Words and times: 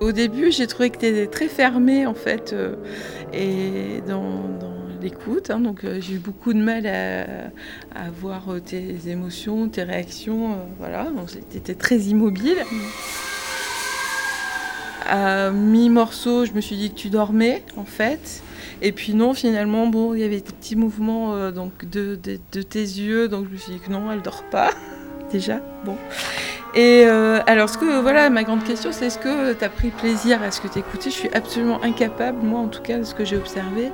Au 0.00 0.12
début, 0.12 0.50
j'ai 0.50 0.66
trouvé 0.66 0.88
que 0.88 0.96
tu 0.96 1.04
étais 1.04 1.26
très 1.26 1.48
fermé 1.48 2.06
en 2.06 2.14
fait 2.14 2.54
euh, 2.54 2.74
et 3.34 4.00
dans, 4.08 4.48
l'écoute. 5.02 5.50
Hein. 5.50 5.60
donc 5.60 5.84
euh, 5.84 5.98
j'ai 6.00 6.14
eu 6.14 6.18
beaucoup 6.18 6.52
de 6.52 6.58
mal 6.58 6.86
à, 6.86 8.10
voir 8.10 8.52
euh, 8.52 8.60
tes 8.60 8.96
émotions, 9.08 9.68
tes 9.68 9.82
réactions. 9.82 10.56
voilà, 10.78 11.06
tu 11.50 11.56
étais 11.56 11.74
très 11.74 11.98
immobile. 11.98 12.56
À 15.06 15.50
mi-morceau, 15.50 16.46
je 16.46 16.52
me 16.52 16.62
suis 16.62 16.76
dit 16.76 16.90
que 16.90 16.96
tu 16.96 17.10
dormais 17.10 17.62
en 17.76 17.84
fait. 17.84 18.42
Et 18.80 18.92
puis 18.92 19.12
non, 19.12 19.34
finalement, 19.34 19.86
bon, 19.86 20.14
il 20.14 20.20
y 20.20 20.24
avait 20.24 20.40
des 20.40 20.52
petits 20.52 20.76
mouvements 20.76 21.50
donc 21.50 21.84
de, 21.90 22.18
de, 22.52 22.62
tes 22.62 22.80
yeux, 22.80 23.28
donc 23.28 23.46
je 23.48 23.52
me 23.52 23.58
suis 23.58 23.72
dit 23.72 23.80
que 23.80 23.90
non, 23.90 24.10
elle 24.10 24.22
dort 24.22 24.44
pas 24.50 24.70
déjà. 25.30 25.60
Bon. 25.84 25.96
Et 26.74 27.04
euh, 27.06 27.40
alors, 27.46 27.68
ce 27.68 27.78
que, 27.78 28.00
voilà, 28.00 28.30
ma 28.30 28.44
grande 28.44 28.62
question, 28.62 28.92
c'est 28.92 29.06
est-ce 29.06 29.18
que 29.18 29.54
tu 29.54 29.64
as 29.64 29.68
pris 29.68 29.90
plaisir 29.90 30.42
à 30.42 30.50
ce 30.50 30.60
que 30.60 30.68
tu 30.68 30.78
écoutais 30.78 31.10
Je 31.10 31.16
suis 31.16 31.30
absolument 31.30 31.82
incapable, 31.82 32.44
moi 32.44 32.60
en 32.60 32.68
tout 32.68 32.82
cas, 32.82 32.98
de 32.98 33.02
ce 33.02 33.14
que 33.14 33.24
j'ai 33.24 33.36
observé, 33.36 33.90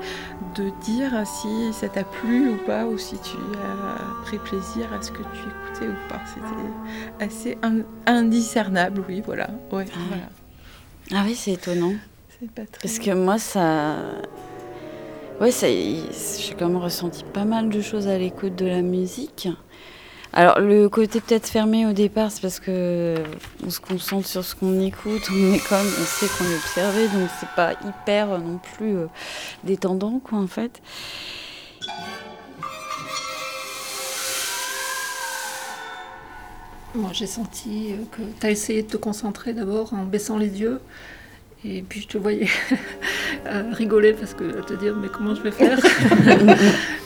de 0.55 0.71
dire 0.83 1.13
si 1.25 1.73
ça 1.73 1.89
t'a 1.89 2.05
plu 2.05 2.51
ou 2.51 2.57
pas, 2.67 2.85
ou 2.85 2.99
si 2.99 3.19
tu 3.19 3.37
as 3.37 4.23
pris 4.25 4.39
plaisir 4.39 4.93
à 4.93 5.01
ce 5.01 5.11
que 5.11 5.23
tu 5.23 5.41
écoutais 5.41 5.89
ou 5.89 6.09
pas. 6.09 6.21
C'était 6.27 7.25
assez 7.25 7.59
indiscernable, 8.07 9.03
oui, 9.09 9.23
voilà. 9.25 9.49
Ouais, 9.73 9.87
ah, 9.95 9.99
voilà. 10.09 10.25
ah 11.15 11.25
oui, 11.27 11.35
c'est 11.35 11.53
étonnant. 11.53 11.95
Pas 12.55 12.67
très... 12.71 12.83
Parce 12.83 12.99
que 12.99 13.13
moi, 13.13 13.39
ça. 13.39 13.97
Ouais, 15.41 15.51
j'ai 15.51 16.55
quand 16.59 16.69
même 16.69 16.77
ressenti 16.77 17.25
pas 17.25 17.45
mal 17.45 17.71
de 17.71 17.81
choses 17.81 18.09
à 18.09 18.19
l'écoute 18.19 18.57
de 18.57 18.67
la 18.67 18.83
musique. 18.83 19.49
Alors 20.39 20.61
le 20.61 20.91
côté 20.91 21.23
peut-être 21.23 21.47
fermé 21.47 21.87
au 21.87 21.95
départ, 21.95 22.31
c'est 22.31 22.43
parce 22.43 22.61
que 22.61 23.15
on 23.65 23.71
se 23.71 23.81
concentre 23.81 24.29
sur 24.29 24.45
ce 24.45 24.55
qu'on 24.55 24.83
écoute, 24.83 25.23
on 25.33 25.55
est 25.55 25.67
comme, 25.67 25.79
on 25.79 26.05
sait 26.05 26.27
qu'on 26.27 26.45
est 26.45 26.57
observé, 26.57 27.09
donc 27.09 27.31
c'est 27.41 27.49
pas 27.57 27.73
hyper 27.73 28.33
euh, 28.33 28.39
non 28.39 28.59
plus 28.59 28.97
euh, 28.97 29.07
détendant 29.65 30.21
quoi 30.23 30.37
en 30.37 30.47
fait. 30.47 30.83
Moi 36.95 37.13
j'ai 37.15 37.27
senti 37.27 37.95
euh, 37.95 38.05
que 38.13 38.21
tu 38.39 38.47
as 38.47 38.51
essayé 38.51 38.83
de 38.83 38.89
te 38.89 38.99
concentrer 38.99 39.55
d'abord 39.55 39.95
en 39.95 40.05
baissant 40.05 40.37
les 40.37 40.61
yeux. 40.61 40.83
Et 41.65 41.81
puis 41.81 42.03
je 42.03 42.09
te 42.09 42.19
voyais 42.19 42.49
rigoler 43.73 44.13
parce 44.13 44.35
que 44.35 44.61
te 44.61 44.75
dire 44.75 44.95
mais 44.97 45.09
comment 45.09 45.35
je 45.35 45.41
vais 45.41 45.51
faire? 45.51 45.79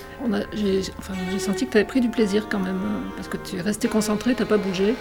j'ai 0.53 1.39
senti 1.39 1.67
que 1.67 1.73
tu 1.73 1.79
avais 1.79 1.87
pris 1.87 2.01
du 2.01 2.09
plaisir 2.09 2.49
quand 2.49 2.59
même, 2.59 2.81
hein, 2.85 3.13
parce 3.17 3.29
que 3.29 3.37
tu 3.37 3.57
es 3.57 3.61
resté 3.61 3.89
concentré, 3.89 4.35
tu 4.35 4.43
n'as 4.43 4.49
pas 4.49 4.59
bougé. 4.59 4.95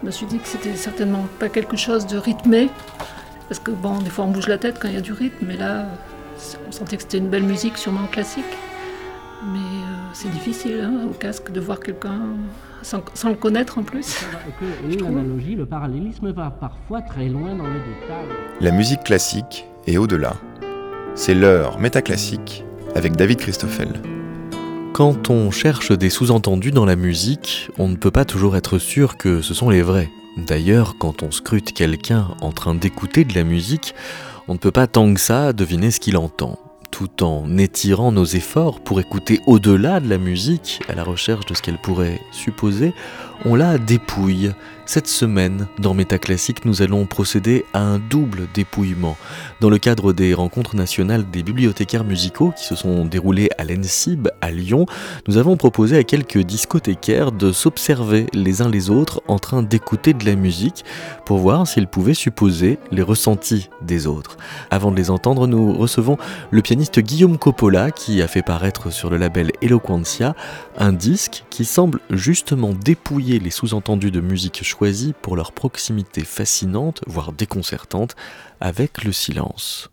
Je 0.00 0.06
me 0.06 0.10
suis 0.10 0.26
dit 0.26 0.38
que 0.38 0.46
c'était 0.46 0.74
certainement 0.74 1.26
pas 1.38 1.48
quelque 1.48 1.76
chose 1.76 2.06
de 2.06 2.18
rythmé, 2.18 2.68
parce 3.48 3.60
que 3.60 3.70
bon, 3.70 3.98
des 3.98 4.10
fois 4.10 4.24
on 4.24 4.30
bouge 4.30 4.48
la 4.48 4.58
tête 4.58 4.78
quand 4.80 4.88
il 4.88 4.94
y 4.94 4.98
a 4.98 5.02
du 5.02 5.12
rythme, 5.12 5.46
mais 5.46 5.56
là, 5.56 5.86
on 6.68 6.72
sentait 6.72 6.96
que 6.96 7.02
c'était 7.02 7.18
une 7.18 7.28
belle 7.28 7.44
musique, 7.44 7.78
sûrement 7.78 8.06
classique. 8.06 8.44
Mais 9.52 9.58
euh, 9.58 9.96
c'est 10.12 10.30
difficile 10.30 10.80
hein, 10.82 11.08
au 11.10 11.12
casque 11.12 11.52
de 11.52 11.60
voir 11.60 11.80
quelqu'un 11.80 12.20
sans, 12.82 13.28
le 13.28 13.34
connaître 13.34 13.78
en 13.78 13.82
plus. 13.82 14.24
l'analogie, 15.00 15.54
le 15.54 15.66
parallélisme 15.66 16.30
va 16.32 16.50
parfois 16.50 17.02
très 17.02 17.28
loin 17.28 17.54
dans 17.54 17.66
les 17.66 17.80
détails. 17.80 18.36
La 18.60 18.70
musique 18.70 19.04
classique 19.04 19.66
est 19.86 19.98
au-delà. 19.98 20.34
C'est 21.14 21.34
l'heure 21.34 21.78
métaclassique 21.78 22.64
avec 22.94 23.16
David 23.16 23.38
Christoffel. 23.38 23.88
Quand 24.96 25.28
on 25.28 25.50
cherche 25.50 25.92
des 25.92 26.08
sous-entendus 26.08 26.70
dans 26.70 26.86
la 26.86 26.96
musique, 26.96 27.68
on 27.76 27.86
ne 27.86 27.96
peut 27.96 28.10
pas 28.10 28.24
toujours 28.24 28.56
être 28.56 28.78
sûr 28.78 29.18
que 29.18 29.42
ce 29.42 29.52
sont 29.52 29.68
les 29.68 29.82
vrais. 29.82 30.08
D'ailleurs, 30.38 30.96
quand 30.98 31.22
on 31.22 31.30
scrute 31.30 31.74
quelqu'un 31.74 32.28
en 32.40 32.50
train 32.50 32.74
d'écouter 32.74 33.26
de 33.26 33.34
la 33.34 33.44
musique, 33.44 33.94
on 34.48 34.54
ne 34.54 34.58
peut 34.58 34.70
pas 34.70 34.86
tant 34.86 35.12
que 35.12 35.20
ça 35.20 35.52
deviner 35.52 35.90
ce 35.90 36.00
qu'il 36.00 36.16
entend. 36.16 36.58
Tout 36.90 37.22
en 37.22 37.58
étirant 37.58 38.10
nos 38.10 38.24
efforts 38.24 38.80
pour 38.80 38.98
écouter 38.98 39.42
au-delà 39.46 40.00
de 40.00 40.08
la 40.08 40.16
musique, 40.16 40.80
à 40.88 40.94
la 40.94 41.04
recherche 41.04 41.44
de 41.44 41.52
ce 41.52 41.60
qu'elle 41.60 41.76
pourrait 41.76 42.22
supposer, 42.32 42.94
on 43.44 43.54
la 43.54 43.78
dépouille. 43.78 44.52
Cette 44.88 45.08
semaine, 45.08 45.66
dans 45.80 45.94
Métaclassique, 45.94 46.64
nous 46.64 46.80
allons 46.80 47.06
procéder 47.06 47.64
à 47.72 47.80
un 47.80 47.98
double 47.98 48.46
dépouillement. 48.54 49.16
Dans 49.60 49.68
le 49.68 49.78
cadre 49.78 50.12
des 50.12 50.32
rencontres 50.32 50.76
nationales 50.76 51.28
des 51.28 51.42
bibliothécaires 51.42 52.04
musicaux 52.04 52.52
qui 52.56 52.64
se 52.64 52.76
sont 52.76 53.04
déroulées 53.04 53.48
à 53.58 53.64
l'ENSIB 53.64 54.28
à 54.40 54.52
Lyon, 54.52 54.86
nous 55.26 55.38
avons 55.38 55.56
proposé 55.56 55.96
à 55.96 56.04
quelques 56.04 56.38
discothécaires 56.38 57.32
de 57.32 57.50
s'observer 57.50 58.26
les 58.32 58.62
uns 58.62 58.68
les 58.68 58.88
autres 58.88 59.22
en 59.26 59.40
train 59.40 59.64
d'écouter 59.64 60.12
de 60.12 60.24
la 60.24 60.36
musique 60.36 60.84
pour 61.24 61.38
voir 61.38 61.66
s'ils 61.66 61.88
pouvaient 61.88 62.14
supposer 62.14 62.78
les 62.92 63.02
ressentis 63.02 63.68
des 63.82 64.06
autres. 64.06 64.36
Avant 64.70 64.92
de 64.92 64.96
les 64.96 65.10
entendre, 65.10 65.48
nous 65.48 65.72
recevons 65.72 66.16
le 66.52 66.62
pianiste 66.62 67.00
Guillaume 67.00 67.38
Coppola 67.38 67.90
qui 67.90 68.22
a 68.22 68.28
fait 68.28 68.42
paraître 68.42 68.92
sur 68.92 69.10
le 69.10 69.16
label 69.16 69.50
Eloquentia 69.62 70.36
un 70.78 70.92
disque 70.92 71.44
qui 71.50 71.64
semble 71.64 71.98
justement 72.10 72.72
les 73.26 73.50
sous-entendus 73.50 74.12
de 74.12 74.20
musique 74.20 74.62
choisis 74.62 75.12
pour 75.20 75.36
leur 75.36 75.52
proximité 75.52 76.24
fascinante, 76.24 77.02
voire 77.06 77.32
déconcertante, 77.32 78.14
avec 78.60 79.04
le 79.04 79.12
silence. 79.12 79.90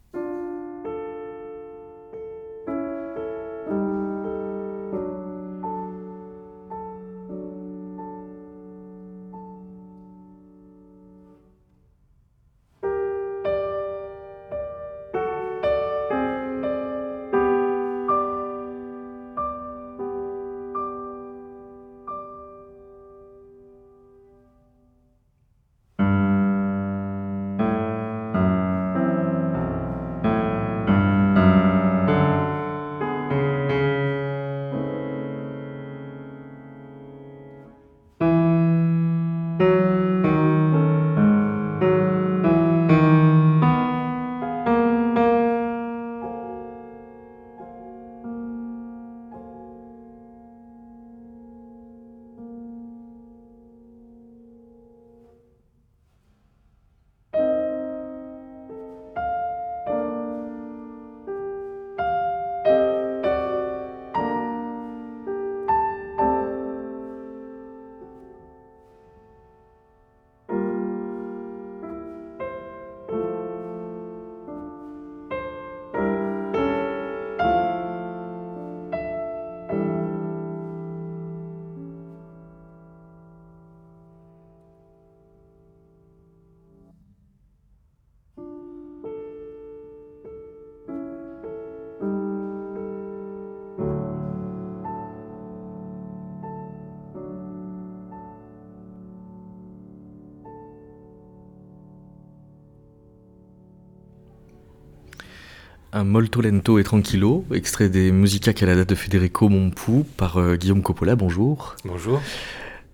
Un 105.94 106.06
molto 106.06 106.42
lento 106.42 106.80
et 106.80 106.84
tranquillo, 106.84 107.45
extrait 107.54 107.88
des 107.88 108.12
Musica 108.12 108.51
Calada 108.51 108.84
de 108.84 108.95
Federico 108.95 109.48
Mompou 109.48 110.06
par 110.18 110.38
euh, 110.38 110.56
Guillaume 110.56 110.81
Coppola. 110.81 111.16
Bonjour. 111.16 111.75
Bonjour. 111.86 112.19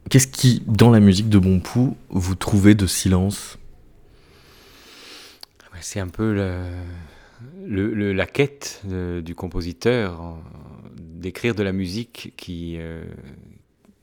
Qu'est-ce 0.10 0.28
qui, 0.28 0.62
dans 0.68 0.92
la 0.92 1.00
musique 1.00 1.30
de 1.30 1.40
Mompou, 1.40 1.96
vous 2.10 2.36
trouvez 2.36 2.75
de 2.75 2.86
silence? 2.88 3.57
C'est 5.80 6.01
un 6.01 6.10
peu 6.10 6.34
le, 7.66 8.12
la 8.12 8.25
quête 8.25 8.81
du 8.86 9.34
compositeur 9.34 10.38
d'écrire 10.98 11.56
de 11.56 11.63
la 11.63 11.72
musique 11.72 12.34
qui, 12.36 12.75
euh, 12.80 13.06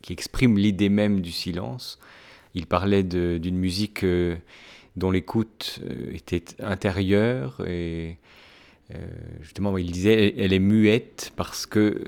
qui 0.00 0.14
exprime 0.14 0.56
l'idée 0.56 0.88
même 0.88 1.20
du 1.20 1.32
silence. 1.32 1.98
Il 2.54 2.66
parlait 2.66 3.02
d'une 3.02 3.58
musique. 3.58 4.04
Euh, 4.04 4.36
dont 4.96 5.10
l'écoute 5.10 5.80
était 6.10 6.42
intérieure 6.58 7.62
et 7.66 8.16
justement, 9.40 9.76
il 9.78 9.90
disait, 9.90 10.34
elle 10.38 10.52
est 10.52 10.58
muette 10.58 11.32
parce 11.36 11.66
que 11.66 12.04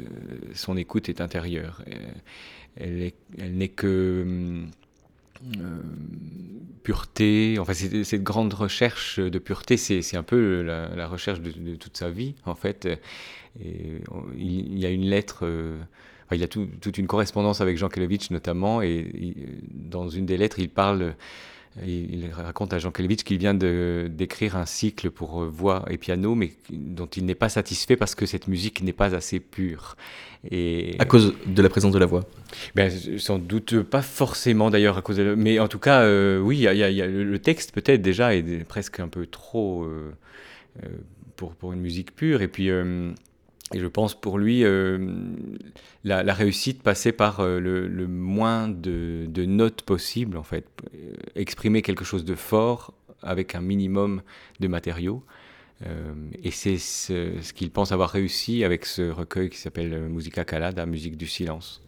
son 0.54 0.76
écoute 0.76 1.08
est 1.08 1.20
intérieure. 1.20 1.82
Elle 2.76 3.12
n'est 3.40 3.68
que 3.68 4.64
euh, 5.60 5.80
pureté, 6.82 7.58
enfin 7.60 7.72
cette 7.74 8.22
grande 8.24 8.52
recherche 8.54 9.20
de 9.20 9.38
pureté, 9.38 9.76
c'est 9.76 10.16
un 10.16 10.22
peu 10.22 10.62
la, 10.62 11.06
recherche 11.06 11.40
de, 11.40 11.76
toute 11.76 11.96
sa 11.96 12.10
vie 12.10 12.34
en 12.44 12.54
fait. 12.54 12.88
Il, 13.60 14.78
y 14.78 14.86
a 14.86 14.90
une 14.90 15.04
lettre, 15.04 15.40
euh, 15.42 15.78
il 16.32 16.38
y 16.38 16.44
a 16.44 16.48
toute 16.48 16.98
une 16.98 17.06
correspondance 17.06 17.60
avec 17.60 17.76
Jean 17.76 17.88
Kelevitch 17.88 18.30
notamment, 18.30 18.82
et 18.82 19.34
dans 19.70 20.08
une 20.08 20.26
des 20.26 20.36
lettres, 20.36 20.58
il 20.58 20.70
parle 20.70 21.14
il 21.86 22.28
raconte 22.32 22.72
à 22.72 22.78
Jean 22.78 22.90
Kelevitch 22.90 23.22
qu'il 23.22 23.38
vient 23.38 23.54
d'écrire 23.54 24.56
un 24.56 24.66
cycle 24.66 25.10
pour 25.10 25.44
voix 25.44 25.84
et 25.90 25.98
piano, 25.98 26.34
mais 26.34 26.52
dont 26.70 27.06
il 27.06 27.24
n'est 27.24 27.34
pas 27.34 27.48
satisfait 27.48 27.96
parce 27.96 28.14
que 28.14 28.26
cette 28.26 28.48
musique 28.48 28.82
n'est 28.82 28.92
pas 28.92 29.14
assez 29.14 29.40
pure. 29.40 29.96
Et... 30.50 30.96
À 30.98 31.04
cause 31.04 31.34
de 31.46 31.62
la 31.62 31.68
présence 31.68 31.92
de 31.92 31.98
la 31.98 32.06
voix 32.06 32.24
ben, 32.74 32.90
Sans 33.18 33.38
doute 33.38 33.82
pas 33.82 34.02
forcément 34.02 34.70
d'ailleurs 34.70 34.96
à 34.96 35.02
cause 35.02 35.16
de 35.16 35.34
Mais 35.34 35.58
en 35.58 35.68
tout 35.68 35.78
cas, 35.78 36.02
euh, 36.02 36.38
oui, 36.38 36.58
y 36.58 36.66
a, 36.68 37.06
le 37.06 37.38
texte 37.38 37.72
peut-être 37.72 38.02
déjà 38.02 38.34
est 38.34 38.64
presque 38.64 39.00
un 39.00 39.08
peu 39.08 39.26
trop 39.26 39.84
euh, 39.84 40.12
euh, 40.84 40.88
pour, 41.36 41.54
pour, 41.54 41.72
une 41.72 41.80
musique 41.80 42.14
pure. 42.14 42.42
Et 42.42 42.48
puis 42.48 42.70
et 43.74 43.80
je 43.80 43.86
pense 43.86 44.18
pour 44.18 44.38
lui, 44.38 44.64
euh, 44.64 44.98
la, 46.04 46.32
réussite 46.32 46.82
passait 46.82 47.12
par 47.12 47.40
euh, 47.40 47.60
le, 47.60 48.06
moins 48.06 48.68
de, 48.68 49.44
notes 49.44 49.82
possible, 49.82 50.36
en 50.38 50.42
fait. 50.42 50.66
Euh, 50.94 51.12
exprimer 51.34 51.82
quelque 51.82 52.04
chose 52.04 52.24
de 52.24 52.34
fort 52.34 52.94
avec 53.22 53.54
un 53.54 53.60
minimum 53.60 54.22
de 54.60 54.68
matériaux. 54.68 55.24
et 56.42 56.50
c'est 56.50 56.78
ce, 56.78 57.52
qu'il 57.52 57.70
pense 57.70 57.92
avoir 57.92 58.10
réussi 58.10 58.64
avec 58.64 58.86
ce 58.86 59.10
recueil 59.10 59.50
qui 59.50 59.58
s'appelle 59.58 60.08
Musica 60.08 60.44
Calada, 60.44 60.86
musique 60.86 61.16
du 61.16 61.26
silence. 61.26 61.82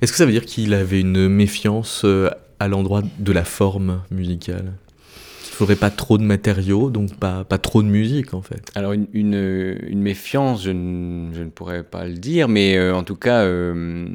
Est-ce 0.00 0.12
que 0.12 0.18
ça 0.18 0.26
veut 0.26 0.32
dire 0.32 0.44
qu'il 0.44 0.74
avait 0.74 1.00
une 1.00 1.28
méfiance 1.28 2.04
à 2.58 2.68
l'endroit 2.68 3.02
de 3.18 3.32
la 3.32 3.44
forme 3.44 4.02
musicale? 4.10 4.74
Faudrait 5.56 5.76
pas 5.76 5.90
trop 5.90 6.18
de 6.18 6.22
matériaux, 6.22 6.90
donc 6.90 7.16
pas, 7.16 7.44
pas 7.44 7.56
trop 7.58 7.82
de 7.82 7.88
musique 7.88 8.34
en 8.34 8.42
fait. 8.42 8.70
Alors 8.74 8.92
une, 8.92 9.06
une, 9.14 10.00
méfiance, 10.00 10.62
je 10.62 10.70
ne, 10.70 11.34
je 11.34 11.42
ne, 11.42 11.48
pourrais 11.48 11.82
pas 11.82 12.06
le 12.06 12.14
dire, 12.14 12.48
mais 12.48 12.76
euh, 12.76 12.94
en 12.94 13.02
tout 13.02 13.16
cas, 13.16 13.42
euh, 13.42 14.06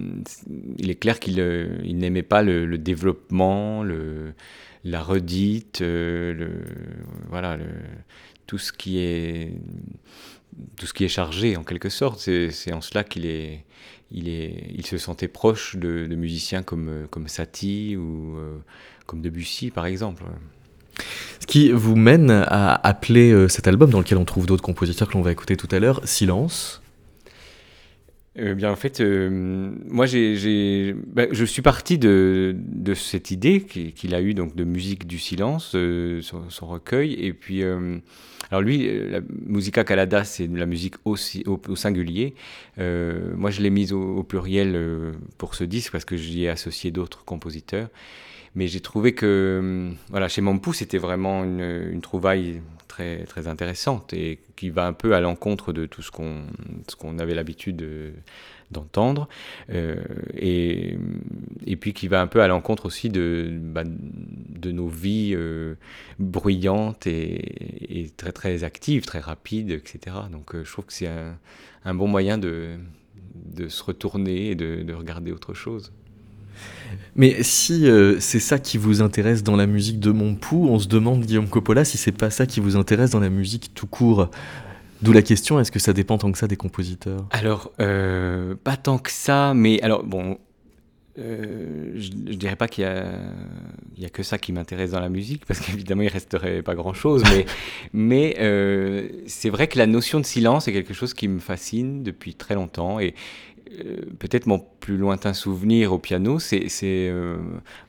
il 0.77 0.91
est 0.91 0.95
clair 0.95 1.19
qu'il 1.19 1.39
euh, 1.39 1.77
il 1.83 1.97
n'aimait 1.97 2.21
pas 2.21 2.43
le, 2.43 2.77
développement, 2.77 3.83
le, 3.83 4.33
la 4.83 5.01
redite, 5.01 5.83
voilà, 7.29 7.57
tout 8.45 8.59
ce 8.59 8.71
qui 8.71 8.99
est 8.99 9.53
tout 10.77 10.85
ce 10.85 10.93
qui 10.93 11.05
est 11.05 11.09
chargé 11.09 11.57
en 11.57 11.63
quelque 11.63 11.89
sorte. 11.89 12.19
C'est 12.19 12.73
en 12.73 12.81
cela 12.81 13.03
qu'il 13.03 13.25
est, 13.25 13.65
il 14.11 14.29
est, 14.29 14.67
il 14.75 14.85
se 14.85 14.99
sentait 14.99 15.27
proche 15.27 15.75
de, 15.75 16.05
de 16.05 16.15
musiciens 16.15 16.61
comme 16.61 17.07
comme 17.09 17.27
Satie 17.27 17.95
ou 17.97 18.37
comme 19.07 19.21
Debussy 19.21 19.71
par 19.71 19.87
exemple. 19.87 20.23
Ce 21.39 21.47
qui 21.47 21.71
vous 21.71 21.95
mène 21.95 22.29
à 22.29 22.87
appeler 22.87 23.31
euh, 23.31 23.47
cet 23.47 23.67
album, 23.67 23.89
dans 23.89 23.99
lequel 23.99 24.17
on 24.17 24.25
trouve 24.25 24.45
d'autres 24.45 24.63
compositeurs 24.63 25.07
que 25.07 25.13
l'on 25.13 25.21
va 25.21 25.31
écouter 25.31 25.57
tout 25.57 25.67
à 25.71 25.79
l'heure, 25.79 26.01
Silence. 26.03 26.81
Eh 28.37 28.53
bien, 28.53 28.71
en 28.71 28.77
fait, 28.77 29.01
euh, 29.01 29.29
moi, 29.89 30.05
j'ai, 30.05 30.95
bah, 31.07 31.25
je 31.31 31.43
suis 31.43 31.61
parti 31.61 31.97
de, 31.97 32.55
de 32.55 32.93
cette 32.93 33.31
idée 33.31 33.61
qu'il 33.61 34.15
a 34.15 34.21
eue 34.21 34.33
donc 34.33 34.55
de 34.55 34.63
musique 34.63 35.05
du 35.05 35.19
silence, 35.19 35.73
euh, 35.75 36.21
son, 36.21 36.67
recueil, 36.67 37.13
et 37.13 37.33
puis, 37.33 37.61
alors 37.63 38.61
lui, 38.61 39.09
la 39.09 39.19
Musica 39.45 39.83
Calada, 39.83 40.23
c'est 40.23 40.47
la 40.47 40.65
musique 40.65 40.95
aussi, 41.03 41.43
au, 41.45 41.75
singulier. 41.75 42.35
moi, 42.77 43.49
je 43.49 43.61
l'ai 43.61 43.69
mise 43.69 43.91
au, 43.91 44.01
au 44.17 44.23
pluriel 44.23 44.79
pour 45.37 45.55
ce 45.55 45.65
disque 45.65 45.91
parce 45.91 46.05
que 46.05 46.15
j'y 46.15 46.45
ai 46.45 46.49
associé 46.49 46.91
d'autres 46.91 47.25
compositeurs. 47.25 47.89
Mais 48.55 48.67
j'ai 48.67 48.81
trouvé 48.81 49.13
que 49.13 49.91
voilà, 50.09 50.27
chez 50.27 50.41
Mampou, 50.41 50.73
c'était 50.73 50.97
vraiment 50.97 51.43
une, 51.43 52.01
trouvaille 52.01 52.61
très, 52.87 53.23
très 53.23 53.47
intéressante 53.47 54.13
et 54.13 54.39
qui 54.57 54.69
va 54.69 54.85
un 54.85 54.93
peu 54.93 55.15
à 55.15 55.21
l'encontre 55.21 55.71
de 55.71 55.85
tout 55.85 56.01
ce 56.01 56.11
qu'on 56.11 56.43
qu'on 56.97 57.19
avait 57.19 57.33
l'habitude 57.33 57.81
d'entendre. 58.71 59.27
Euh, 59.69 59.95
et, 60.33 60.97
et 61.65 61.75
puis 61.75 61.93
qui 61.93 62.07
va 62.07 62.21
un 62.21 62.27
peu 62.27 62.41
à 62.41 62.47
l'encontre 62.47 62.85
aussi 62.85 63.09
de, 63.09 63.49
bah, 63.51 63.83
de 63.85 64.71
nos 64.71 64.87
vies 64.87 65.33
euh, 65.35 65.75
bruyantes 66.19 67.07
et, 67.07 68.11
très, 68.17 68.31
très 68.31 68.63
actives, 68.63 69.05
très 69.05 69.19
rapides, 69.19 69.71
etc. 69.71 70.15
Donc 70.31 70.55
euh, 70.55 70.63
je 70.63 70.71
trouve 70.71 70.85
que 70.85 70.93
c'est 70.93 71.09
un, 71.85 71.93
bon 71.93 72.07
moyen 72.07 72.37
de, 72.37 72.75
de 73.35 73.67
se 73.67 73.83
retourner 73.83 74.51
et 74.51 74.55
de 74.55 74.93
regarder 74.93 75.31
autre 75.31 75.53
chose. 75.53 75.91
Mais 77.15 77.43
si 77.43 77.87
euh, 77.87 78.19
c'est 78.19 78.39
ça 78.39 78.59
qui 78.59 78.77
vous 78.77 79.01
intéresse 79.01 79.43
dans 79.43 79.55
la 79.55 79.67
musique 79.67 79.99
de 79.99 80.11
mon 80.11 80.35
pouls, 80.35 80.67
on 80.69 80.79
se 80.79 80.87
demande, 80.87 81.25
Guillaume 81.25 81.49
Coppola, 81.49 81.83
si 81.83 81.97
c'est 81.97 82.11
pas 82.11 82.29
ça 82.29 82.45
qui 82.45 82.59
vous 82.59 82.77
intéresse 82.77 83.11
dans 83.11 83.19
la 83.19 83.29
musique 83.29 83.73
tout 83.73 83.87
court. 83.87 84.29
D'où 85.01 85.13
la 85.13 85.23
question, 85.23 85.59
est-ce 85.59 85.71
que 85.71 85.79
ça 85.79 85.93
dépend 85.93 86.17
tant 86.17 86.31
que 86.31 86.37
ça 86.37 86.47
des 86.47 86.55
compositeurs? 86.55 87.25
Alors, 87.31 87.71
euh, 87.81 88.55
pas 88.63 88.77
tant 88.77 88.99
que 88.99 89.11
ça, 89.11 89.53
mais 89.55 89.81
alors, 89.81 90.03
bon, 90.03 90.37
euh, 91.17 91.91
je, 91.95 92.11
ne 92.11 92.33
dirais 92.33 92.55
pas 92.55 92.67
qu'il 92.67 92.83
y 92.83 92.87
a, 92.87 93.07
il 93.97 94.03
y 94.03 94.05
a 94.05 94.09
que 94.09 94.21
ça 94.21 94.37
qui 94.37 94.53
m'intéresse 94.53 94.91
dans 94.91 94.99
la 94.99 95.09
musique, 95.09 95.45
parce 95.47 95.59
qu'évidemment, 95.59 96.03
il 96.03 96.07
resterait 96.07 96.61
pas 96.61 96.75
grand-chose, 96.75 97.23
mais, 97.31 97.45
mais 97.93 98.35
c'est 99.25 99.49
vrai 99.49 99.67
que 99.67 99.79
la 99.79 99.87
notion 99.87 100.19
de 100.19 100.25
silence 100.25 100.67
est 100.67 100.71
quelque 100.71 100.93
chose 100.93 101.15
qui 101.15 101.27
me 101.27 101.39
fascine 101.39 102.03
depuis 102.03 102.35
très 102.35 102.53
longtemps, 102.53 102.99
et, 102.99 103.15
euh, 103.79 104.01
peut-être 104.19 104.47
mon 104.47 104.59
plus 104.59 104.97
lointain 104.97 105.33
souvenir 105.33 105.93
au 105.93 105.99
piano, 105.99 106.39
c'est 106.39 106.67
euh, 106.83 107.37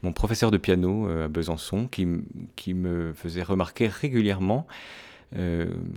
mon 0.03 0.13
professeur 0.13 0.51
de 0.51 0.59
piano 0.59 1.09
euh, 1.09 1.25
à 1.25 1.29
Besançon 1.29 1.89
qui, 1.89 2.75
me 2.75 3.13
faisait 3.15 3.43
remarquer 3.43 3.89
régulièrement 3.89 4.67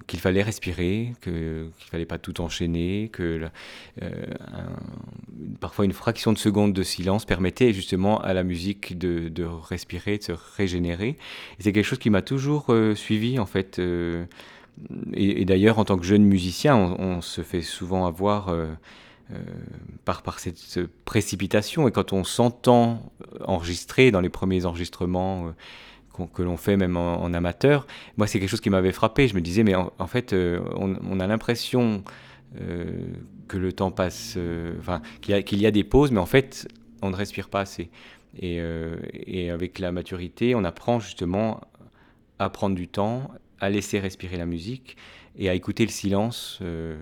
qu'il 0.08 0.22
fallait 0.22 0.44
respirer, 0.44 1.12
qu'il 1.22 1.34
ne 1.34 1.70
fallait 1.92 2.06
pas 2.06 2.18
tout 2.18 2.40
enchaîner, 2.40 3.10
que 3.12 3.50
parfois 5.60 5.84
une 5.84 5.92
fraction 5.92 6.32
de 6.32 6.38
seconde 6.38 6.72
de 6.72 6.84
silence 6.84 7.26
permettait 7.26 7.74
justement 7.74 8.22
à 8.22 8.34
la 8.34 8.44
musique 8.44 8.98
de, 8.98 9.44
respirer, 9.44 10.20
de 10.20 10.24
se 10.24 10.32
régénérer. 10.56 11.18
C'est 11.60 11.74
quelque 11.74 11.84
chose 11.84 12.00
qui 12.00 12.10
m'a 12.10 12.22
toujours 12.22 12.74
suivi 12.96 13.38
en 13.38 13.46
fait. 13.46 13.82
et, 15.12 15.44
d'ailleurs, 15.44 15.80
en 15.80 15.84
tant 15.84 15.98
que 15.98 16.06
jeune 16.06 16.24
musicien, 16.24 16.78
on 16.78 17.20
se 17.20 17.42
fait 17.42 17.62
souvent 17.62 18.06
avoir 18.06 18.56
euh, 19.32 19.38
par, 20.06 20.40
cette, 20.40 20.80
précipitation. 21.04 21.88
Et 21.88 21.92
quand 21.92 22.14
on 22.14 22.24
s'entend 22.24 23.12
enregistrer 23.46 24.12
dans 24.12 24.22
les 24.22 24.30
premiers 24.30 24.66
enregistrements 24.66 25.48
euh, 26.20 26.26
que 26.34 26.44
l'on 26.44 26.58
fait 26.58 26.78
même 26.78 26.96
en, 26.96 27.34
amateur, 27.34 27.88
moi 28.18 28.28
c'est 28.28 28.40
quelque 28.40 28.50
chose 28.50 28.62
qui 28.62 28.70
m'avait 28.70 28.92
frappé. 28.92 29.28
Je 29.28 29.36
me 29.36 29.42
disais, 29.42 29.64
mais 29.64 29.76
en, 29.76 30.08
fait, 30.08 30.34
euh, 30.34 30.62
on, 30.76 31.20
a 31.20 31.28
l'impression 31.28 32.04
que 33.50 33.58
le 33.58 33.74
temps 33.74 33.92
passe, 33.92 34.38
enfin 34.80 35.02
qu'il 35.20 35.60
y, 35.60 35.66
a 35.66 35.72
des 35.72 35.84
pauses, 35.84 36.12
mais 36.12 36.22
en 36.22 36.26
fait, 36.26 36.70
on 37.02 37.10
ne 37.10 37.16
respire 37.16 37.50
pas 37.50 37.60
assez. 37.60 37.90
Et, 38.40 38.62
avec 39.50 39.80
la 39.80 39.92
maturité, 39.92 40.56
on 40.56 40.64
apprend 40.64 41.02
justement 41.02 41.60
à 42.40 42.50
prendre 42.50 42.76
du 42.76 42.88
temps, 42.88 43.30
à 43.60 43.70
laisser 43.70 44.00
respirer 44.00 44.38
la 44.38 44.46
musique 44.46 44.96
et 45.38 45.50
à 45.50 45.54
écouter 45.54 45.86
le 45.86 45.92
silence. 45.92 46.60
Euh, 46.62 46.98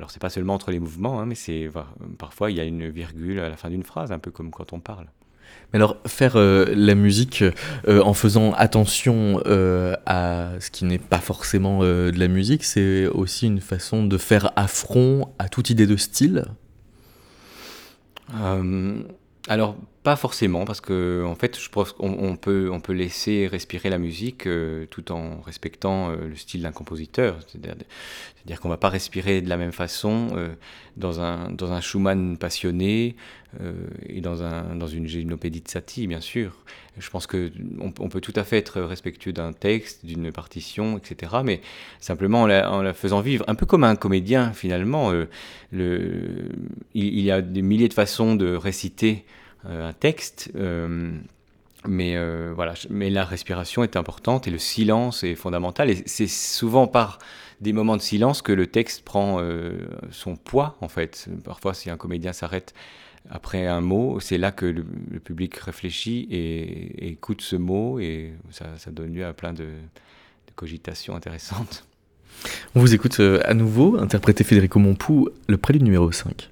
alors 0.00 0.10
c'est 0.10 0.18
pas 0.18 0.30
seulement 0.30 0.54
entre 0.54 0.70
les 0.70 0.80
mouvements, 0.80 1.20
hein, 1.20 1.26
mais 1.26 1.34
c'est 1.34 1.68
parfois 2.16 2.50
il 2.50 2.56
y 2.56 2.60
a 2.60 2.64
une 2.64 2.88
virgule 2.88 3.38
à 3.38 3.50
la 3.50 3.56
fin 3.58 3.68
d'une 3.68 3.82
phrase, 3.82 4.12
un 4.12 4.18
peu 4.18 4.30
comme 4.30 4.50
quand 4.50 4.72
on 4.72 4.80
parle. 4.80 5.04
Mais 5.72 5.76
alors 5.76 5.98
faire 6.06 6.36
euh, 6.36 6.64
la 6.74 6.94
musique 6.94 7.44
euh, 7.86 8.00
en 8.02 8.14
faisant 8.14 8.54
attention 8.54 9.42
à 9.44 10.52
ce 10.58 10.70
qui 10.70 10.86
n'est 10.86 10.98
pas 10.98 11.18
forcément 11.18 11.80
de 11.80 12.18
la 12.18 12.28
musique, 12.28 12.64
c'est 12.64 13.08
aussi 13.08 13.46
une 13.46 13.60
façon 13.60 14.04
de 14.04 14.16
faire 14.16 14.52
affront 14.56 15.28
à 15.38 15.50
toute 15.50 15.68
idée 15.68 15.86
de 15.86 15.96
style? 15.96 16.46
Alors 19.48 19.76
pas 20.02 20.16
forcément, 20.16 20.64
parce 20.64 20.80
que 20.80 21.24
en 21.26 21.34
fait, 21.34 21.58
je 21.58 21.68
pense 21.68 21.92
qu'on 21.92 22.36
peut, 22.36 22.70
on 22.72 22.80
peut 22.80 22.92
laisser 22.92 23.46
respirer 23.46 23.90
la 23.90 23.98
musique 23.98 24.46
euh, 24.46 24.86
tout 24.86 25.12
en 25.12 25.40
respectant 25.40 26.10
euh, 26.10 26.28
le 26.28 26.36
style 26.36 26.62
d'un 26.62 26.72
compositeur. 26.72 27.38
C'est-à-dire 27.46 28.60
qu'on 28.60 28.68
ne 28.68 28.72
va 28.74 28.78
pas 28.78 28.88
respirer 28.88 29.42
de 29.42 29.48
la 29.48 29.56
même 29.56 29.72
façon 29.72 30.28
euh, 30.32 30.54
dans, 30.96 31.20
un, 31.20 31.50
dans 31.50 31.72
un 31.72 31.80
Schumann 31.80 32.38
passionné 32.38 33.16
et 34.08 34.20
dans, 34.20 34.44
un, 34.44 34.76
dans 34.76 34.86
une 34.86 35.08
gymnopédie 35.08 35.60
de 35.60 35.68
Satie, 35.68 36.06
bien 36.06 36.20
sûr. 36.20 36.52
Je 37.00 37.10
pense 37.10 37.26
qu'on 37.26 37.50
on 37.78 38.08
peut 38.08 38.20
tout 38.20 38.32
à 38.36 38.44
fait 38.44 38.58
être 38.58 38.80
respectueux 38.80 39.32
d'un 39.32 39.52
texte, 39.52 40.04
d'une 40.04 40.30
partition, 40.30 40.98
etc. 40.98 41.38
Mais 41.44 41.60
simplement 42.00 42.42
en 42.42 42.46
la, 42.46 42.94
faisant 42.94 43.20
vivre, 43.20 43.44
un 43.48 43.54
peu 43.54 43.66
comme 43.66 43.84
un 43.84 43.96
comédien 43.96 44.52
finalement. 44.52 45.10
le, 45.10 45.28
il, 46.94 47.04
il, 47.04 47.20
y 47.20 47.30
a 47.30 47.42
des 47.42 47.62
milliers 47.62 47.88
de 47.88 47.94
façons 47.94 48.36
de 48.36 48.54
réciter 48.54 49.24
euh, 49.66 49.88
un 49.88 49.92
texte. 49.92 50.52
Euh, 50.56 51.10
mais 51.88 52.14
voilà, 52.52 52.74
mais 52.90 53.08
la 53.08 53.24
respiration 53.24 53.82
est 53.82 53.96
importante 53.96 54.46
et 54.46 54.50
le 54.50 54.58
silence 54.58 55.24
est 55.24 55.34
fondamental. 55.34 55.88
Et 55.88 56.02
c'est 56.04 56.26
souvent 56.26 56.86
par 56.86 57.18
des 57.62 57.72
moments 57.72 57.96
de 57.96 58.02
silence 58.02 58.42
que 58.42 58.52
le 58.52 58.66
texte 58.66 59.02
prend 59.02 59.42
son 60.10 60.36
poids, 60.36 60.76
en 60.82 60.88
fait. 60.88 61.30
Parfois, 61.42 61.72
si 61.72 61.88
un 61.88 61.96
comédien 61.96 62.34
s'arrête 62.34 62.74
après 63.28 63.66
un 63.66 63.80
mot, 63.80 64.18
c'est 64.20 64.38
là 64.38 64.52
que 64.52 64.66
le, 64.66 64.84
public 65.20 65.54
réfléchit 65.56 66.26
et, 66.30 67.10
écoute 67.10 67.42
ce 67.42 67.56
mot 67.56 67.98
et 68.00 68.32
ça, 68.50 68.90
donne 68.90 69.14
lieu 69.14 69.24
à 69.24 69.32
plein 69.32 69.52
de, 69.52 69.66
cogitations 70.56 71.16
intéressantes. 71.16 71.86
On 72.74 72.80
vous 72.80 72.94
écoute 72.94 73.20
euh, 73.20 73.40
à 73.44 73.54
nouveau, 73.54 73.98
interpréter 73.98 74.44
Federico 74.44 74.78
Montpou, 74.78 75.28
le 75.48 75.56
prélude 75.56 75.82
numéro 75.82 76.10
5. 76.10 76.50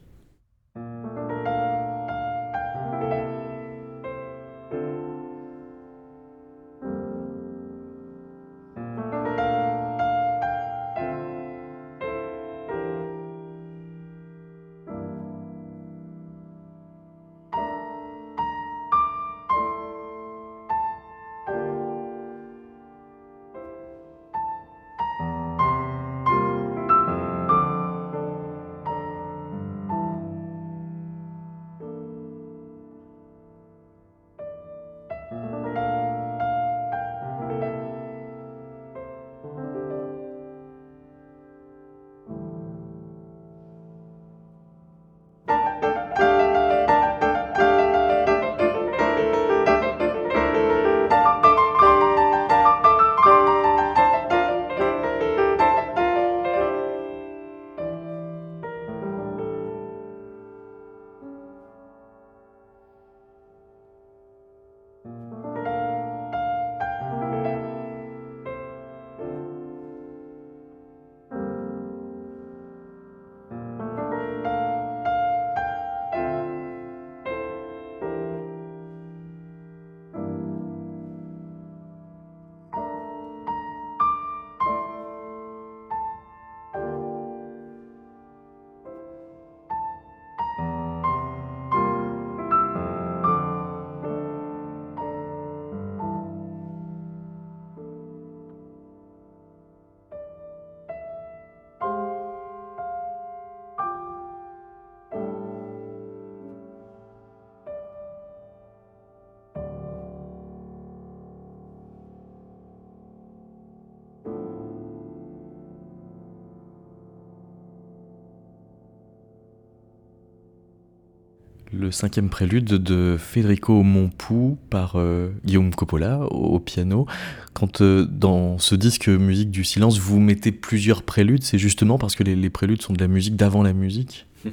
Le 121.78 121.90
cinquième 121.92 122.28
prélude 122.28 122.64
de 122.64 123.16
Federico 123.18 123.82
Montpou 123.82 124.58
par 124.68 124.96
euh, 124.96 125.30
Guillaume 125.44 125.72
Coppola 125.74 126.20
au, 126.24 126.58
piano. 126.58 127.06
Quand 127.54 127.80
euh, 127.80 128.04
dans 128.04 128.58
ce 128.58 128.74
disque 128.74 129.08
Musique 129.08 129.50
du 129.50 129.64
silence, 129.64 129.98
vous 129.98 130.18
mettez 130.18 130.50
plusieurs 130.50 131.02
préludes, 131.02 131.44
c'est 131.44 131.58
justement 131.58 131.96
parce 131.96 132.16
que 132.16 132.24
les, 132.24 132.34
les 132.34 132.50
préludes 132.50 132.82
sont 132.82 132.92
de 132.92 133.00
la 133.00 133.08
musique 133.08 133.36
d'avant 133.36 133.62
la 133.62 133.72
musique? 133.72 134.26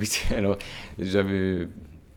Oui, 0.00 0.08
alors 0.36 0.58
j'avais 0.98 1.68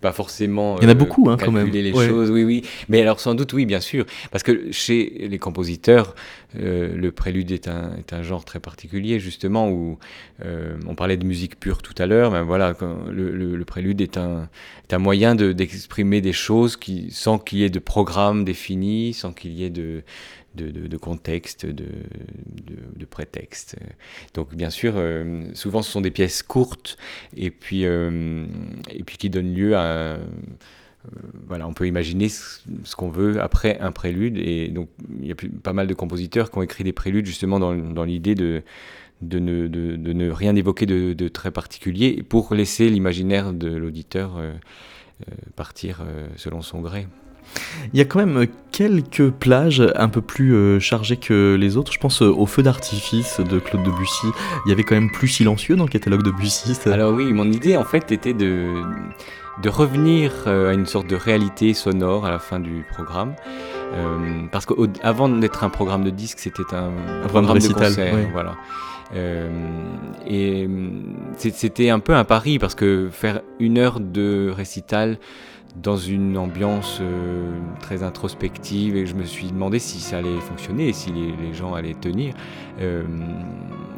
pas 0.02 0.12
forcément. 0.12 0.78
Il 0.80 0.84
y 0.84 0.88
en 0.88 0.90
a 0.90 0.94
beaucoup, 0.94 1.30
hein, 1.30 1.38
quand 1.40 1.52
même. 1.52 1.70
les 1.70 1.92
choses, 1.92 2.30
oui, 2.30 2.44
oui. 2.44 2.64
Mais 2.88 3.02
alors, 3.02 3.20
sans 3.20 3.34
doute, 3.34 3.54
oui, 3.54 3.66
bien 3.66 3.80
sûr. 3.80 4.06
Parce 4.32 4.44
que 4.44 4.72
chez 4.72 5.28
les 5.30 5.40
compositeurs, 5.40 6.14
euh, 6.60 6.96
le 6.96 7.12
prélude 7.12 7.52
est 7.52 7.68
un, 7.68 7.96
est 7.98 8.14
un, 8.14 8.22
genre 8.22 8.46
très 8.46 8.60
particulier, 8.60 9.20
justement, 9.20 9.70
où 9.70 9.98
euh, 10.46 10.78
on 10.88 10.94
parlait 10.94 11.18
de 11.18 11.26
musique 11.26 11.60
pure 11.60 11.82
tout 11.82 11.96
à 11.98 12.06
l'heure. 12.06 12.32
Ben 12.32 12.44
voilà, 12.44 12.76
le, 13.12 13.32
le, 13.32 13.66
prélude 13.66 14.02
est 14.02 14.18
un, 14.18 14.50
est 14.88 14.94
un 14.94 15.00
moyen 15.00 15.34
d'exprimer 15.36 16.22
des 16.22 16.34
choses 16.34 16.78
qui, 16.78 17.10
sans 17.12 17.40
qu'il 17.40 17.60
y 17.60 17.64
ait 17.64 17.70
de 17.70 17.80
programme 17.80 18.46
défini, 18.46 19.14
sans 19.14 19.34
qu'il 19.34 19.54
y 19.54 19.64
ait 19.64 19.72
de, 19.72 20.04
de, 20.58 20.98
contexte, 20.98 21.66
de, 21.66 21.86
prétexte. 23.06 23.78
Donc 24.34 24.54
bien 24.54 24.70
sûr, 24.70 24.94
euh, 24.96 25.46
souvent 25.54 25.82
ce 25.82 25.92
sont 25.92 26.02
des 26.02 26.12
pièces 26.12 26.44
courtes 26.44 26.98
et 27.36 27.52
puis, 27.52 27.86
euh, 27.86 28.46
et 28.90 29.04
puis 29.04 29.18
qui 29.18 29.30
donnent 29.30 29.54
lieu 29.54 29.76
à... 29.76 29.84
Euh, 29.84 30.18
voilà, 31.48 31.66
on 31.68 31.74
peut 31.74 31.88
imaginer 31.88 32.28
ce, 32.28 32.60
qu'on 32.98 33.10
veut 33.10 33.42
après 33.42 33.80
un 33.80 33.94
prélude. 33.94 34.38
Et 34.38 34.68
donc 34.68 34.90
il 35.22 35.28
y 35.28 35.32
a 35.32 35.36
pas 35.64 35.72
mal 35.72 35.88
de 35.88 35.94
compositeurs 35.94 36.52
qui 36.52 36.58
ont 36.58 36.64
écrit 36.64 36.84
des 36.84 36.92
préludes 36.92 37.26
justement 37.26 37.60
dans, 37.60 38.04
l'idée 38.04 38.36
de, 38.36 38.64
ne, 39.22 40.30
rien 40.30 40.54
évoquer 40.56 40.86
de, 40.86 41.28
très 41.30 41.52
particulier 41.52 42.24
pour 42.28 42.54
laisser 42.54 42.90
l'imaginaire 42.90 43.54
de 43.54 43.70
l'auditeur 43.70 44.42
partir 45.56 46.04
selon 46.36 46.62
son 46.62 46.82
gré. 46.82 47.08
Il 47.94 48.00
y 48.00 48.02
a 48.02 48.06
quand 48.06 48.20
même 48.20 48.48
quelques 48.72 49.32
plages 49.32 49.84
un 49.96 50.10
peu 50.10 50.22
plus 50.22 50.54
euh, 50.54 50.80
chargées 50.80 51.18
que 51.18 51.56
les 51.60 51.78
autres. 51.78 51.92
Je 51.92 52.00
pense 52.00 52.22
euh, 52.22 52.30
au 52.30 52.46
feu 52.46 52.62
d'artifice 52.64 53.40
de 53.40 53.60
Claude 53.60 53.84
Debussy. 53.84 54.28
Il 54.66 54.70
y 54.70 54.72
avait 54.72 54.84
quand 54.84 54.96
même 54.96 55.12
plus 55.12 55.28
silencieux 55.28 55.76
dans 55.76 55.86
le 55.86 55.90
catalogue 55.90 56.22
de 56.22 56.32
Debussy. 56.32 56.78
Alors 56.86 57.14
oui, 57.14 57.34
mon 57.34 57.52
idée 57.52 57.78
en 57.78 57.84
fait 57.84 58.12
était 58.12 58.34
de, 58.34 58.84
de 59.64 59.70
revenir 59.70 60.32
euh, 60.48 60.70
à 60.70 60.74
une 60.74 60.86
sorte 60.86 61.08
de 61.08 61.16
réalité 61.16 61.74
sonore 61.74 62.26
à 62.26 62.32
la 62.32 62.40
fin 62.40 62.60
du 62.60 62.86
programme. 62.92 63.34
parce 64.52 64.66
qu'avant 64.66 65.30
d'être 65.30 65.64
un 65.64 65.70
programme 65.70 66.04
de 66.04 66.12
disque, 66.12 66.40
c'était 66.40 66.62
un, 66.74 66.92
programme 67.28 67.58
de, 67.58 67.68
concert. 67.74 68.16
Voilà. 68.32 68.56
et 70.28 70.70
c'était 71.38 71.90
un 71.90 72.00
peu 72.00 72.14
un 72.14 72.26
pari 72.26 72.60
parce 72.60 72.76
que 72.76 73.10
faire 73.12 73.42
une 73.60 73.78
heure 73.78 74.00
de 74.00 74.52
récital 74.56 75.18
dans 75.82 75.98
une 75.98 76.38
ambiance 76.38 77.00
euh, 77.02 77.52
très 77.80 78.04
introspective 78.04 78.96
et 78.96 79.06
je 79.06 79.16
me 79.16 79.24
suis 79.24 79.48
demandé 79.48 79.80
si 79.80 80.00
ça 80.00 80.18
allait 80.18 80.40
fonctionner 80.40 80.90
et 80.90 80.94
si 80.94 81.12
les, 81.12 81.54
gens 81.54 81.74
allaient 81.74 81.94
tenir. 81.94 82.34
Euh, 82.82 83.04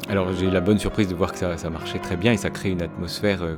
alors 0.08 0.32
j'ai 0.34 0.46
eu 0.46 0.50
la 0.50 0.60
bonne 0.60 0.78
surprise 0.78 1.08
de 1.08 1.14
voir 1.14 1.32
que 1.32 1.38
ça, 1.38 1.70
marchait 1.70 1.98
très 1.98 2.16
bien 2.16 2.32
et 2.32 2.36
ça 2.36 2.50
crée 2.50 2.70
une 2.70 2.82
atmosphère 2.82 3.42
euh, 3.42 3.56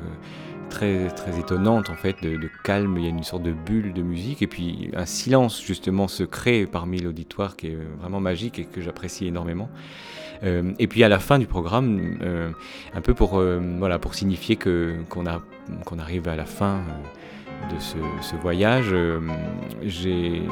très, 0.71 1.09
très 1.09 1.39
étonnante 1.39 1.91
en 1.91 1.95
fait, 1.95 2.23
de, 2.23 2.39
calme, 2.65 2.97
il 2.99 3.05
y 3.05 3.07
a 3.07 3.11
une 3.11 3.23
sorte 3.23 3.43
de 3.43 3.53
bulle 3.53 3.93
de 3.93 4.03
musique 4.03 4.43
et 4.43 4.47
puis 4.47 4.91
un 4.95 5.07
silence 5.07 5.63
justement 5.63 6.07
se 6.09 6.23
crée 6.23 6.67
parmi 6.67 7.01
l'auditoire 7.01 7.57
qui 7.57 7.69
est 7.69 7.79
vraiment 8.01 8.21
magique 8.21 8.59
et 8.59 8.65
que 8.65 8.81
j'apprécie 8.81 9.27
énormément. 9.27 9.69
et 10.43 10.89
puis 10.89 11.05
à 11.05 11.09
la 11.09 11.19
fin 11.19 11.39
du 11.39 11.47
programme, 11.47 12.19
un 12.95 13.01
peu 13.01 13.15
pour, 13.15 13.41
voilà, 13.79 13.99
pour 13.99 14.15
signifier 14.15 14.57
qu'on 14.57 15.05
qu'on 15.85 15.99
arrive 15.99 16.29
à 16.29 16.35
la 16.35 16.47
fin 16.47 16.83
de 17.71 17.79
ce, 17.79 18.37
voyage, 18.37 18.89
euh, 18.93 19.21
j'ai 19.83 20.43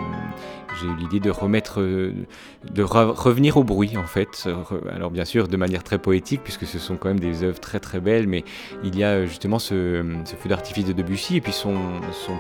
eu 0.83 0.97
l'idée 0.99 1.21
de 1.21 1.31
remettre, 1.31 1.81
de 1.83 2.83
revenir 2.83 3.57
au 3.57 3.65
bruit 3.65 3.97
en 3.97 4.07
fait. 4.07 4.49
Alors 4.95 5.11
bien 5.11 5.25
sûr 5.25 5.49
de 5.49 5.57
manière 5.57 5.83
très 5.83 5.99
poétique 5.99 6.41
puisque 6.43 6.67
ce 6.67 6.79
sont 6.79 6.97
quand 6.97 7.09
même 7.09 7.21
des 7.21 7.43
œuvres 7.43 7.61
très 7.61 7.81
très 7.81 8.01
belles, 8.01 8.27
mais 8.27 8.45
il 8.85 8.97
y 8.97 9.05
a 9.05 9.09
euh, 9.09 9.27
justement 9.27 9.59
ce, 9.59 10.03
feu 10.39 10.49
d'artifice 10.49 10.85
de 10.87 10.93
Debussy 10.93 11.37
et 11.37 11.41
puis 11.41 11.53
son, 11.53 11.77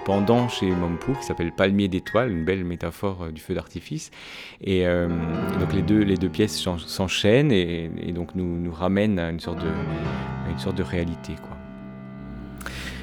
pendant 0.04 0.48
chez 0.48 0.70
Mompou 0.70 1.14
qui 1.14 1.24
s'appelle 1.24 1.52
Palmier 1.52 1.88
d'étoiles, 1.88 2.30
une 2.30 2.44
belle 2.44 2.64
métaphore 2.64 3.24
euh, 3.24 3.30
du 3.30 3.40
feu 3.40 3.54
d'artifice. 3.54 4.10
Et 4.62 4.84
donc 5.58 5.72
les 5.72 5.82
deux, 5.82 6.28
pièces 6.28 6.56
s'enchaînent 6.86 7.52
et, 7.52 7.88
donc 8.12 8.34
nous, 8.34 8.58
nous 8.58 8.72
ramènent 8.72 9.18
à 9.18 9.30
une 9.30 9.40
sorte 9.40 9.58
de, 9.58 9.68
à 9.68 10.50
une 10.50 10.58
sorte 10.58 10.76
de 10.76 10.82
réalité 10.82 11.34
quoi. 11.36 11.59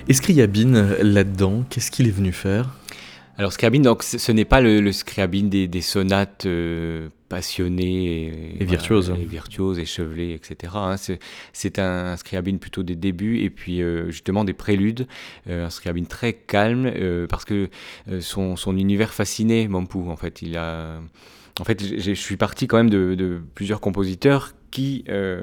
Y 0.09 0.41
a 0.41 0.47
Bin 0.47 0.71
là-dedans? 1.03 1.65
Qu'est-ce 1.69 1.91
qu'il 1.91 2.07
est 2.07 2.11
venu 2.11 2.31
faire? 2.31 2.69
Alors 3.37 3.51
Scriabine, 3.51 3.83
donc 3.83 4.01
ce 4.03 4.31
n'est 4.31 4.45
pas 4.45 4.61
le, 4.61 4.91
Scriabine 4.91 5.49
des, 5.49 5.81
sonates 5.81 6.47
euh, 6.47 7.09
passionnées 7.29 8.55
et, 8.59 8.65
virtuoses, 8.65 9.13
et 9.15 9.25
virtuoses, 9.25 9.77
échevelées, 9.77 10.33
etc. 10.33 10.73
Hein. 10.75 10.95
C'est 11.53 11.77
un, 11.77 12.17
Scriabine 12.17 12.57
plutôt 12.57 12.81
des 12.81 12.95
débuts 12.95 13.41
et 13.41 13.51
puis 13.51 13.81
euh, 13.81 14.09
justement 14.09 14.43
des 14.43 14.53
préludes, 14.53 15.07
un 15.47 15.69
Scriabine 15.69 16.07
très 16.07 16.33
calme 16.33 16.91
parce 17.29 17.45
que 17.45 17.69
son, 18.21 18.55
son, 18.55 18.75
univers 18.75 19.13
fascinait 19.13 19.67
Mampou. 19.67 20.09
En 20.09 20.15
fait, 20.15 20.41
il 20.41 20.57
a, 20.57 20.99
en 21.59 21.63
fait, 21.63 21.99
je 21.99 22.11
suis 22.13 22.37
parti 22.37 22.65
quand 22.65 22.77
même 22.77 22.89
de, 22.89 23.13
de 23.13 23.39
plusieurs 23.53 23.81
compositeurs 23.81 24.53
qui, 24.77 25.03
euh, 25.09 25.41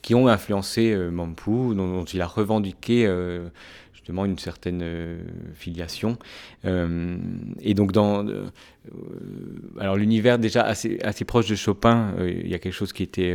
qui 0.00 0.14
ont 0.14 0.28
influencé 0.28 0.90
euh, 0.90 1.10
Mampou, 1.10 1.74
dont, 1.74 2.04
il 2.04 2.22
a 2.22 2.26
revendiqué 2.26 3.06
euh, 3.06 3.48
justement 3.92 4.24
une 4.24 4.38
certaine 4.38 4.82
filiation. 5.54 6.16
et 6.64 7.74
donc, 7.74 7.92
dans, 7.92 8.24
alors 9.78 9.96
l'univers 9.96 10.38
déjà 10.38 10.62
assez, 10.62 11.24
proche 11.26 11.48
de 11.48 11.54
Chopin, 11.54 12.14
il 12.20 12.48
y 12.48 12.54
a 12.54 12.58
quelque 12.58 12.72
chose 12.72 12.92
qui 12.92 13.02
était, 13.02 13.34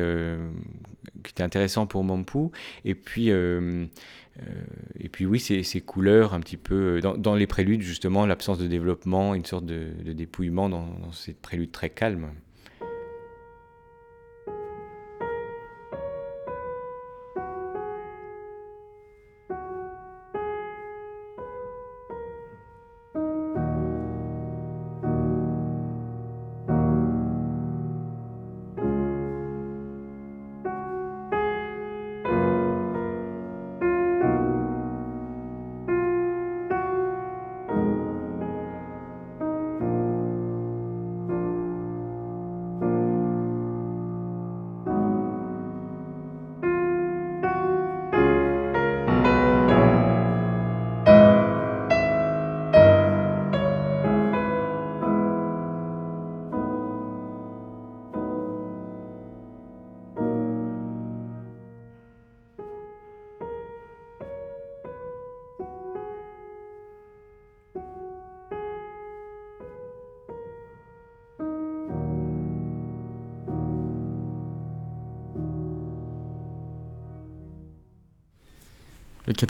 qui 1.24 1.32
était 1.32 1.44
intéressant 1.44 1.86
pour 1.88 2.04
Mampou. 2.06 2.51
Et 2.86 2.96
puis, 2.96 3.30
et 3.30 5.10
puis 5.12 5.25
oui, 5.25 5.40
ces, 5.40 5.82
couleurs 5.82 6.34
un 6.34 6.40
petit 6.40 6.58
peu, 6.58 7.01
dans, 7.01 7.36
les 7.36 7.48
préludes 7.48 7.82
justement, 7.82 8.25
l'absence 8.25 8.58
de 8.58 8.68
développement, 8.68 9.36
une 9.36 9.46
sorte 9.46 9.66
de, 9.66 9.92
dépouillement 10.13 10.70
dans 10.70 11.12
ces 11.12 11.34
préludes 11.34 11.74
très 11.74 11.90
calmes. 11.90 12.30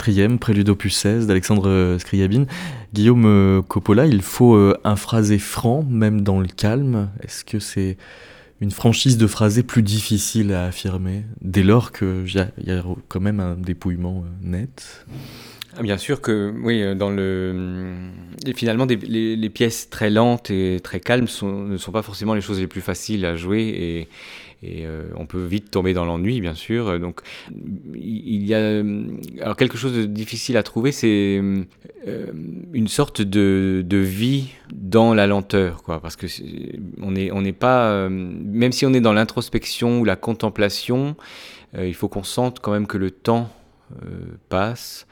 Quatrième, 0.01 0.39
Prélude 0.39 0.67
opus 0.69 0.95
16 0.95 1.27
d'Alexandre 1.27 1.97
Scriabine. 1.99 2.47
Guillaume 2.91 3.25
euh, 3.27 3.61
Coppola, 3.61 4.07
il 4.07 4.23
faut 4.23 4.55
euh, 4.55 4.75
un 4.83 4.95
phrasé 4.95 5.37
franc, 5.37 5.85
même 5.87 6.21
dans 6.21 6.39
le 6.39 6.47
calme. 6.47 7.11
Est-ce 7.23 7.45
que 7.45 7.59
c'est 7.59 7.97
une 8.61 8.71
franchise 8.71 9.19
de 9.19 9.27
phrasé 9.27 9.61
plus 9.61 9.83
difficile 9.83 10.53
à 10.53 10.65
affirmer, 10.65 11.21
dès 11.41 11.61
lors 11.61 11.91
qu'il 11.91 12.25
y, 12.33 12.71
a 12.71 12.83
quand 13.09 13.19
même 13.19 13.39
un 13.39 13.53
dépouillement 13.53 14.25
euh, 14.25 14.49
net? 14.49 15.05
Ah, 15.77 15.83
Bien 15.83 15.99
sûr 15.99 16.19
que, 16.19 16.51
oui, 16.63 16.83
dans 16.95 17.11
le. 17.11 17.93
Et 18.47 18.53
finalement, 18.53 18.87
les, 18.87 19.49
pièces 19.51 19.91
très 19.91 20.09
lentes 20.09 20.49
et 20.49 20.79
très 20.83 20.99
calmes 20.99 21.27
ne 21.43 21.77
sont 21.77 21.91
pas 21.91 22.01
forcément 22.01 22.33
les 22.33 22.41
choses 22.41 22.59
les 22.59 22.65
plus 22.65 22.81
faciles 22.81 23.23
à 23.23 23.35
jouer. 23.35 23.61
Et, 23.61 24.07
et 24.63 24.85
euh, 24.85 25.09
on 25.15 25.25
peut 25.25 25.43
vite 25.43 25.71
tomber 25.71 25.93
dans 25.93 26.05
l'ennui, 26.05 26.39
bien 26.39 26.53
sûr. 26.53 26.99
Donc, 26.99 27.21
il 27.95 28.45
y 28.45 28.53
a 28.53 28.83
alors 29.41 29.55
quelque 29.55 29.77
chose 29.77 29.93
de 29.93 30.05
difficile 30.05 30.55
à 30.55 30.61
trouver, 30.61 30.91
c'est 30.91 31.41
euh, 32.07 32.31
une 32.71 32.87
sorte 32.87 33.23
de, 33.23 33.83
vie 33.97 34.49
dans 34.71 35.15
la 35.15 35.25
lenteur, 35.25 35.81
quoi. 35.81 35.99
Parce 35.99 36.15
que 36.15 36.27
on 37.01 37.11
n'est 37.11 37.53
pas, 37.53 37.89
euh, 37.89 38.09
même 38.09 38.71
si 38.71 38.85
on 38.85 38.93
est 38.93 39.01
dans 39.01 39.13
l'introspection 39.13 39.99
ou 39.99 40.05
la 40.05 40.15
contemplation, 40.15 41.15
il 41.77 41.95
faut 41.95 42.09
qu'on 42.09 42.23
sente 42.23 42.59
quand 42.59 42.73
même 42.73 42.85
que 42.85 42.97
le 42.97 43.11
temps 43.11 43.49
passe 44.49 45.07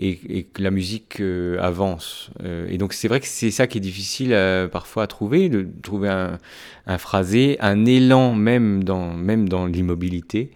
et, 0.00 0.44
que 0.44 0.62
la 0.62 0.70
musique 0.70 1.20
euh, 1.20 1.60
avance. 1.60 2.30
Euh, 2.42 2.66
et 2.70 2.78
donc 2.78 2.94
c'est 2.94 3.06
vrai 3.06 3.20
que 3.20 3.26
c'est 3.26 3.50
ça 3.50 3.66
qui 3.66 3.78
est 3.78 3.82
difficile 3.82 4.32
euh, 4.32 4.66
parfois 4.66 5.02
à 5.02 5.06
trouver, 5.06 5.50
de 5.50 5.68
trouver 5.82 6.08
un, 6.08 6.38
un, 6.86 6.98
phrasé, 6.98 7.58
un 7.60 7.84
élan 7.84 8.34
même 8.34 8.82
dans, 8.82 9.12
même 9.12 9.48
dans 9.48 9.66
l'immobilité. 9.66 10.50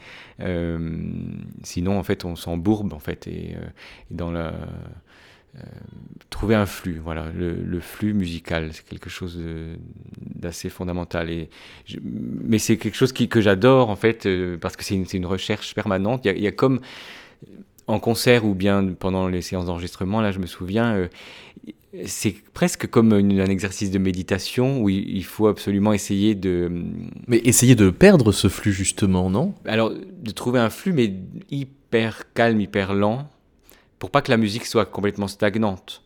sinon 1.63 1.99
en 1.99 2.03
fait 2.03 2.25
on 2.25 2.37
s'embourbe 2.37 2.93
en 2.95 2.99
fait 2.99 3.27
et, 3.27 3.55
dans 4.11 4.33
la 4.33 4.53
trouver 6.31 6.57
un 6.57 6.67
flux, 6.67 6.99
voilà, 6.99 7.27
le, 7.33 7.79
flux 7.79 8.13
musical, 8.13 8.71
c'est 8.73 8.85
quelque 8.85 9.09
chose 9.09 9.41
d'assez 10.19 10.69
fondamental. 10.69 11.31
Et 11.31 11.49
mais 12.03 12.59
c'est 12.59 12.77
quelque 12.77 12.97
chose 12.97 13.13
que 13.13 13.41
j'adore 13.41 13.89
en 13.89 13.95
fait, 13.95 14.27
parce 14.61 14.75
que 14.75 14.83
c'est 14.83 14.97
une, 14.97 15.27
recherche 15.27 15.73
permanente. 15.77 16.23
Il 16.25 16.41
y 16.41 16.49
a, 16.49 16.53
comme 16.53 16.81
en 17.87 18.01
concert 18.01 18.45
ou 18.45 18.55
bien 18.55 18.95
pendant 18.99 19.29
les 19.29 19.43
séances 19.43 19.67
d'enregistrement, 19.67 20.21
là 20.21 20.33
je 20.33 20.39
me 20.39 20.47
souviens, 20.47 20.95
euh, 20.95 21.09
c'est 22.07 22.35
presque 22.53 22.89
comme 22.89 23.13
un 23.13 23.47
exercice 23.47 23.91
de 23.91 23.99
méditation 23.99 24.83
où 24.83 24.89
il 24.89 25.25
faut 25.25 25.47
absolument 25.47 25.93
essayer 25.93 26.35
de... 26.35 26.71
Mais 27.29 27.39
essayer 27.45 27.75
de 27.77 27.91
perdre 27.91 28.33
ce 28.33 28.49
flux 28.49 28.73
justement, 28.73 29.31
non? 29.31 29.55
Alors 29.65 29.93
de 29.93 30.31
trouver 30.33 30.61
un 30.61 30.71
flux 30.71 30.93
mais 30.93 31.15
hyper 31.51 32.33
calme, 32.33 32.61
hyper 32.61 32.95
lent, 32.95 33.29
pour 33.99 34.11
pas 34.11 34.23
que 34.23 34.31
la 34.31 34.37
musique 34.37 34.67
soit 34.67 34.87
complètement 34.87 35.29
stagnante. 35.29 36.03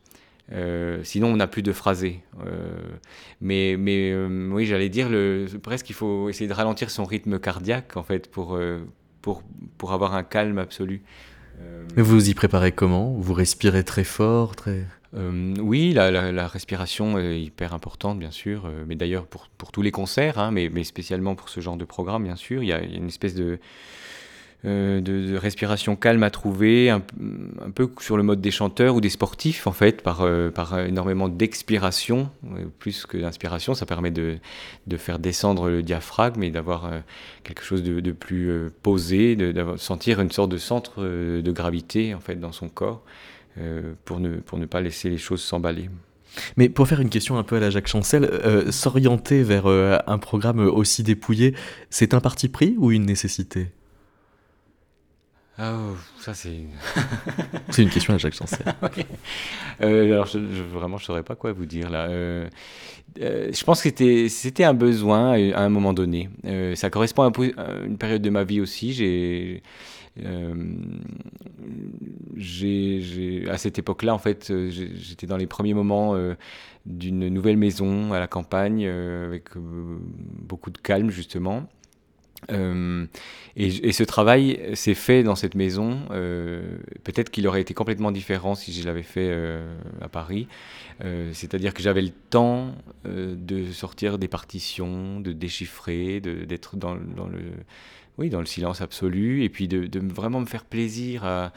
Euh, 0.52 1.00
sinon, 1.04 1.28
on 1.28 1.36
n'a 1.36 1.46
plus 1.46 1.62
de 1.62 1.72
phrasé. 1.72 2.22
Euh, 2.46 2.78
mais 3.40 3.76
mais 3.78 4.14
oui, 4.50 4.66
j'allais 4.66 4.88
dire, 4.88 5.08
le, 5.08 5.46
presque 5.62 5.90
il 5.90 5.94
faut 5.94 6.28
essayer 6.28 6.48
de 6.48 6.54
ralentir 6.54 6.90
son 6.90 7.04
rythme 7.04 7.38
cardiaque, 7.38 7.96
en 7.96 8.02
fait, 8.02 8.30
pour, 8.30 8.58
pour, 9.20 9.42
pour 9.78 9.92
avoir 9.92 10.14
un 10.14 10.22
calme 10.22 10.58
absolu. 10.58 11.02
Euh, 11.60 11.84
Mais 11.96 12.02
vous 12.02 12.14
vous 12.14 12.30
y 12.30 12.34
préparez 12.34 12.72
comment? 12.72 13.12
Vous 13.18 13.34
respirez 13.34 13.84
très 13.84 14.04
fort 14.04 14.56
très... 14.56 14.84
Euh, 15.14 15.54
oui, 15.58 15.94
la, 15.94 16.48
respiration 16.48 17.18
est 17.18 17.40
hyper 17.40 17.72
importante, 17.72 18.18
bien 18.18 18.30
sûr, 18.30 18.66
euh, 18.66 18.84
mais 18.86 18.94
d'ailleurs 18.94 19.26
pour, 19.26 19.48
pour, 19.48 19.72
tous 19.72 19.80
les 19.80 19.90
concerts, 19.90 20.38
hein, 20.38 20.50
mais, 20.50 20.68
mais, 20.68 20.84
spécialement 20.84 21.34
pour 21.34 21.48
ce 21.48 21.60
genre 21.60 21.78
de 21.78 21.86
programme, 21.86 22.24
bien 22.24 22.36
sûr, 22.36 22.62
il 22.62 22.68
y 22.68 22.74
a 22.74 22.82
une 22.82 23.08
espèce 23.08 23.34
de, 23.34 23.58
euh, 24.64 25.00
de, 25.00 25.36
respiration 25.36 25.94
calme 25.94 26.24
à 26.24 26.30
trouver, 26.30 26.90
un, 26.90 27.00
peu 27.72 27.88
sur 28.00 28.16
le 28.16 28.24
mode 28.24 28.40
des 28.40 28.50
chanteurs 28.50 28.96
ou 28.96 29.00
des 29.00 29.08
sportifs, 29.08 29.68
en 29.68 29.72
fait, 29.72 30.02
par, 30.02 30.22
euh, 30.22 30.50
par 30.50 30.80
énormément 30.80 31.28
d'expiration, 31.28 32.28
euh, 32.44 32.64
plus 32.80 33.06
que 33.06 33.16
d'inspiration. 33.18 33.74
Ça 33.74 33.86
permet 33.86 34.10
de, 34.10 34.38
de, 34.88 34.96
faire 34.96 35.20
descendre 35.20 35.70
le 35.70 35.84
diaphragme 35.84 36.42
et 36.42 36.50
d'avoir 36.50 36.90
quelque 37.44 37.62
chose 37.62 37.84
de, 37.84 38.00
de 38.00 38.10
plus 38.10 38.70
posé, 38.82 39.36
de, 39.36 39.76
sentir 39.76 40.20
une 40.20 40.32
sorte 40.32 40.50
de 40.50 40.58
centre 40.58 41.04
de 41.04 41.52
gravité, 41.52 42.14
en 42.14 42.20
fait, 42.20 42.36
dans 42.36 42.52
son 42.52 42.68
corps, 42.68 43.02
pour, 44.04 44.18
ne, 44.18 44.38
pour 44.38 44.58
ne 44.58 44.66
pas 44.66 44.80
laisser 44.80 45.08
les 45.08 45.18
choses 45.18 45.40
s'emballer. 45.40 45.88
Mais 46.56 46.68
pour 46.68 46.88
faire 46.88 47.00
une 47.00 47.10
question 47.10 47.38
un 47.38 47.42
peu 47.44 47.56
à 47.56 47.60
la 47.60 47.70
Jacques 47.70 47.86
Chancel, 47.86 48.28
s'orienter 48.70 49.44
vers 49.44 49.66
un 49.66 50.18
programme 50.18 50.58
aussi 50.58 51.04
dépouillé, 51.04 51.54
c'est 51.90 52.12
un 52.12 52.20
parti 52.20 52.48
pris 52.48 52.74
ou 52.78 52.90
une 52.90 53.06
nécessité? 53.06 53.68
Ah, 55.60 55.76
ça 56.20 56.34
c'est. 56.34 56.60
c'est 57.70 57.82
une 57.82 57.90
question 57.90 58.14
à 58.14 58.18
Jacques 58.18 58.34
Chancel. 58.34 58.64
euh, 59.82 60.12
alors, 60.12 60.26
je, 60.26 60.38
je, 60.38 60.62
vraiment, 60.62 60.98
je 60.98 61.04
saurais 61.04 61.24
pas 61.24 61.34
quoi 61.34 61.52
vous 61.52 61.66
dire 61.66 61.90
là. 61.90 62.06
Euh, 62.06 62.48
euh, 63.20 63.50
je 63.52 63.64
pense 63.64 63.78
que 63.78 63.88
c'était, 63.88 64.28
c'était 64.28 64.62
un 64.62 64.74
besoin 64.74 65.32
à 65.32 65.62
un 65.62 65.68
moment 65.68 65.92
donné. 65.92 66.30
Ça 66.76 66.90
correspond 66.90 67.24
à 67.24 67.32
une 67.84 67.98
période 67.98 68.22
de 68.22 68.30
ma 68.30 68.44
vie 68.44 68.60
aussi. 68.60 68.92
J'ai, 68.92 69.64
j'ai, 72.36 73.00
j'ai, 73.00 73.50
à 73.50 73.58
cette 73.58 73.80
époque-là, 73.80 74.14
en 74.14 74.18
fait, 74.18 74.52
j'étais 74.70 75.26
dans 75.26 75.36
les 75.36 75.48
premiers 75.48 75.74
moments 75.74 76.14
d'une 76.86 77.28
nouvelle 77.28 77.56
maison 77.56 78.12
à 78.12 78.20
la 78.20 78.28
campagne 78.28 78.86
avec 78.86 79.48
beaucoup 79.56 80.70
de 80.70 80.78
calme 80.78 81.10
justement. 81.10 81.66
Euh, 82.50 83.06
et, 83.56 83.92
ce 83.92 84.04
travail 84.04 84.60
s'est 84.74 84.94
fait 84.94 85.22
dans 85.22 85.34
cette 85.34 85.54
maison. 85.54 86.00
Euh, 86.10 86.78
peut-être 87.04 87.30
qu'il 87.30 87.46
aurait 87.48 87.60
été 87.60 87.74
complètement 87.74 88.12
différent 88.12 88.54
si 88.54 88.72
je 88.72 88.86
l'avais 88.86 89.02
fait 89.02 89.28
euh, 89.30 89.76
à 90.00 90.08
Paris. 90.08 90.46
C'est-à-dire 91.32 91.74
que 91.74 91.82
j'avais 91.82 92.02
le 92.02 92.10
temps 92.10 92.74
de 93.04 93.70
sortir 93.70 94.18
des 94.18 94.26
partitions, 94.26 95.20
de 95.20 95.30
déchiffrer, 95.30 96.20
d'être 96.20 96.76
dans, 96.76 96.96
dans, 96.96 97.28
le, 97.28 97.38
oui, 98.18 98.30
dans 98.30 98.40
le 98.40 98.46
silence 98.46 98.80
absolu, 98.80 99.44
et 99.44 99.48
puis 99.48 99.68
de, 99.68 99.88
vraiment 100.12 100.40
me 100.40 100.46
faire 100.46 100.64
plaisir 100.64 101.24
à, 101.24 101.52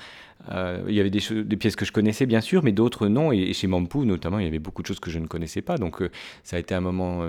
il 0.87 0.95
y 0.95 0.99
avait 0.99 1.11
des, 1.11 1.57
pièces 1.57 1.75
que 1.75 1.85
je 1.85 1.91
connaissais 1.91 2.25
bien 2.25 2.41
sûr, 2.41 2.63
mais 2.63 2.71
d'autres 2.71 3.07
non. 3.07 3.31
Et, 3.31 3.53
chez 3.53 3.67
Mampou 3.67 4.05
notamment, 4.05 4.39
il 4.39 4.45
y 4.45 4.47
avait 4.47 4.57
beaucoup 4.57 4.81
de 4.81 4.87
choses 4.87 4.99
que 4.99 5.11
je 5.11 5.19
ne 5.19 5.27
connaissais 5.27 5.61
pas. 5.61 5.77
Donc 5.77 6.01
ça 6.43 6.55
a 6.55 6.59
été 6.59 6.73
un 6.73 6.81
moment 6.81 7.23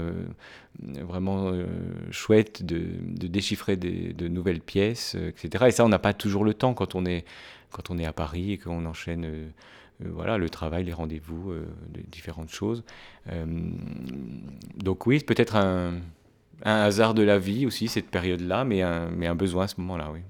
vraiment 0.80 1.48
euh, 1.48 1.66
chouette 2.10 2.64
de, 2.64 2.82
déchiffrer 3.26 3.76
de 3.76 4.28
nouvelles 4.28 4.60
pièces, 4.60 5.14
euh, 5.16 5.28
etc. 5.28 5.66
Et 5.68 5.70
ça, 5.70 5.84
on 5.84 5.88
n'a 5.88 5.98
pas 5.98 6.14
toujours 6.14 6.44
le 6.44 6.54
temps 6.54 6.74
quand 6.74 6.94
on 6.94 7.04
est, 7.04 7.24
quand 7.70 7.90
on 7.90 7.98
est 7.98 8.06
à 8.06 8.12
Paris 8.12 8.52
et 8.52 8.58
qu'on 8.58 8.84
enchaîne 8.86 9.24
euh, 9.24 9.48
voilà, 10.00 10.38
le 10.38 10.50
travail, 10.50 10.84
les 10.84 10.92
rendez-vous, 10.92 11.54
différentes 12.10 12.50
choses. 12.50 12.82
donc 14.76 15.06
oui, 15.06 15.20
peut-être 15.20 15.54
un, 15.54 15.92
un, 16.64 16.82
hasard 16.82 17.14
de 17.14 17.22
la 17.22 17.38
vie 17.38 17.66
aussi, 17.66 17.88
cette 17.88 18.10
période-là, 18.10 18.64
mais 18.64 18.82
un, 18.82 19.34
besoin 19.34 19.64
à 19.64 19.68
ce 19.68 19.80
moment-là, 19.80 20.10
oui. 20.12 20.20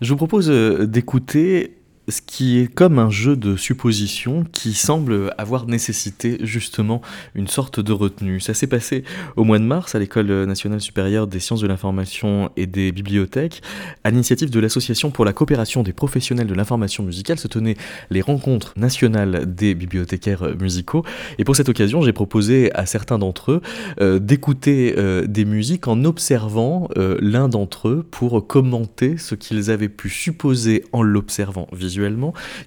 Je 0.00 0.10
vous 0.10 0.16
propose 0.16 0.48
d'écouter 0.48 1.76
ce 2.08 2.20
qui 2.20 2.58
est 2.58 2.66
comme 2.66 2.98
un 2.98 3.10
jeu 3.10 3.36
de 3.36 3.56
supposition 3.56 4.44
qui 4.52 4.74
semble 4.74 5.32
avoir 5.38 5.66
nécessité 5.66 6.38
justement 6.42 7.00
une 7.34 7.48
sorte 7.48 7.80
de 7.80 7.92
retenue. 7.92 8.40
Ça 8.40 8.52
s'est 8.52 8.66
passé 8.66 9.04
au 9.36 9.44
mois 9.44 9.58
de 9.58 9.64
mars 9.64 9.94
à 9.94 9.98
l'École 9.98 10.44
nationale 10.44 10.80
supérieure 10.80 11.26
des 11.26 11.40
sciences 11.40 11.60
de 11.60 11.66
l'information 11.66 12.50
et 12.56 12.66
des 12.66 12.92
bibliothèques. 12.92 13.62
À 14.04 14.10
l'initiative 14.10 14.50
de 14.50 14.60
l'Association 14.60 15.10
pour 15.10 15.24
la 15.24 15.32
coopération 15.32 15.82
des 15.82 15.92
professionnels 15.92 16.46
de 16.46 16.54
l'information 16.54 17.04
musicale 17.04 17.38
se 17.38 17.48
tenaient 17.48 17.76
les 18.10 18.20
rencontres 18.20 18.74
nationales 18.76 19.54
des 19.54 19.74
bibliothécaires 19.74 20.56
musicaux. 20.60 21.04
Et 21.38 21.44
pour 21.44 21.56
cette 21.56 21.68
occasion, 21.68 22.02
j'ai 22.02 22.12
proposé 22.12 22.72
à 22.74 22.86
certains 22.86 23.18
d'entre 23.18 23.52
eux 23.52 23.60
euh, 24.00 24.18
d'écouter 24.18 24.94
euh, 24.98 25.26
des 25.26 25.44
musiques 25.44 25.88
en 25.88 26.04
observant 26.04 26.88
euh, 26.96 27.16
l'un 27.20 27.48
d'entre 27.48 27.88
eux 27.88 28.06
pour 28.10 28.46
commenter 28.46 29.16
ce 29.16 29.34
qu'ils 29.34 29.70
avaient 29.70 29.88
pu 29.88 30.10
supposer 30.10 30.84
en 30.92 31.02
l'observant 31.02 31.66
visuellement 31.72 31.93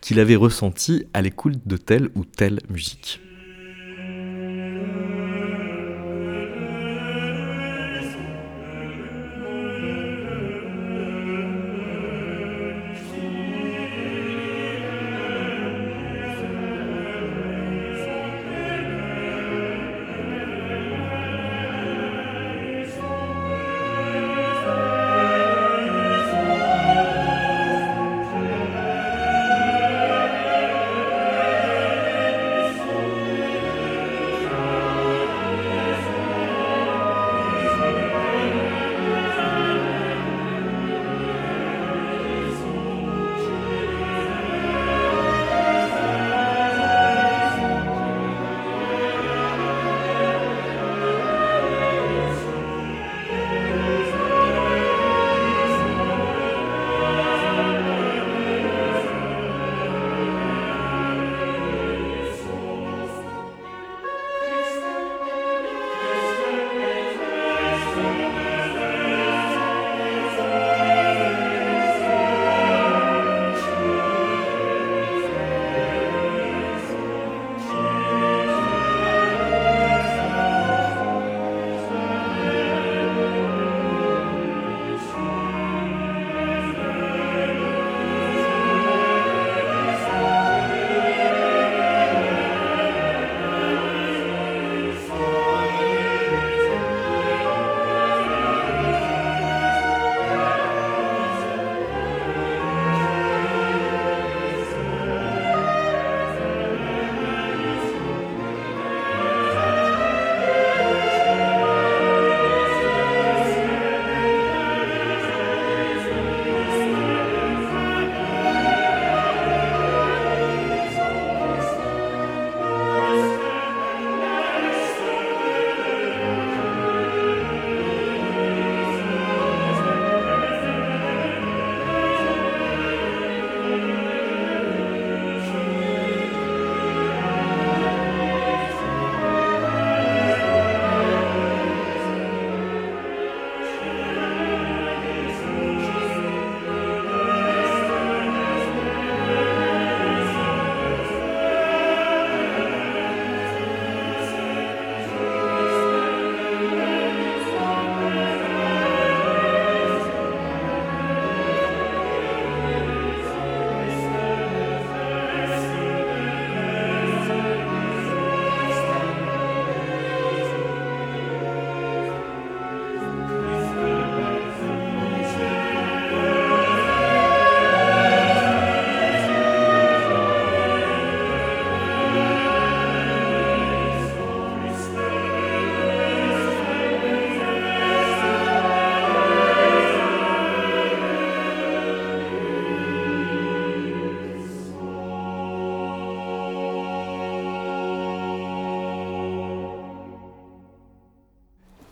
qu'il 0.01 0.19
avait 0.19 0.35
ressenti 0.35 1.05
à 1.13 1.21
l'écoute 1.21 1.59
de 1.65 1.77
telle 1.77 2.09
ou 2.15 2.25
telle 2.25 2.59
musique. 2.69 3.19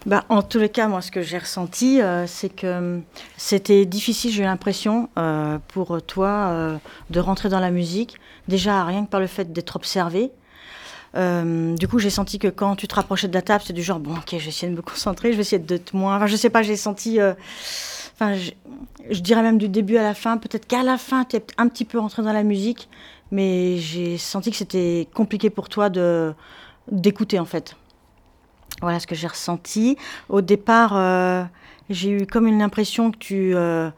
Bah, 0.06 0.24
en 0.30 0.44
tous 0.44 0.60
les 0.60 0.70
cas, 0.70 0.88
moi, 0.88 1.02
ce 1.02 1.10
que 1.10 1.24
j'ai 1.24 1.40
ressenti, 1.40 2.00
euh, 2.00 2.28
c'est 2.28 2.50
que 2.50 2.68
euh, 2.68 3.00
c'était 3.38 3.86
difficile, 3.86 4.32
j'ai 4.32 4.44
l'impression, 4.44 5.10
euh, 5.18 5.58
pour 5.68 6.00
toi 6.04 6.80
de 7.10 7.20
rentrer 7.20 7.50
dans 7.50 7.60
la 7.60 7.72
musique. 7.72 8.16
Déjà, 8.48 8.84
rien 8.86 9.06
que 9.06 9.10
par 9.10 9.20
le 9.20 9.28
fait 9.28 9.52
d'être 9.52 9.76
observé. 9.76 10.32
du 11.16 11.88
coup, 11.88 12.00
j'ai 12.00 12.10
senti 12.12 12.38
que 12.40 12.50
quand 12.50 12.76
tu 12.76 12.88
te 12.88 12.96
rapprochais 12.96 13.28
de 13.28 13.34
la 13.34 13.42
table, 13.42 13.64
c'est 13.66 13.74
du 13.74 13.82
genre, 13.82 14.00
bon, 14.00 14.14
ok, 14.14 14.38
je 14.38 14.48
essayer 14.50 14.72
de 14.72 14.76
me 14.76 14.82
concentrer, 14.82 15.32
je 15.32 15.38
vais 15.38 15.42
essayer 15.42 15.60
de 15.62 15.80
moins. 15.94 16.18
Enfin, 16.18 16.28
je 16.28 16.36
sais 16.36 16.50
pas, 16.52 16.62
j'ai 16.62 16.76
senti. 16.76 17.20
Enfin, 18.14 18.36
je, 19.10 19.20
dirais 19.22 19.42
même 19.42 19.58
du 19.58 19.70
début 19.70 19.98
à 19.98 20.04
la 20.04 20.14
fin. 20.14 20.38
Peut-être 20.38 20.68
qu'à 20.68 20.84
la 20.84 20.98
fin, 20.98 21.26
tu 21.26 21.38
es 21.38 21.46
un 21.58 21.68
petit 21.68 21.86
peu 21.86 21.98
rentré 22.00 22.22
dans 22.22 22.34
la 22.34 22.44
musique, 22.44 22.90
mais 23.32 23.78
j'ai 23.78 24.18
senti 24.18 24.52
que 24.52 24.58
c'était 24.58 25.08
compliqué 25.14 25.50
pour 25.50 25.68
toi 25.70 25.90
de 25.90 26.34
d'écouter 26.92 27.40
en 27.40 27.46
fait. 27.46 27.76
Voilà 28.82 29.00
ce 29.00 29.08
que 29.08 29.16
j'ai 29.16 29.28
ressenti. 29.28 29.98
Au 30.30 30.42
départ, 30.42 31.50
j'ai 31.90 32.10
eu 32.10 32.26
comme 32.26 32.48
une 32.48 32.62
impression 32.62 33.12
que 33.12 33.18
tu 33.18 33.56
euh, 33.56 33.90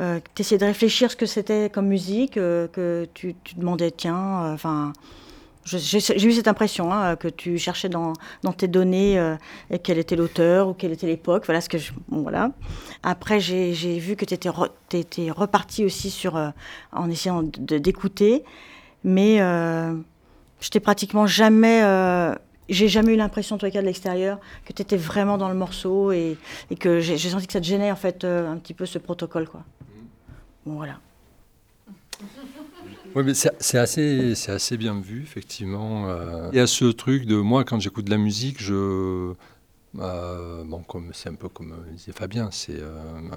euh, 0.00 0.20
essayais 0.38 0.58
de 0.58 0.64
réfléchir 0.64 1.10
ce 1.10 1.16
que 1.16 1.26
c'était 1.26 1.70
comme 1.70 1.88
musique, 1.88 2.36
euh, 2.36 2.68
que 2.68 3.08
tu, 3.14 3.34
demandais, 3.56 3.90
tiens, 3.90 4.52
enfin. 4.52 4.92
j'ai 5.64 6.26
eu 6.26 6.32
cette 6.32 6.46
impression 6.46 6.92
hein, 6.92 7.16
que 7.16 7.28
tu 7.28 7.58
cherchais 7.58 7.88
dans, 7.88 8.12
tes 8.56 8.68
données 8.68 9.20
quel 9.82 9.98
était 9.98 10.16
l'auteur 10.16 10.68
ou 10.68 10.74
quelle 10.74 10.92
était 10.92 11.06
l'époque. 11.06 11.44
Voilà 11.46 11.60
ce 11.60 11.68
que 11.68 11.78
je, 11.78 11.92
voilà. 12.08 12.50
Après, 13.02 13.40
j'ai 13.40 13.98
vu 13.98 14.14
que 14.14 14.24
tu 14.24 14.34
étais, 14.34 14.50
étais, 14.92 15.30
reparti 15.30 15.84
aussi 15.84 16.10
sur, 16.10 16.40
en 16.92 17.10
essayant 17.10 17.42
d'écouter, 17.42 18.44
mais 19.02 19.38
je 19.38 20.68
t'ai 20.70 20.80
pratiquement 20.80 21.26
jamais 21.26 21.82
j'ai 22.68 22.88
jamais 22.88 23.14
eu 23.14 23.16
l'impression, 23.16 23.58
toi, 23.58 23.70
cas 23.70 23.80
de 23.80 23.86
l'extérieur, 23.86 24.38
que 24.64 24.72
tu 24.72 24.82
étais 24.82 24.96
vraiment 24.96 25.38
dans 25.38 25.48
le 25.48 25.54
morceau 25.54 26.12
et, 26.12 26.36
et 26.70 26.76
que 26.76 27.00
j'ai 27.00 27.18
senti 27.18 27.46
que 27.46 27.52
ça 27.52 27.60
te 27.60 27.66
gênait, 27.66 27.90
en 27.90 27.96
fait, 27.96 28.24
euh, 28.24 28.50
un 28.50 28.56
petit 28.56 28.74
peu 28.74 28.86
ce 28.86 28.98
protocole, 28.98 29.48
quoi. 29.48 29.64
Bon, 30.64 30.74
voilà. 30.74 31.00
Oui, 33.14 33.24
mais 33.24 33.34
c'est 33.34 33.78
assez, 33.78 34.34
assez 34.48 34.76
bien 34.76 35.00
vu, 35.00 35.22
effectivement. 35.22 36.08
Euh. 36.08 36.48
Il 36.52 36.56
y 36.56 36.60
a 36.60 36.66
ce 36.66 36.86
truc 36.86 37.26
de 37.26 37.36
moi, 37.36 37.64
quand 37.64 37.80
j'écoute 37.80 38.06
de 38.06 38.10
la 38.10 38.18
musique, 38.18 38.62
je. 38.62 39.34
Euh, 39.98 40.64
bon, 40.64 40.82
comme 40.82 41.10
c'est 41.12 41.28
un 41.28 41.34
peu 41.34 41.50
comme 41.50 41.74
disait 41.92 42.12
Fabien, 42.12 42.48
c'est 42.50 42.80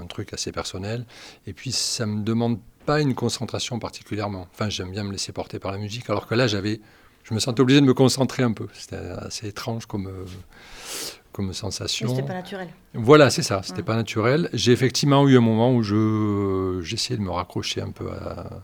un 0.02 0.06
truc 0.06 0.34
assez 0.34 0.54
personnel. 0.54 1.06
Et 1.48 1.54
puis, 1.54 1.72
ça 1.74 2.06
me 2.06 2.24
demande 2.24 2.60
pas 2.86 3.02
une 3.02 3.16
concentration 3.16 3.80
particulièrement. 3.80 4.48
Enfin, 4.54 4.70
j'aime 4.70 4.92
bien 4.92 5.04
me 5.04 5.12
laisser 5.12 5.34
porter 5.34 5.60
par 5.60 5.72
la 5.72 5.78
musique, 5.78 6.10
alors 6.10 6.28
que 6.28 6.36
là, 6.36 6.48
j'avais 6.48 6.80
je 7.26 7.34
me 7.34 7.40
sentais 7.40 7.62
obligé 7.62 7.82
de 7.82 7.86
me 7.86 7.94
concentrer 7.96 8.44
un 8.44 8.54
peu. 8.54 8.68
C'était 8.74 8.98
assez 8.98 9.48
étrange 9.48 9.88
comme, 9.88 10.08
euh, 10.08 10.26
comme 11.32 11.54
sensation. 11.54 12.08
C'était 12.08 12.22
pas 12.22 12.36
naturel. 12.36 12.70
Voilà, 12.94 13.32
c'est 13.32 13.42
ça, 13.42 13.62
c'était 13.64 13.82
pas 13.84 13.96
naturel. 13.96 14.48
J'ai 14.54 14.72
effectivement 14.72 15.28
eu 15.28 15.36
un 15.36 15.42
moment 15.42 15.74
où 15.74 15.82
je, 15.82 16.80
j'essayais 16.84 17.18
de 17.18 17.24
me 17.24 17.32
raccrocher 17.32 17.82
un 17.82 17.90
peu 17.90 18.12
à, 18.12 18.62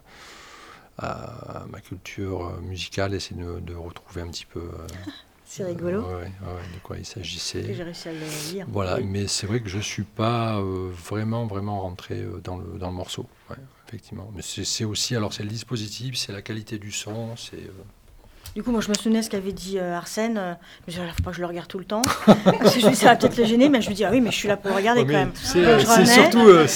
à 0.99 1.65
ma 1.71 1.81
culture 1.81 2.61
musicale, 2.61 3.15
essayer 3.15 3.41
de, 3.41 3.59
de 3.61 3.73
retrouver 3.73 4.21
un 4.21 4.27
petit 4.27 4.45
peu. 4.45 4.59
Euh, 4.59 4.87
c'est 5.43 5.65
rigolo. 5.65 6.01
Ouais, 6.03 6.25
de 6.25 6.79
quoi 6.83 6.99
il 6.99 7.05
s'agissait. 7.05 7.73
J'ai 7.73 7.81
réussi 7.81 8.09
à 8.09 8.13
le 8.13 8.53
lire. 8.53 8.67
Voilà, 8.69 8.99
mais 8.99 9.25
c'est 9.25 9.47
vrai 9.47 9.61
que 9.61 9.69
je 9.69 9.77
ne 9.77 9.81
suis 9.81 10.03
pas 10.03 10.59
euh, 10.59 10.91
vraiment, 10.93 11.47
vraiment 11.47 11.81
rentré 11.81 12.23
dans 12.43 12.57
le, 12.59 12.77
dans 12.77 12.89
le 12.89 12.95
morceau. 12.95 13.25
effectivement. 13.87 14.31
Mais 14.35 14.43
c'est 14.43 14.85
aussi, 14.85 15.15
alors 15.15 15.33
c'est 15.33 15.41
le 15.41 15.49
dispositif, 15.49 16.15
c'est 16.15 16.31
la 16.31 16.43
qualité 16.43 16.77
du 16.77 16.91
son, 16.91 17.35
c'est. 17.35 17.67
Du 18.53 18.63
coup, 18.63 18.71
moi, 18.71 18.81
je 18.81 18.89
me 18.89 18.93
souvenais 18.93 19.21
ce 19.21 19.29
qu'avait 19.29 19.53
dit 19.53 19.79
euh, 19.79 19.95
Arsène. 19.95 20.37
Euh, 20.37 20.53
je 20.87 20.91
me 20.91 20.97
disais, 20.97 21.13
faut 21.15 21.23
pas 21.23 21.31
que 21.31 21.37
je 21.37 21.41
le 21.41 21.47
regarde 21.47 21.67
tout 21.67 21.79
le 21.79 21.85
temps. 21.85 22.01
Parce 22.25 22.75
que 22.75 22.81
je 22.81 22.87
me 22.87 22.93
ça 22.93 23.07
va 23.07 23.15
peut-être 23.15 23.37
le 23.37 23.45
gêner, 23.45 23.69
mais 23.69 23.81
je 23.81 23.89
me 23.89 23.95
dis, 23.95 24.03
ah 24.03 24.09
oui, 24.11 24.19
mais 24.19 24.31
je 24.31 24.35
suis 24.35 24.47
là 24.49 24.57
pour 24.57 24.71
le 24.71 24.75
regarder 24.75 25.05
quand 25.05 25.13
même. 25.13 25.31
C'est 25.35 26.05
surtout, 26.05 26.47
euh, 26.47 26.67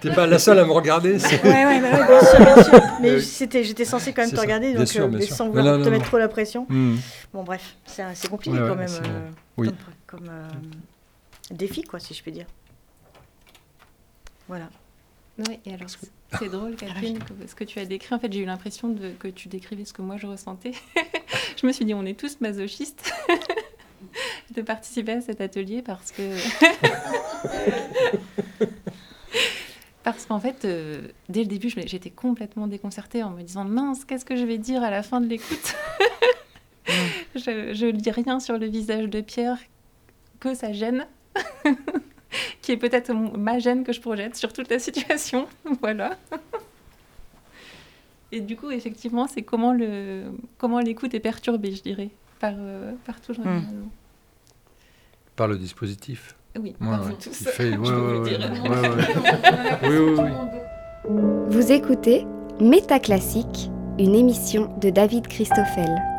t'es 0.00 0.10
pas 0.10 0.26
la 0.26 0.38
seule 0.38 0.58
à 0.58 0.64
me 0.64 0.72
regarder. 0.72 1.12
Ouais, 1.12 1.66
ouais, 1.66 1.80
bah 1.80 2.06
bien 2.06 2.20
sûr, 2.20 2.38
bien 2.38 2.62
sûr. 2.62 2.80
Mais 3.00 3.18
j'étais 3.18 3.84
censé 3.84 4.12
quand 4.12 4.22
même 4.22 4.30
te 4.30 4.40
regarder, 4.40 4.74
donc 4.74 4.86
sûr, 4.86 5.08
sans 5.30 5.48
vouloir 5.48 5.82
te 5.82 5.88
mettre 5.88 6.04
trop 6.04 6.18
la 6.18 6.28
pression. 6.28 6.66
Hmm. 6.68 6.96
Bon, 7.32 7.42
bref, 7.42 7.76
c'est 7.86 8.28
compliqué 8.28 8.56
quand 8.58 8.76
même 8.76 8.88
oui. 9.56 9.70
comme, 10.06 10.30
défi, 11.50 11.82
quoi, 11.82 11.98
si 11.98 12.14
je 12.14 12.22
peux 12.22 12.30
dire. 12.30 12.46
Voilà. 14.48 14.68
Oui, 15.38 15.60
et 15.64 15.74
alors 15.74 15.88
c'est 16.38 16.48
drôle, 16.48 16.74
ah 16.76 16.86
Catherine, 16.86 17.18
ce 17.46 17.54
que 17.54 17.64
tu 17.64 17.78
as 17.78 17.84
décrit. 17.84 18.14
En 18.14 18.18
fait, 18.18 18.32
j'ai 18.32 18.40
eu 18.40 18.44
l'impression 18.44 18.94
que 19.18 19.28
tu 19.28 19.48
décrivais 19.48 19.84
ce 19.84 19.92
que 19.92 20.02
moi 20.02 20.16
je 20.16 20.26
ressentais. 20.26 20.72
je 21.60 21.66
me 21.66 21.72
suis 21.72 21.84
dit, 21.84 21.94
on 21.94 22.04
est 22.04 22.18
tous 22.18 22.40
masochistes 22.40 23.12
de 24.54 24.62
participer 24.62 25.12
à 25.12 25.20
cet 25.20 25.40
atelier 25.40 25.82
parce 25.82 26.12
que. 26.12 26.36
parce 30.02 30.26
qu'en 30.26 30.40
fait, 30.40 30.64
euh, 30.64 31.08
dès 31.28 31.40
le 31.40 31.46
début, 31.46 31.68
j'étais 31.68 32.10
complètement 32.10 32.66
déconcertée 32.66 33.22
en 33.22 33.30
me 33.30 33.42
disant 33.42 33.64
mince, 33.64 34.04
qu'est-ce 34.04 34.24
que 34.24 34.36
je 34.36 34.44
vais 34.44 34.58
dire 34.58 34.82
à 34.82 34.90
la 34.90 35.02
fin 35.02 35.20
de 35.20 35.26
l'écoute? 35.26 35.74
Je 37.34 37.86
ne 37.86 37.92
dis 37.92 38.10
rien 38.10 38.40
sur 38.40 38.58
le 38.58 38.66
visage 38.66 39.08
de 39.08 39.20
Pierre 39.20 39.58
que 40.40 40.54
ça 40.54 40.72
gêne 40.72 41.06
qui 42.62 42.72
est 42.72 42.76
peut-être 42.76 43.12
ma 43.12 43.58
gêne 43.58 43.84
que 43.84 43.92
je 43.92 44.00
projette 44.00 44.36
sur 44.36 44.52
toute 44.52 44.70
la 44.70 44.78
situation. 44.78 45.46
voilà. 45.82 46.16
Et 48.30 48.40
du 48.40 48.56
coup, 48.56 48.70
effectivement, 48.70 49.26
c'est 49.26 49.42
comment 49.42 49.74
le 49.74 50.22
comment 50.56 50.78
l'écoute 50.78 51.12
est 51.12 51.20
perturbée, 51.20 51.72
je 51.72 51.82
dirais, 51.82 52.08
par, 52.40 52.54
euh, 52.56 52.92
par 53.04 53.20
tout 53.20 53.32
le 53.32 53.44
hmm. 53.44 53.88
Par 55.36 55.48
le 55.48 55.58
dispositif. 55.58 56.34
Oui, 56.58 56.74
par. 56.78 57.04
Fait, 57.20 57.76
oui, 57.76 57.90
oui. 59.82 60.30
Vous 61.48 61.72
écoutez 61.72 62.24
Métaclassique, 62.60 63.70
une 63.98 64.14
émission 64.14 64.76
de 64.78 64.90
David 64.90 65.26
Christoffel. 65.26 66.11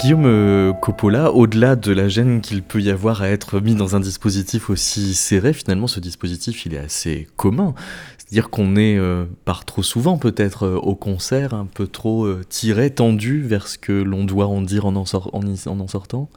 Guillaume 0.00 0.26
euh, 0.26 0.72
Coppola, 0.72 1.32
au-delà 1.32 1.76
de 1.76 1.92
la 1.92 2.08
gêne 2.08 2.40
qu'il 2.40 2.62
peut 2.62 2.80
y 2.80 2.90
avoir 2.90 3.22
à 3.22 3.28
être 3.28 3.60
mis 3.60 3.74
dans 3.74 3.94
un 3.94 4.00
dispositif 4.00 4.68
aussi 4.70 5.14
serré, 5.14 5.52
finalement 5.52 5.86
ce 5.86 6.00
dispositif 6.00 6.66
il 6.66 6.74
est 6.74 6.78
assez 6.78 7.28
commun. 7.36 7.74
C'est-à-dire 8.18 8.50
qu'on 8.50 8.76
est, 8.76 8.96
euh, 8.96 9.26
par 9.44 9.64
trop 9.64 9.82
souvent 9.82 10.18
peut-être 10.18 10.66
euh, 10.66 10.76
au 10.76 10.96
concert 10.96 11.54
un 11.54 11.66
peu 11.66 11.86
trop 11.86 12.32
tiré, 12.44 12.90
tendu 12.90 13.42
vers 13.42 13.68
ce 13.68 13.78
que 13.78 13.92
l'on 13.92 14.24
doit 14.24 14.46
en 14.46 14.60
dire 14.60 14.86
en 14.86 14.96
en 14.96 15.06
sortant? 15.06 16.28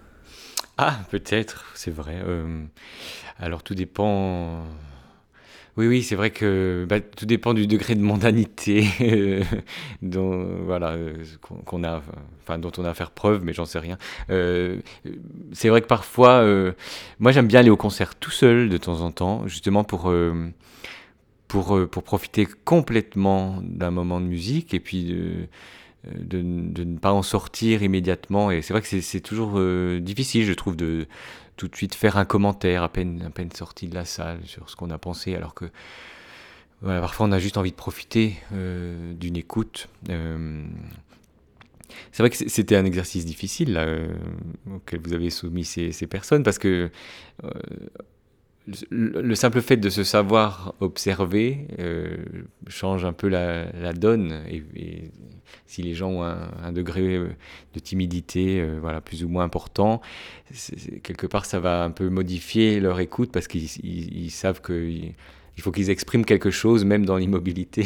Ah, 0.78 1.00
peut-être, 1.10 1.66
c'est 1.74 1.92
vrai. 1.92 2.22
alors 3.40 3.64
tout 3.64 3.76
dépend 3.76 4.64
oui, 5.78 5.88
oui, 5.88 6.04
c'est 6.04 6.16
vrai 6.16 6.32
que 6.32 6.86
bah, 6.88 7.02
tout 7.02 7.26
dépend 7.26 7.54
du 7.54 7.68
degré 7.68 7.96
de 7.96 8.02
mondanité 8.02 8.88
dont, 10.02 10.48
voilà, 10.66 10.92
euh, 10.92 11.22
dont 11.50 12.72
on 12.78 12.86
a 12.86 12.90
à 12.90 12.94
faire 12.94 13.12
preuve, 13.12 13.44
mais 13.44 13.52
j'en 13.52 13.66
sais 13.66 13.80
rien. 13.80 13.98
Euh, 14.30 14.80
c'est 15.52 15.68
vrai 15.68 15.82
que 15.82 15.88
parfois, 15.88 16.36
euh, 16.44 16.72
moi 17.20 17.34
j'aime 17.34 17.48
bien 17.48 17.60
aller 17.60 17.70
au 17.70 17.76
concert 17.76 18.16
tout 18.16 18.32
seul 18.32 18.70
de 18.70 18.78
temps 18.78 19.02
en 19.02 19.12
temps, 19.12 19.48
justement 19.48 19.84
pour, 19.84 20.14
pour, 21.50 21.88
pour 21.90 22.04
profiter 22.04 22.48
complètement 22.64 23.60
d'un 23.62 23.92
moment 23.92 24.22
de 24.22 24.28
musique 24.28 24.74
et 24.74 24.80
puis 24.80 25.04
de, 25.04 26.42
de, 26.42 26.84
ne 26.84 26.98
pas 26.98 27.12
en 27.12 27.22
sortir 27.22 27.84
immédiatement. 27.84 28.50
Et 28.50 28.62
c'est 28.62 28.72
vrai 28.72 28.82
que 28.82 29.02
c'est 29.02 29.20
toujours 29.20 29.60
difficile, 30.00 30.46
je 30.46 30.54
trouve, 30.54 30.78
de 30.78 31.06
tout 31.58 31.68
de 31.68 31.76
suite 31.76 31.96
faire 31.96 32.18
un 32.18 32.26
commentaire 32.26 32.84
à 32.84 32.90
peine, 32.90 33.22
à 33.22 33.30
peine 33.30 33.52
sorti 33.52 33.88
de 33.88 33.96
la 33.96 34.06
salle 34.06 34.40
sur 34.46 34.70
ce 34.70 34.76
qu'on 34.76 34.90
a 34.90 34.98
pensé, 34.98 35.36
alors 35.36 35.54
que 35.54 35.66
parfois 36.82 37.28
on 37.28 37.32
a 37.32 37.40
juste 37.40 37.58
envie 37.58 37.72
de 37.72 37.76
profiter 37.76 38.36
euh, 38.54 39.14
d'une 39.14 39.38
écoute. 39.38 39.88
Euh, 40.10 40.66
c'est 42.12 42.24
vrai 42.24 42.30
que 42.30 42.36
c'était 42.36 42.76
un 42.76 42.86
exercice 42.86 43.26
difficile 43.26 43.76
euh, 43.78 44.08
auquel 44.74 45.00
vous 45.02 45.14
avez 45.14 45.30
soumis 45.30 45.66
ces, 45.66 45.92
ces 45.92 46.08
personnes, 46.08 46.44
parce 46.44 46.60
que 46.60 46.92
le, 48.90 49.36
simple 49.36 49.62
fait 49.62 49.78
de 49.78 49.90
se 49.90 50.04
savoir 50.04 50.74
observer 50.80 51.68
euh, 51.80 52.18
change 52.68 53.06
un 53.06 53.14
peu 53.14 53.28
la, 53.28 53.94
donne. 53.94 54.42
Et, 54.50 55.12
si 55.68 55.82
les 55.82 55.94
gens 55.94 56.10
ont 56.10 56.24
un, 56.24 56.72
degré 56.72 57.16
euh, 57.16 57.30
de 57.74 57.80
timidité 57.80 58.62
euh, 58.62 58.78
voilà, 58.80 59.02
plus 59.02 59.24
ou 59.24 59.30
moins 59.30 59.44
important, 59.44 60.02
quelque 61.04 61.28
part 61.28 61.46
ça 61.46 61.60
va 61.60 61.84
un 61.84 61.92
peu 61.92 62.10
modifier 62.10 62.80
leur 62.80 63.00
écoute 63.00 63.32
parce 63.32 63.48
qu'ils 63.48 64.32
savent 64.32 64.62
qu'il 64.62 65.14
il 65.58 65.62
faut 65.62 65.72
qu'ils 65.72 65.90
expriment 65.90 66.26
quelque 66.26 66.52
chose 66.52 66.84
même 66.84 67.06
dans 67.06 67.16
l'immobilité. 67.16 67.86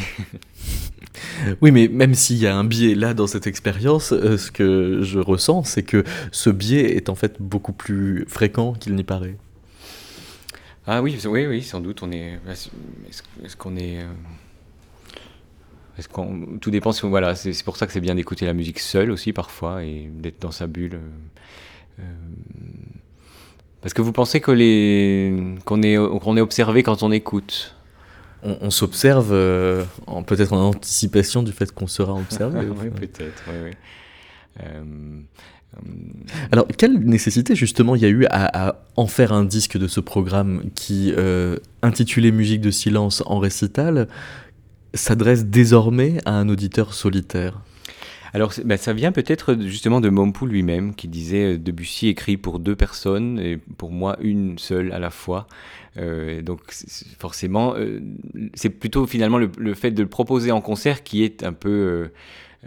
oui, 1.61 1.71
mais 1.71 1.87
même 1.87 2.15
s'il 2.15 2.37
y 2.37 2.47
a 2.47 2.55
un 2.55 2.63
biais 2.63 2.95
là 2.95 3.13
dans 3.13 3.27
cette 3.27 3.45
expérience, 3.45 4.09
ce 4.09 4.51
que 4.51 5.01
je 5.03 5.19
ressens, 5.19 5.65
c'est 5.65 5.83
que 5.83 6.03
ce 6.31 6.49
biais 6.49 6.95
est 6.95 7.09
en 7.09 7.15
fait 7.15 7.35
beaucoup 7.39 7.73
plus 7.73 8.25
fréquent 8.27 8.73
qu'il 8.73 8.95
n'y 8.95 9.03
paraît. 9.03 9.37
Ah 10.87 11.01
oui, 11.01 11.17
oui, 11.25 11.45
oui, 11.45 11.61
sans 11.61 11.81
doute. 11.81 12.01
On 12.03 12.11
est. 12.11 12.39
Est-ce 12.47 13.55
qu'on 13.55 13.75
est. 13.75 14.01
Euh, 14.01 14.07
est-ce 15.97 16.09
qu'on, 16.09 16.57
tout 16.59 16.71
dépend. 16.71 16.91
Si 16.91 17.05
voilà, 17.05 17.35
c'est 17.35 17.63
pour 17.63 17.77
ça 17.77 17.85
que 17.85 17.93
c'est 17.93 18.01
bien 18.01 18.15
d'écouter 18.15 18.45
la 18.45 18.53
musique 18.53 18.79
seule 18.79 19.11
aussi 19.11 19.33
parfois 19.33 19.83
et 19.83 20.09
d'être 20.11 20.41
dans 20.41 20.51
sa 20.51 20.67
bulle. 20.67 20.95
Euh, 20.95 22.01
euh, 22.01 22.03
parce 23.81 23.93
que 23.93 24.01
vous 24.01 24.11
pensez 24.11 24.41
que 24.41 24.51
les 24.51 25.55
qu'on 25.65 25.81
est 25.81 25.97
qu'on 25.97 26.37
est 26.37 26.41
observé 26.41 26.83
quand 26.83 27.03
on 27.03 27.11
écoute? 27.11 27.75
On, 28.41 28.69
s'observe 28.69 29.33
en, 30.07 30.23
peut-être 30.23 30.53
en 30.53 30.69
anticipation 30.69 31.43
du 31.43 31.51
fait 31.51 31.73
qu'on 31.73 31.87
sera 31.87 32.13
observé. 32.13 32.69
oui, 32.81 32.89
peut-être. 32.89 33.43
Oui, 33.49 33.71
oui. 34.61 34.65
Alors, 36.51 36.67
quelle 36.77 36.99
nécessité 36.99 37.55
justement 37.55 37.95
il 37.95 38.01
y 38.01 38.05
a 38.05 38.09
eu 38.09 38.25
à, 38.29 38.81
en 38.95 39.07
faire 39.07 39.33
un 39.33 39.45
disque 39.45 39.77
de 39.77 39.87
ce 39.87 39.99
programme 39.99 40.63
qui, 40.75 41.13
intitulé 41.81 42.31
Musique 42.31 42.61
de 42.61 42.71
silence 42.71 43.23
en 43.25 43.39
récital, 43.39 44.07
s'adresse 44.93 45.45
désormais 45.45 46.17
à 46.25 46.33
un 46.33 46.49
auditeur 46.49 46.93
solitaire? 46.93 47.61
Alors, 48.33 48.53
bah, 48.63 48.77
ça 48.77 48.93
vient 48.93 49.11
peut-être 49.11 49.57
justement 49.61 50.01
de 50.01 50.09
Mompou 50.09 50.45
lui-même, 50.45 50.93
qui 50.93 51.07
disait 51.07 51.57
Debussy 51.57 52.09
écrit 52.09 52.37
pour 52.37 52.59
deux 52.59 52.75
personnes 52.75 53.39
et 53.39 53.57
pour 53.57 53.91
moi 53.91 54.17
une 54.21 54.57
seule 54.59 54.91
à 54.91 54.99
la 54.99 55.09
fois. 55.09 55.47
Euh, 55.97 56.41
donc 56.41 56.61
forcément, 57.17 57.75
euh, 57.75 57.99
c'est 58.53 58.69
plutôt 58.69 59.07
finalement 59.07 59.37
le, 59.37 59.73
fait 59.73 59.91
de 59.91 60.03
le 60.03 60.09
proposer 60.09 60.51
en 60.51 60.61
concert 60.61 61.03
qui 61.03 61.23
est 61.23 61.43
un 61.43 61.53
peu 61.53 61.69
euh, 61.69 62.07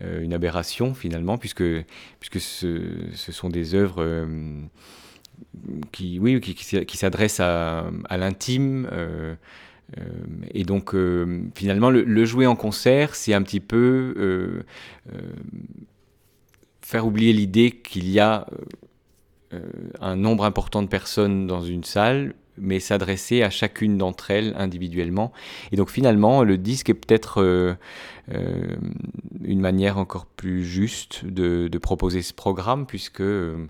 une 0.00 0.32
aberration 0.32 0.94
finalement, 0.94 1.38
puisque, 1.38 1.62
ce, 2.38 3.10
sont 3.14 3.50
des 3.50 3.74
œuvres 3.74 4.26
qui, 5.92 6.18
oui, 6.18 6.40
qui, 6.40 6.96
s'adressent 6.96 7.40
à, 7.40 7.90
à 8.08 8.16
l'intime. 8.16 8.88
et 10.52 10.64
donc, 10.64 10.94
finalement, 11.54 11.90
le, 11.90 12.24
jouer 12.24 12.46
en 12.46 12.56
concert, 12.56 13.14
c'est 13.14 13.34
un 13.34 13.42
petit 13.42 13.60
peu 13.60 14.64
faire 16.80 17.06
oublier 17.06 17.32
l'idée 17.32 17.70
qu'il 17.70 18.08
y 18.08 18.18
a 18.18 18.46
un 20.00 20.16
nombre 20.16 20.44
important 20.44 20.82
de 20.82 20.88
personnes 20.88 21.46
dans 21.46 21.62
une 21.62 21.84
salle, 21.84 22.34
mais 22.58 22.80
s'adresser 22.80 23.42
à 23.42 23.50
chacune 23.50 23.98
d'entre 23.98 24.30
elles 24.30 24.54
individuellement. 24.56 25.32
Et 25.70 25.76
donc 25.76 25.90
finalement, 25.90 26.42
le 26.42 26.58
disque 26.58 26.90
est 26.90 26.94
peut-être 26.94 27.42
euh, 27.42 27.74
euh, 28.32 28.76
une 29.42 29.60
manière 29.60 29.98
encore 29.98 30.26
plus 30.26 30.64
juste 30.64 31.24
de, 31.24 31.68
proposer 31.78 32.22
ce 32.22 32.32
programme, 32.32 32.86
puisque 32.86 33.20
euh, 33.20 33.66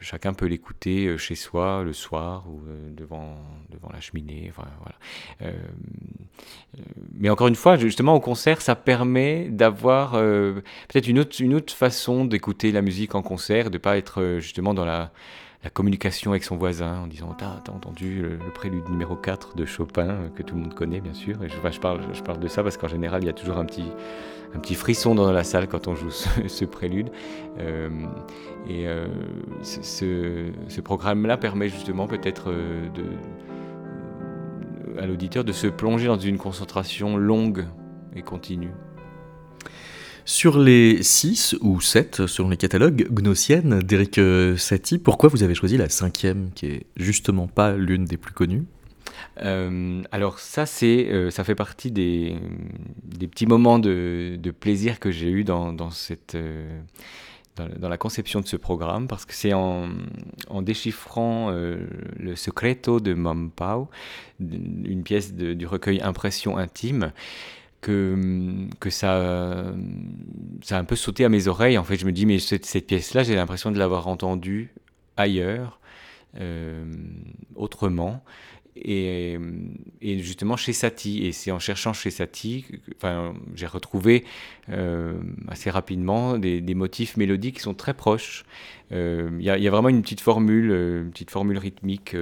chacun 0.00 0.32
peut 0.32 0.46
l'écouter 0.46 1.16
chez 1.18 1.34
soi 1.34 1.82
le 1.84 1.92
soir 1.92 2.46
ou 2.48 2.62
devant, 2.96 3.36
devant 3.70 3.90
la 3.92 4.00
cheminée. 4.00 4.50
Mais 7.12 7.28
encore 7.28 7.46
une 7.46 7.54
fois, 7.54 7.76
justement, 7.76 8.14
au 8.14 8.20
concert, 8.20 8.62
ça 8.62 8.74
permet 8.74 9.48
d'avoir 9.50 10.12
peut-être 10.12 11.06
une 11.06 11.20
autre, 11.20 11.36
une 11.40 11.54
autre 11.54 11.72
façon 11.72 12.24
d'écouter 12.24 12.72
la 12.72 12.82
musique 12.82 13.14
en 13.14 13.22
concert, 13.22 13.70
de 13.70 13.76
ne 13.76 13.82
pas 13.82 13.98
être 13.98 14.38
justement 14.40 14.74
dans 14.74 14.86
la 14.86 15.12
la 15.68 15.72
communication 15.72 16.30
avec 16.30 16.44
son 16.44 16.56
voisin 16.56 17.00
en 17.00 17.06
disant 17.06 17.36
T'as 17.36 17.70
entendu 17.70 18.22
le, 18.22 18.38
prélude 18.54 18.88
numéro 18.88 19.16
4 19.16 19.54
de 19.54 19.66
Chopin, 19.66 20.08
euh, 20.08 20.28
que 20.30 20.42
tout 20.42 20.54
le 20.54 20.62
monde 20.62 20.74
connaît 20.74 21.02
bien 21.02 21.12
sûr. 21.12 21.44
Et 21.44 21.50
je, 21.50 21.56
je, 21.56 21.78
parle, 21.78 22.00
je 22.14 22.22
parle 22.22 22.40
de 22.40 22.48
ça 22.48 22.62
parce 22.62 22.78
qu'en 22.78 22.88
général, 22.88 23.22
il 23.22 23.26
y 23.26 23.28
a 23.28 23.34
toujours 23.34 23.58
un 23.58 23.66
petit, 23.66 23.84
un 24.54 24.60
petit 24.60 24.74
frisson 24.74 25.14
dans 25.14 25.30
la 25.30 25.44
salle 25.44 25.68
quand 25.68 25.86
on 25.86 25.94
joue 25.94 26.10
ce, 26.10 26.64
prélude. 26.64 27.10
Euh, 27.58 27.90
et 28.66 28.88
euh, 28.88 29.08
ce, 29.60 30.52
ce 30.68 30.80
programme-là 30.80 31.36
permet 31.36 31.68
justement 31.68 32.06
peut-être 32.06 32.50
à 34.98 35.06
l'auditeur 35.06 35.44
de 35.44 35.52
se 35.52 35.66
plonger 35.66 36.06
dans 36.06 36.18
une 36.18 36.38
concentration 36.38 37.18
longue 37.18 37.66
et 38.16 38.22
continue. 38.22 38.72
Sur 40.28 40.58
les 40.58 41.02
6 41.02 41.56
ou 41.62 41.80
7, 41.80 42.26
selon 42.26 42.50
les 42.50 42.58
catalogues, 42.58 43.08
gnossiennes 43.10 43.78
d'Eric 43.78 44.18
euh, 44.18 44.58
Satie, 44.58 44.98
pourquoi 44.98 45.30
vous 45.30 45.42
avez 45.42 45.54
choisi 45.54 45.78
la 45.78 45.88
cinquième, 45.88 46.50
qui 46.54 46.66
est 46.66 46.86
justement 46.98 47.46
pas 47.46 47.72
l'une 47.72 48.04
des 48.04 48.18
plus 48.18 48.34
connues? 48.34 48.66
Euh, 49.42 50.02
alors 50.12 50.38
ça, 50.38 50.66
c'est, 50.66 51.08
euh, 51.10 51.30
ça 51.30 51.44
fait 51.44 51.54
partie 51.54 51.90
des, 51.90 52.36
petits 53.18 53.46
moments 53.46 53.78
de, 53.78 54.38
plaisir 54.60 55.00
que 55.00 55.10
j'ai 55.10 55.30
eu 55.30 55.44
dans, 55.44 55.90
cette, 55.90 56.36
dans, 57.56 57.88
la 57.88 57.96
conception 57.96 58.42
de 58.42 58.46
ce 58.46 58.56
programme, 58.56 59.08
parce 59.08 59.24
que 59.24 59.32
c'est 59.32 59.54
en, 59.54 59.88
déchiffrant 60.60 61.50
le 61.50 62.36
Secreto 62.36 63.00
de 63.00 63.14
Mampao, 63.14 63.88
une 64.40 65.02
pièce 65.04 65.32
du 65.32 65.66
recueil 65.66 66.02
Impression 66.02 66.58
intime, 66.58 67.12
que, 67.80 68.68
que 68.80 68.90
ça, 68.90 69.72
ça 70.62 70.76
a 70.76 70.80
un 70.80 70.84
peu 70.84 70.96
sauté 70.96 71.24
à 71.24 71.28
mes 71.28 71.48
oreilles. 71.48 71.78
En 71.78 71.84
fait, 71.84 71.96
je 71.96 72.06
me 72.06 72.12
dis, 72.12 72.26
mais 72.26 72.38
cette, 72.38 72.66
cette 72.66 72.86
pièce-là, 72.86 73.22
j'ai 73.22 73.34
l'impression 73.34 73.70
de 73.70 73.78
l'avoir 73.78 74.08
entendue 74.08 74.74
ailleurs, 75.16 75.80
euh, 76.40 76.84
autrement. 77.56 78.22
Et, 78.84 79.38
justement 80.00 80.56
chez 80.56 80.72
Satie. 80.72 81.26
Et 81.26 81.32
c'est 81.32 81.50
en 81.50 81.58
cherchant 81.58 81.92
chez 81.92 82.10
Satie, 82.10 82.64
enfin, 82.96 83.34
j'ai 83.54 83.66
retrouvé 83.66 84.24
euh, 84.70 85.18
assez 85.48 85.70
rapidement 85.70 86.38
des, 86.38 86.74
motifs 86.74 87.16
mélodiques 87.16 87.56
qui 87.56 87.62
sont 87.62 87.74
très 87.74 87.94
proches. 87.94 88.44
Euh, 88.92 89.30
il 89.38 89.44
y, 89.44 89.50
a 89.68 89.70
vraiment 89.70 89.88
une 89.90 90.02
petite 90.02 90.20
formule, 90.20 90.70
euh, 90.70 91.02
une 91.02 91.10
petite 91.10 91.30
formule 91.30 91.58
rythmique, 91.58 92.16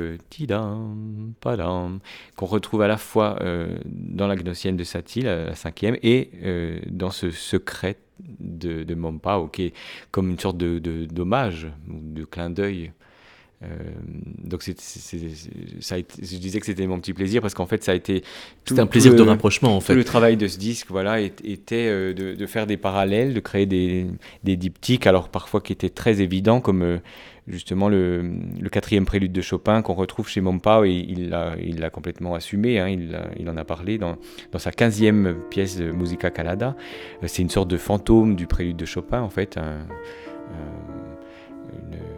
qu'on 2.36 2.46
retrouve 2.46 2.82
à 2.82 2.88
la 2.88 2.96
fois 2.96 3.38
dans 3.84 4.26
la 4.26 4.36
gnossienne 4.36 4.76
de 4.76 4.84
Satie, 4.84 5.22
la, 5.22 5.54
cinquième, 5.54 5.96
et 6.02 6.30
dans 6.86 7.10
ce 7.10 7.30
secret 7.30 7.96
de, 8.40 8.82
de 8.82 8.94
Mompao, 8.94 9.48
qui 9.48 9.64
est 9.64 9.74
comme 10.10 10.30
une 10.30 10.38
sorte 10.38 10.56
de 10.56 10.78
d'hommage, 11.06 11.68
de, 11.86 12.20
de 12.20 12.24
clin 12.24 12.50
d'œil 12.50 12.92
euh, 12.92 12.95
donc 14.44 14.62
c'est, 14.62 14.78
ça 14.78 15.96
je 15.96 16.36
disais 16.36 16.60
que 16.60 16.66
c'était 16.66 16.86
mon 16.86 17.00
petit 17.00 17.14
plaisir 17.14 17.40
parce 17.40 17.54
qu'en 17.54 17.64
fait 17.64 17.82
ça 17.82 17.92
a 17.92 17.94
été 17.94 18.22
tout 18.66 18.74
un 18.76 18.86
plaisir 18.86 19.14
de 19.14 19.22
rapprochement 19.22 19.74
en 19.74 19.80
fait. 19.80 19.94
le 19.94 20.04
travail 20.04 20.36
de 20.36 20.46
ce 20.46 20.58
disque 20.58 20.88
voilà 20.90 21.20
était 21.22 21.88
euh, 21.88 22.12
de, 22.12 22.34
de, 22.34 22.46
faire 22.46 22.66
des 22.66 22.76
parallèles, 22.76 23.32
de 23.32 23.40
créer 23.40 23.64
des, 23.64 24.08
des, 24.44 24.56
diptyques 24.56 25.06
alors 25.06 25.30
parfois 25.30 25.62
qui 25.62 25.72
étaient 25.72 25.88
très 25.88 26.20
évidents 26.20 26.60
comme 26.60 26.82
euh, 26.82 26.98
justement 27.48 27.88
le, 27.88 28.30
le, 28.60 28.68
quatrième 28.68 29.06
prélude 29.06 29.32
de 29.32 29.40
Chopin 29.40 29.80
qu'on 29.80 29.94
retrouve 29.94 30.28
chez 30.28 30.42
Mompa 30.42 30.82
et 30.84 30.92
il 30.92 31.30
l'a 31.30 31.56
il 31.58 31.88
complètement 31.90 32.34
assumé, 32.34 32.78
hein, 32.78 32.88
il, 32.88 33.18
il, 33.38 33.48
en 33.48 33.56
a 33.56 33.64
parlé 33.64 33.96
dans, 33.96 34.16
dans 34.52 34.58
sa 34.58 34.70
quinzième 34.70 35.34
pièce 35.48 35.78
de 35.78 35.92
Musica 35.92 36.30
Calada. 36.30 36.76
C'est 37.24 37.40
une 37.40 37.48
sorte 37.48 37.68
de 37.68 37.78
fantôme 37.78 38.36
du 38.36 38.46
prélude 38.46 38.76
de 38.76 38.84
Chopin 38.84 39.22
en 39.22 39.30
fait. 39.30 39.56
Un, 39.56 39.78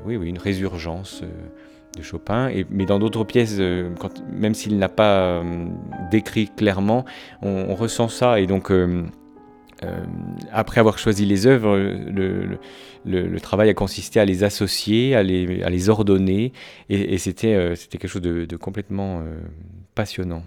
oui, 0.09 0.16
oui, 0.16 0.29
une 0.31 0.38
résurgence 0.38 1.21
euh, 1.23 1.27
de 1.97 2.03
Chopin. 2.03 2.51
Mais 2.71 2.87
dans 2.87 2.99
d'autres 2.99 3.25
pièces, 3.25 3.57
euh, 3.59 3.90
même 4.33 4.55
s'il 4.55 4.79
n'a 4.79 4.88
pas 4.88 5.18
euh, 5.21 5.66
décrit 6.11 6.49
clairement, 6.49 7.05
on, 7.42 7.75
ressent 7.75 8.09
ça. 8.09 8.40
Et 8.40 8.47
donc, 8.47 8.73
après 10.51 10.81
avoir 10.81 10.99
choisi 10.99 11.27
les 11.27 11.47
œuvres, 11.47 11.77
le, 11.77 13.40
travail 13.40 13.68
a 13.68 13.75
consisté 13.75 14.18
à 14.18 14.25
les 14.25 14.44
associer, 14.44 15.14
à 15.14 15.23
les, 15.23 15.62
à 15.62 15.68
les 15.68 15.90
ordonner. 15.90 16.53
Et, 16.88 17.18
c'était 17.18 17.75
quelque 17.90 18.09
chose 18.09 18.23
de, 18.23 18.57
complètement 18.57 19.23
passionnant. 19.94 20.42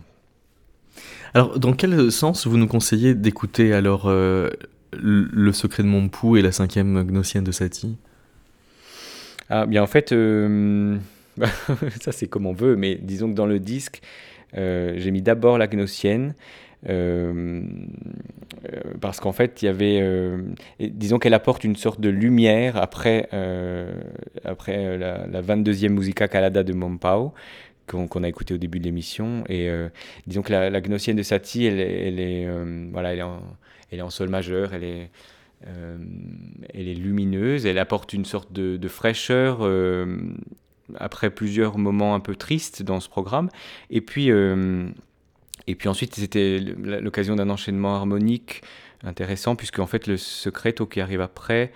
Alors, 1.34 1.60
dans 1.60 1.74
quel 1.74 2.12
sens 2.12 2.48
vous 2.48 2.58
nous 2.58 2.68
conseillez 2.68 3.14
d'écouter 3.14 3.74
alors 3.74 4.12
Le 4.12 5.52
secret 5.52 5.84
de 5.84 5.88
mon 5.88 6.10
et 6.36 6.42
la 6.42 6.52
cinquième 6.52 7.04
gnossienne 7.04 7.44
de 7.44 7.52
Satie? 7.52 7.98
Ah, 9.54 9.66
bien 9.66 9.84
en 9.84 9.88
fait, 9.88 10.14
euh, 10.14 10.98
ça 12.00 12.14
c'est 12.14 12.28
comme 12.28 12.46
on 12.46 12.54
veut, 12.54 12.78
mais 12.78 12.96
disons 12.96 13.30
que 13.30 13.36
dans 13.36 13.46
le 13.46 13.60
disque, 13.60 14.02
euh, 14.58 14.94
j'ai 14.96 15.12
mis 15.12 15.22
d'abord 15.22 15.58
la 15.58 15.68
gnossienne. 15.68 16.36
Euh, 16.90 17.62
parce 19.02 19.20
qu'en 19.20 19.34
fait, 19.34 19.62
il 19.62 19.66
y 19.66 19.68
avait, 19.68 20.02
disons 20.80 21.20
qu'elle 21.20 21.34
apporte 21.34 21.66
une 21.66 21.76
sorte 21.76 22.00
de 22.00 22.10
lumière 22.10 22.78
après, 22.78 23.28
après 24.46 24.98
la, 24.98 25.42
22e 25.42 25.90
Musica 25.90 26.28
Calada 26.30 26.64
de 26.64 26.74
Mompao, 26.74 27.34
qu'on 27.88 28.24
a 28.24 28.30
écouté 28.30 28.54
au 28.54 28.58
début 28.58 28.80
de 28.80 28.86
l'émission. 28.86 29.44
Et 29.50 29.70
disons 30.28 30.44
que 30.44 30.54
la, 30.54 30.70
la, 30.70 30.82
gnossienne 30.82 31.18
de 31.18 31.24
Satie, 31.24 31.66
elle, 31.66 31.80
elle 31.80 32.20
est, 32.20 32.48
voilà, 32.92 33.14
elle 33.14 33.20
est, 33.20 33.24
en, 33.24 33.42
elle 33.92 34.00
est 34.00 34.04
en 34.04 34.10
sol 34.10 34.30
majeur, 34.30 34.74
elle 34.74 34.84
est, 34.84 35.10
euh, 35.68 35.98
elle 36.74 36.88
est 36.88 36.94
lumineuse, 36.94 37.66
elle 37.66 37.78
apporte 37.78 38.14
une 38.14 38.26
sorte 38.26 38.52
de, 38.52 38.88
fraîcheur 38.88 39.60
euh, 39.62 40.18
après 40.96 41.30
plusieurs 41.30 41.78
moments 41.78 42.16
un 42.16 42.20
peu 42.20 42.36
tristes 42.36 42.84
dans 42.84 43.00
ce 43.00 43.10
programme. 43.10 43.50
Et 43.90 44.02
puis, 44.02 44.32
euh, 44.32 44.90
et 45.68 45.76
puis 45.76 45.88
ensuite, 45.90 46.16
c'était 46.16 46.60
l'occasion 46.60 47.36
d'un 47.36 47.50
enchaînement 47.50 47.96
harmonique 47.96 48.62
intéressant, 49.04 49.56
puisque 49.56 49.80
en 49.80 49.88
fait, 49.88 50.08
le 50.08 50.18
secreto 50.18 50.86
qui 50.86 51.00
arrive 51.00 51.22
après, 51.22 51.72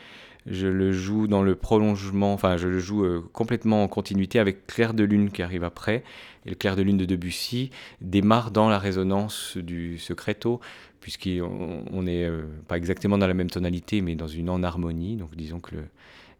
je 0.48 0.68
le 0.68 0.92
joue 0.92 1.28
dans 1.28 1.42
le 1.42 1.56
prolongement, 1.56 2.34
enfin, 2.34 2.58
je 2.58 2.68
le 2.68 2.80
joue 2.80 3.04
complètement 3.34 3.84
en 3.84 3.88
continuité 3.88 4.38
avec 4.38 4.68
Clair 4.68 4.94
de 4.94 5.04
Lune 5.04 5.32
qui 5.32 5.42
arrive 5.42 5.64
après. 5.64 6.04
Et 6.46 6.50
le 6.50 6.56
Clair 6.56 6.76
de 6.76 6.84
Lune 6.84 6.98
de 6.98 7.06
Debussy 7.06 7.72
démarre 8.02 8.52
dans 8.52 8.70
la 8.70 8.78
résonance 8.78 9.58
du 9.58 9.98
secreto, 9.98 10.60
puisqu'on 11.06 12.02
n'est 12.02 12.24
euh, 12.24 12.48
pas 12.68 12.78
exactement 12.78 13.20
dans 13.20 13.28
la 13.28 13.36
même 13.36 13.52
tonalité, 13.52 14.02
mais 14.02 14.16
dans 14.16 14.28
une 14.28 14.50
en 14.50 14.64
harmonie. 14.64 15.18
Donc 15.18 15.36
disons 15.36 15.60
que 15.60 15.76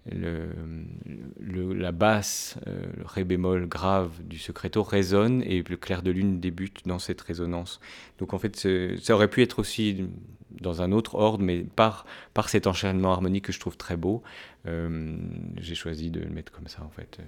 la 0.10 1.92
basse, 1.92 2.58
euh, 2.66 2.84
le 2.98 3.06
ré 3.06 3.24
bémol 3.26 3.68
grave 3.68 4.10
du 4.24 4.40
secreto 4.40 4.82
résonne 4.82 5.44
et 5.44 5.62
le 5.62 5.78
clair 5.78 6.02
de 6.02 6.10
lune 6.10 6.40
débute 6.40 6.80
dans 6.88 6.98
cette 6.98 7.22
résonance. 7.22 7.80
Donc 8.18 8.34
en 8.34 8.40
fait, 8.40 8.68
ça 9.00 9.14
aurait 9.14 9.28
pu 9.28 9.44
être 9.44 9.60
aussi 9.60 10.08
dans 10.50 10.82
un 10.82 10.92
autre 10.92 11.14
ordre, 11.14 11.44
mais 11.44 11.60
par, 11.60 12.08
par 12.34 12.50
cet 12.50 12.66
enchaînement 12.66 13.12
harmonique 13.12 13.46
que 13.46 13.52
je 13.52 13.60
trouve 13.60 13.78
très 13.78 13.98
beau, 13.98 14.24
euh, 14.66 15.16
j'ai 15.58 15.76
choisi 15.76 16.10
de 16.10 16.22
le 16.22 16.30
mettre 16.30 16.52
comme 16.52 16.68
ça 16.68 16.82
en 16.82 16.90
fait. 16.90 17.20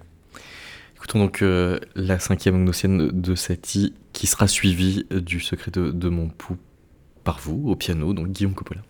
Écoutons 0.96 1.20
donc 1.20 1.44
la 1.94 2.18
cinquième 2.18 2.64
nocienne 2.64 3.10
de 3.10 3.36
Satie 3.36 3.94
qui 4.14 4.26
sera 4.26 4.48
suivie 4.48 5.06
du 5.12 5.40
secret 5.40 5.70
de, 5.70 5.92
de 5.92 6.10
mon 6.10 6.30
pouls 6.30 6.58
par 7.28 7.40
vous 7.42 7.62
au 7.68 7.76
piano, 7.76 8.14
donc 8.14 8.30
Guillaume 8.30 8.54
Coppola. 8.54 8.87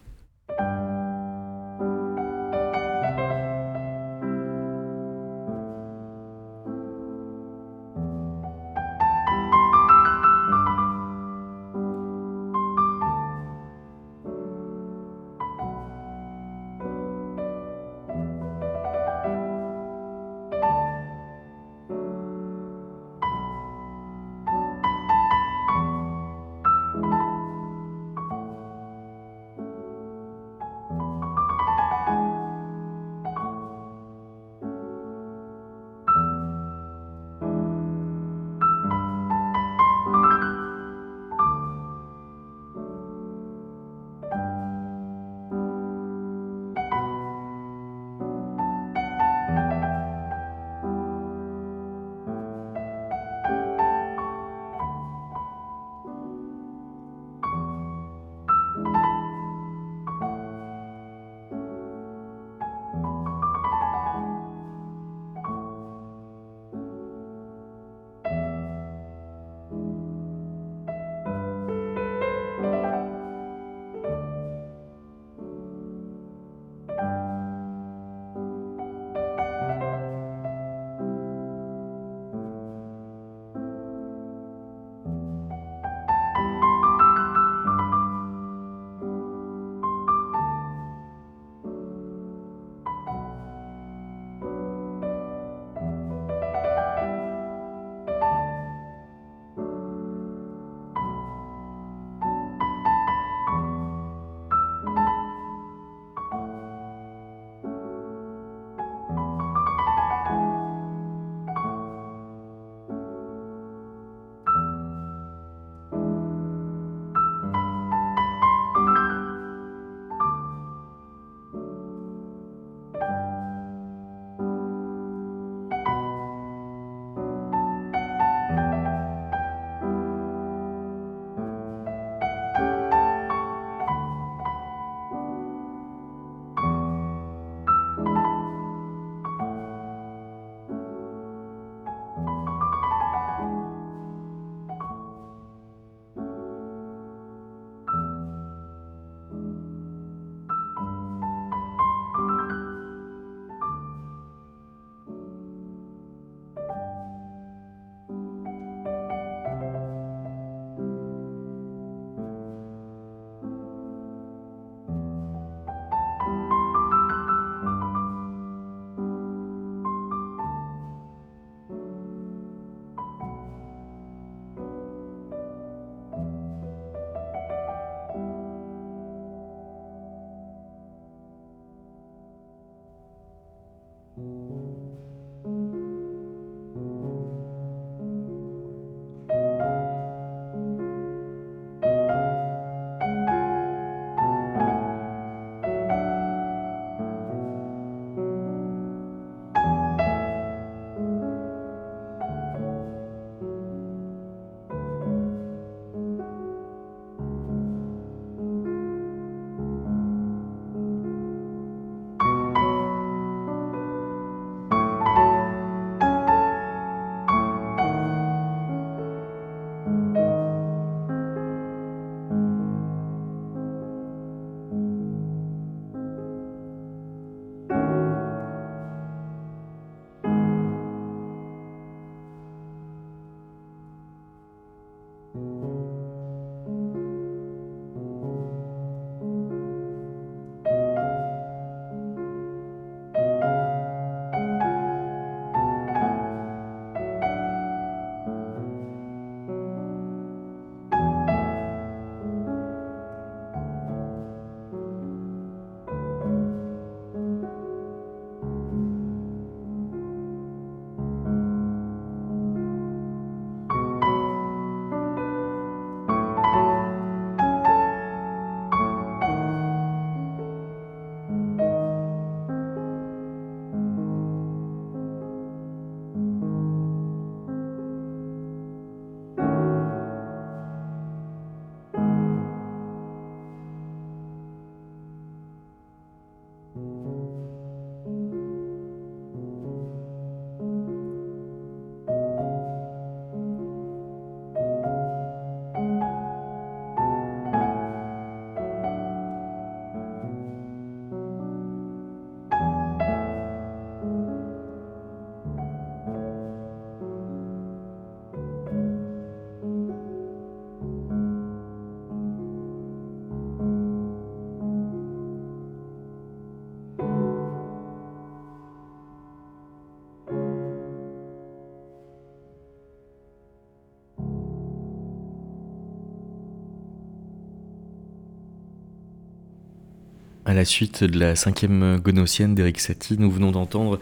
La 330.57 330.65
suite 330.65 331.03
de 331.03 331.19
la 331.19 331.35
cinquième 331.35 331.99
Gonosienne 331.99 332.55
d'Eric 332.55 332.79
Satie, 332.79 333.19
nous 333.19 333.29
venons 333.29 333.51
d'entendre 333.51 333.99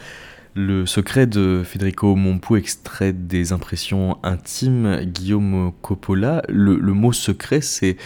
le 0.54 0.86
secret 0.86 1.28
de 1.28 1.64
Federico 1.66 2.16
Mompou, 2.16 2.56
extrait 2.56 3.12
des 3.12 3.52
impressions 3.52 4.18
intimes, 4.24 5.02
Guillaume 5.02 5.74
Coppola. 5.82 6.44
Le, 6.48 6.78
mot 6.78 7.12
secret, 7.12 7.60
c'est 7.60 7.98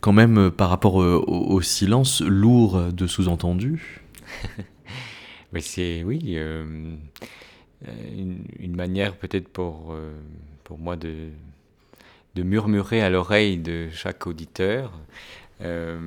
quand 0.00 0.14
même, 0.14 0.50
par 0.50 0.70
rapport 0.70 0.94
au, 0.94 1.60
silence, 1.60 2.22
lourd 2.22 2.80
de 2.94 3.06
sous-entendu. 3.06 4.00
C'est, 5.60 6.02
oui, 6.02 6.36
euh, 6.36 6.64
une, 8.16 8.74
manière 8.74 9.16
peut-être 9.16 9.48
pour, 9.48 9.92
euh, 9.92 10.14
pour 10.64 10.78
moi 10.78 10.96
de, 10.96 11.28
de 12.36 12.42
murmurer 12.42 13.02
à 13.02 13.10
l'oreille 13.10 13.58
de 13.58 13.90
chaque 13.92 14.26
auditeur. 14.26 14.98
Euh, 15.60 15.98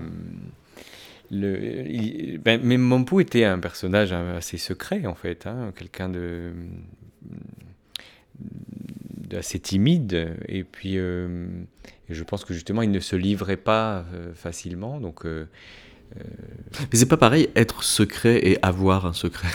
le, 1.31 2.37
ben, 2.37 2.59
mais 2.61 2.77
Mompou 2.77 3.21
était 3.21 3.45
un 3.45 3.59
personnage 3.59 4.11
assez 4.11 4.57
secret 4.57 5.05
en 5.05 5.15
fait, 5.15 5.47
hein, 5.47 5.71
quelqu'un 5.75 6.09
de 6.09 6.51
assez 9.37 9.59
timide 9.59 10.35
et 10.47 10.63
puis 10.63 10.97
euh, 10.97 11.47
je 12.09 12.23
pense 12.23 12.43
que 12.43 12.53
justement 12.53 12.81
il 12.81 12.91
ne 12.91 12.99
se 12.99 13.15
livrait 13.15 13.57
pas 13.57 14.05
euh, 14.13 14.33
facilement 14.33 14.99
donc 14.99 15.25
euh, 15.25 15.47
mais 16.15 16.97
c'est 16.97 17.05
pas 17.05 17.17
pareil 17.17 17.49
être 17.55 17.83
secret 17.83 18.45
et 18.45 18.59
avoir 18.61 19.05
un 19.05 19.13
secret. 19.13 19.47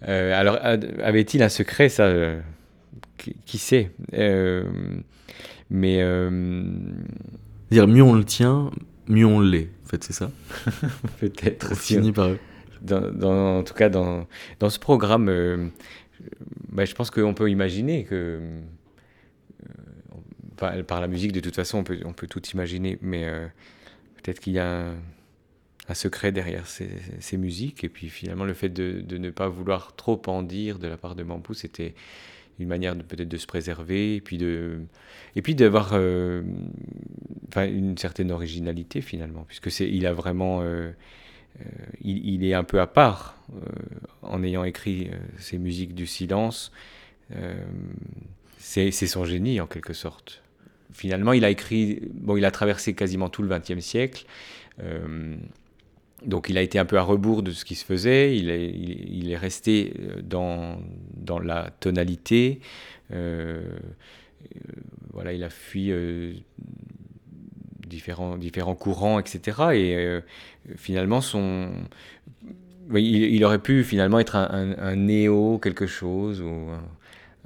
Alors 0.00 0.58
avait-il 1.02 1.42
un 1.42 1.50
secret 1.50 1.90
ça 1.90 2.10
qui, 3.44 3.58
sait 3.58 3.90
mais 5.68 5.98
dire 7.70 7.86
mieux 7.86 8.02
on 8.02 8.14
le 8.14 8.24
tient 8.24 8.70
mieux 9.12 9.26
on 9.26 9.40
l'est. 9.40 9.68
En 9.84 9.88
fait, 9.88 10.02
c'est 10.04 10.12
ça 10.12 10.30
Peut-être. 11.20 11.76
Fini 11.76 12.12
par 12.12 12.28
eux. 12.28 12.38
Dans, 12.80 13.58
en 13.58 13.62
tout 13.62 13.74
cas, 13.74 13.88
dans, 13.88 14.26
dans 14.58 14.70
ce 14.70 14.80
programme, 14.80 15.28
euh, 15.28 15.68
bah, 16.70 16.84
je 16.84 16.94
pense 16.94 17.10
qu'on 17.10 17.34
peut 17.34 17.50
imaginer 17.50 18.04
que. 18.04 18.40
Euh, 20.62 20.82
par, 20.82 21.00
la 21.00 21.08
musique, 21.08 21.32
de 21.32 21.40
toute 21.40 21.56
façon, 21.56 21.78
on 21.78 21.84
peut, 21.84 21.98
on 22.04 22.12
peut 22.12 22.26
tout 22.28 22.42
imaginer, 22.52 22.98
mais 23.02 23.24
euh, 23.24 23.46
peut-être 24.16 24.38
qu'il 24.40 24.52
y 24.52 24.58
a 24.58 24.92
un, 25.88 25.94
secret 25.94 26.32
derrière 26.32 26.66
ces, 26.66 26.88
ces, 27.20 27.36
musiques. 27.36 27.84
Et 27.84 27.88
puis 27.88 28.08
finalement, 28.08 28.44
le 28.44 28.54
fait 28.54 28.68
de, 28.68 29.00
de, 29.00 29.18
ne 29.18 29.30
pas 29.30 29.48
vouloir 29.48 29.94
trop 29.96 30.20
en 30.26 30.42
dire 30.42 30.78
de 30.78 30.86
la 30.86 30.96
part 30.96 31.14
de 31.16 31.22
Mampou, 31.22 31.52
c'était 31.54 31.94
une 32.58 32.68
manière 32.68 32.96
peut-être 32.96 33.28
de 33.28 33.36
se 33.36 33.46
préserver 33.46 34.16
et 34.16 34.20
puis 34.20 34.38
de 34.38 34.80
et 35.36 35.42
puis 35.42 35.54
d'avoir 35.54 35.90
euh, 35.92 36.42
enfin, 37.48 37.66
une 37.66 37.96
certaine 37.98 38.30
originalité 38.30 39.00
finalement 39.00 39.44
puisque 39.46 39.70
c'est 39.70 39.88
il 39.88 40.06
a 40.06 40.12
vraiment 40.12 40.60
euh, 40.62 40.90
euh, 41.60 41.64
il, 42.02 42.44
est 42.44 42.54
un 42.54 42.64
peu 42.64 42.80
à 42.80 42.86
part 42.86 43.36
en 44.22 44.42
ayant 44.42 44.64
écrit 44.64 45.10
ces 45.38 45.58
musiques 45.58 45.94
du 45.94 46.06
silence. 46.06 46.72
C'est 48.58 48.90
son 48.90 49.24
génie 49.24 49.60
en 49.60 49.66
quelque 49.66 49.92
sorte. 49.92 50.42
Finalement 50.92 51.32
il 51.32 51.44
a 51.44 51.50
écrit 51.50 52.00
bon 52.14 52.36
il 52.36 52.44
a 52.44 52.50
traversé 52.50 52.94
quasiment 52.94 53.28
tout 53.28 53.42
le 53.42 53.48
XXe 53.48 53.80
siècle 53.80 54.24
donc 56.26 56.48
il 56.48 56.58
a 56.58 56.62
été 56.62 56.78
un 56.78 56.84
peu 56.84 56.98
à 56.98 57.02
rebours 57.02 57.42
de 57.42 57.50
ce 57.50 57.64
qui 57.64 57.74
se 57.74 57.84
faisait, 57.84 58.36
il 58.36 58.50
est, 59.30 59.36
resté 59.36 59.94
euh, 59.98 60.22
dans, 60.22 60.78
dans 61.16 61.38
la 61.38 61.70
tonalité, 61.80 62.60
euh, 63.12 63.62
euh, 64.42 64.58
voilà, 65.12 65.32
il 65.32 65.42
a 65.44 65.50
fui 65.50 65.92
différents, 67.86 68.36
différents 68.36 68.74
courants, 68.74 69.18
etc. 69.18 69.40
Et 69.74 70.20
finalement, 70.76 71.20
son, 71.20 71.70
il, 72.94 73.44
aurait 73.44 73.58
pu 73.58 73.84
finalement 73.84 74.18
être 74.18 74.36
un, 74.36 74.96
néo 74.96 75.58
quelque 75.58 75.86
chose, 75.86 76.40
ou 76.40 76.48
un, 76.48 76.82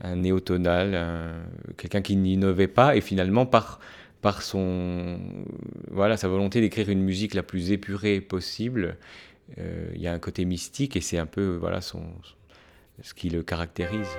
un 0.03 0.17
néotonal, 0.17 1.35
quelqu'un 1.77 2.03
qui 2.03 2.17
n'innovait 2.17 2.69
pas, 2.69 2.97
et 2.97 3.01
finalement 3.01 3.47
par 3.47 3.81
par 4.27 4.43
son, 4.43 5.21
voilà, 5.89 6.17
sa 6.17 6.27
volonté 6.27 6.61
d'écrire 6.61 6.91
une 6.91 7.01
musique 7.01 7.33
la 7.33 7.45
plus 7.45 7.71
épurée 7.71 8.21
possible. 8.21 8.97
Euh, 9.59 9.89
il 9.95 10.01
y 10.01 10.09
a 10.09 10.13
un 10.13 10.19
côté 10.19 10.45
mystique 10.45 10.97
et 10.97 11.01
c'est 11.01 11.17
un 11.17 11.27
peu 11.27 11.55
voilà, 11.55 11.81
son, 11.81 12.03
ce 13.03 13.15
qui 13.15 13.31
le 13.31 13.45
caractérise. 13.45 14.11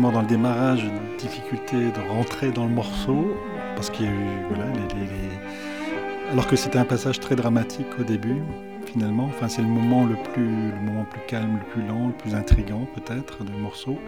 Dans 0.00 0.22
le 0.22 0.26
démarrage 0.26 0.84
une 0.84 1.16
difficulté 1.18 1.76
de 1.76 2.08
rentrer 2.10 2.50
dans 2.50 2.64
le 2.64 2.70
morceau, 2.70 3.36
parce 3.76 3.90
qu'il 3.90 4.06
y 4.06 4.08
a 4.08 4.12
eu. 4.12 4.16
Alors 6.30 6.46
que 6.46 6.56
c'était 6.56 6.78
un 6.78 6.86
passage 6.86 7.20
très 7.20 7.36
dramatique 7.36 7.86
au 8.00 8.04
début, 8.04 8.40
finalement. 8.86 9.26
Enfin, 9.26 9.48
c'est 9.48 9.60
le 9.60 9.68
moment 9.68 10.06
le 10.06 10.16
plus, 10.32 10.70
le 10.70 10.80
moment 10.80 11.04
plus 11.04 11.20
calme, 11.28 11.58
le 11.58 11.72
plus 11.72 11.86
lent, 11.86 12.06
le 12.06 12.14
plus 12.14 12.34
intrigant, 12.34 12.86
peut-être, 12.94 13.44
du 13.44 13.52
morceau. 13.52 13.98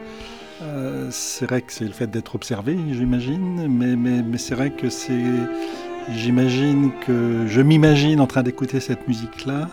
Euh, 0.62 1.08
c'est 1.10 1.46
vrai 1.46 1.60
que 1.60 1.70
c'est 1.70 1.84
le 1.84 1.92
fait 1.92 2.06
d'être 2.06 2.34
observé, 2.34 2.78
j'imagine, 2.92 3.68
mais, 3.68 3.94
mais, 3.94 4.22
mais 4.22 4.38
c'est 4.38 4.54
vrai 4.54 4.70
que 4.70 4.88
c'est. 4.88 5.24
J'imagine 6.12 6.92
que. 7.06 7.46
Je 7.46 7.60
m'imagine 7.60 8.20
en 8.20 8.26
train 8.26 8.42
d'écouter 8.42 8.80
cette 8.80 9.06
musique-là. 9.06 9.68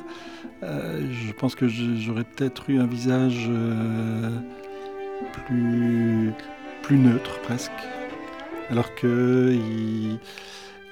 Euh, 0.63 1.01
je 1.09 1.31
pense 1.31 1.55
que 1.55 1.67
j'aurais 1.67 2.25
peut-être 2.25 2.69
eu 2.69 2.79
un 2.79 2.85
visage. 2.85 3.47
Euh, 3.49 4.29
plus, 5.31 6.31
plus 6.83 6.97
neutre 6.97 7.39
presque, 7.41 7.71
alors 8.69 8.93
qu'il 8.95 10.19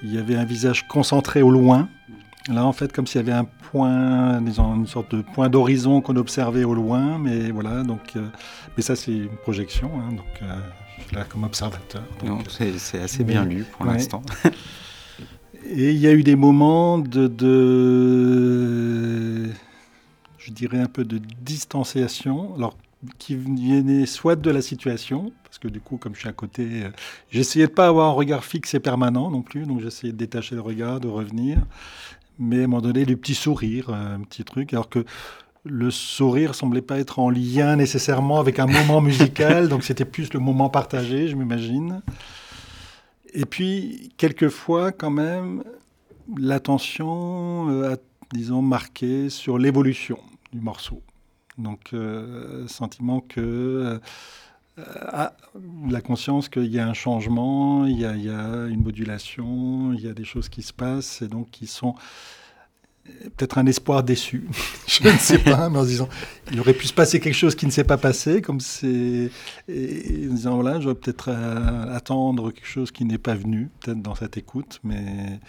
il 0.02 0.14
y 0.14 0.18
avait 0.18 0.36
un 0.36 0.44
visage 0.44 0.88
concentré 0.88 1.42
au 1.42 1.50
loin, 1.50 1.88
Là, 2.48 2.64
en 2.64 2.72
fait, 2.72 2.90
comme 2.92 3.06
s'il 3.06 3.20
y 3.20 3.24
avait 3.24 3.32
un 3.32 3.44
point, 3.44 4.40
disons, 4.40 4.74
une 4.74 4.86
sorte 4.86 5.14
de 5.14 5.20
point 5.22 5.50
d'horizon 5.50 6.00
qu'on 6.00 6.16
observait 6.16 6.64
au 6.64 6.72
loin, 6.74 7.18
mais 7.18 7.50
voilà, 7.50 7.82
donc, 7.82 8.16
euh, 8.16 8.26
mais 8.76 8.82
ça, 8.82 8.96
c'est 8.96 9.12
une 9.12 9.36
projection, 9.42 9.90
hein, 9.96 10.12
donc 10.12 10.26
euh, 10.42 10.56
je 10.98 11.04
suis 11.04 11.14
là 11.16 11.24
comme 11.24 11.44
observateur. 11.44 12.02
c'est 12.78 13.00
assez 13.00 13.24
bien 13.24 13.44
lu 13.44 13.64
pour 13.70 13.84
l'instant. 13.84 14.22
Et 15.72 15.90
il 15.90 15.98
y 15.98 16.06
a 16.06 16.12
eu 16.12 16.22
des 16.22 16.36
moments 16.36 16.98
de, 16.98 17.28
de, 17.28 17.50
je 20.38 20.50
dirais 20.50 20.78
un 20.80 20.86
peu 20.86 21.04
de 21.04 21.20
distanciation, 21.42 22.54
alors 22.56 22.74
qui 23.18 23.34
venaient 23.34 24.06
soit 24.06 24.36
de 24.36 24.50
la 24.50 24.62
situation, 24.62 25.32
parce 25.44 25.58
que 25.58 25.68
du 25.68 25.80
coup, 25.80 25.96
comme 25.96 26.14
je 26.14 26.20
suis 26.20 26.28
à 26.28 26.32
côté, 26.32 26.84
euh, 26.84 26.90
j'essayais 27.30 27.66
de 27.66 27.72
pas 27.72 27.86
avoir 27.86 28.08
un 28.08 28.12
regard 28.12 28.44
fixe 28.44 28.74
et 28.74 28.80
permanent 28.80 29.30
non 29.30 29.42
plus, 29.42 29.64
donc 29.64 29.80
j'essayais 29.80 30.12
de 30.12 30.18
détacher 30.18 30.54
le 30.54 30.60
regard, 30.60 31.00
de 31.00 31.08
revenir, 31.08 31.58
mais 32.38 32.60
à 32.60 32.64
un 32.64 32.66
moment 32.66 32.82
donné, 32.82 33.06
du 33.06 33.16
petit 33.16 33.34
sourire, 33.34 33.90
euh, 33.90 34.16
un 34.16 34.20
petit 34.20 34.44
truc, 34.44 34.72
alors 34.72 34.88
que 34.88 35.04
le 35.64 35.90
sourire 35.90 36.54
semblait 36.54 36.82
pas 36.82 36.98
être 36.98 37.18
en 37.18 37.30
lien 37.30 37.76
nécessairement 37.76 38.40
avec 38.40 38.58
un 38.58 38.66
moment 38.66 39.00
musical, 39.00 39.68
donc 39.68 39.84
c'était 39.84 40.04
plus 40.04 40.32
le 40.32 40.40
moment 40.40 40.68
partagé, 40.68 41.28
je 41.28 41.36
m'imagine. 41.36 42.02
Et 43.32 43.46
puis, 43.46 44.12
quelquefois, 44.16 44.92
quand 44.92 45.10
même, 45.10 45.62
l'attention 46.36 47.70
euh, 47.70 47.94
a, 47.94 47.96
disons, 48.32 48.62
marqué 48.62 49.30
sur 49.30 49.58
l'évolution 49.58 50.18
du 50.52 50.60
morceau. 50.60 51.02
Donc, 51.60 51.90
euh, 51.92 52.66
sentiment 52.68 53.20
que 53.20 54.00
la 54.76 56.00
conscience 56.00 56.48
qu'il 56.48 56.72
y 56.72 56.78
a 56.78 56.86
un 56.86 56.94
changement, 56.94 57.84
il 57.84 57.98
y 57.98 58.04
a, 58.06 58.14
une 58.66 58.82
modulation, 58.82 59.92
il 59.92 60.00
y 60.00 60.08
a 60.08 60.14
des 60.14 60.24
choses 60.24 60.48
qui 60.48 60.62
se 60.62 60.72
passent 60.72 61.22
et 61.22 61.28
donc 61.28 61.50
qui 61.50 61.66
sont 61.66 61.94
peut-être 63.36 63.58
un 63.58 63.66
espoir 63.66 64.02
déçu. 64.02 64.48
je 64.86 65.08
ne 65.08 65.18
sais 65.18 65.38
pas, 65.38 65.68
mais 65.68 65.78
en 65.78 65.82
se 65.82 65.88
disant, 65.88 66.08
il 66.52 66.60
aurait 66.60 66.74
pu 66.74 66.86
se 66.86 66.92
passer 66.92 67.20
quelque 67.20 67.34
chose 67.34 67.54
qui 67.54 67.66
ne 67.66 67.70
s'est 67.70 67.84
pas 67.84 67.96
passé, 67.96 68.42
comme 68.42 68.60
c'est. 68.60 69.30
Et 69.68 70.28
en 70.30 70.34
disant, 70.34 70.54
voilà, 70.60 70.80
je 70.80 70.88
vais 70.88 70.94
peut-être 70.94 71.28
euh, 71.28 71.94
attendre 71.94 72.50
quelque 72.50 72.68
chose 72.68 72.90
qui 72.90 73.04
n'est 73.04 73.18
pas 73.18 73.34
venu, 73.34 73.70
peut-être 73.80 74.02
dans 74.02 74.14
cette 74.14 74.36
écoute, 74.36 74.80
mais. 74.84 75.40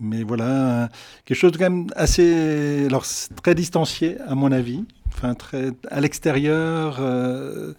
Mais 0.00 0.22
voilà, 0.22 0.90
quelque 1.24 1.36
chose 1.36 1.50
quand 1.58 1.68
même 1.70 1.86
assez. 1.96 2.86
Alors, 2.86 3.04
très 3.42 3.56
distancié, 3.56 4.16
à 4.28 4.36
mon 4.36 4.52
avis. 4.52 4.84
Enfin, 5.14 5.34
très 5.34 5.72
à 5.90 6.00
l'extérieur. 6.00 6.98
Euh, 7.00 7.74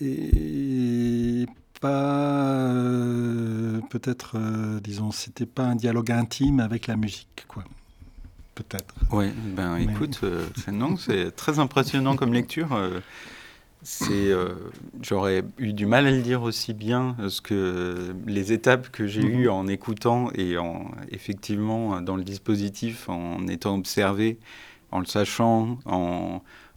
et 0.00 1.46
pas 1.82 2.68
euh, 2.68 3.80
peut-être 3.90 4.36
euh, 4.36 4.80
disons 4.80 5.10
c'était 5.10 5.46
pas 5.46 5.64
un 5.64 5.74
dialogue 5.74 6.12
intime 6.12 6.60
avec 6.60 6.86
la 6.86 6.96
musique 6.96 7.44
quoi 7.48 7.64
peut-être 8.54 8.94
oui 9.10 9.30
ben 9.56 9.76
écoute 9.76 10.20
euh, 10.22 10.46
non 10.70 10.96
c'est 10.96 11.34
très 11.34 11.58
impressionnant 11.58 12.14
comme 12.14 12.32
lecture 12.32 12.78
c'est 13.82 14.30
j'aurais 15.00 15.42
eu 15.58 15.72
du 15.72 15.86
mal 15.86 16.06
à 16.06 16.12
le 16.12 16.22
dire 16.22 16.42
aussi 16.42 16.72
bien 16.72 17.16
parce 17.18 17.40
que 17.40 18.14
les 18.28 18.52
étapes 18.52 18.90
que 18.92 19.08
j'ai 19.08 19.24
eues 19.24 19.48
en 19.48 19.66
écoutant 19.66 20.30
et 20.36 20.56
en 20.58 20.92
effectivement 21.10 22.00
dans 22.00 22.14
le 22.14 22.22
dispositif 22.22 23.08
en 23.08 23.48
étant 23.48 23.74
observé 23.74 24.38
en 24.92 25.00
le 25.00 25.06
sachant 25.06 25.78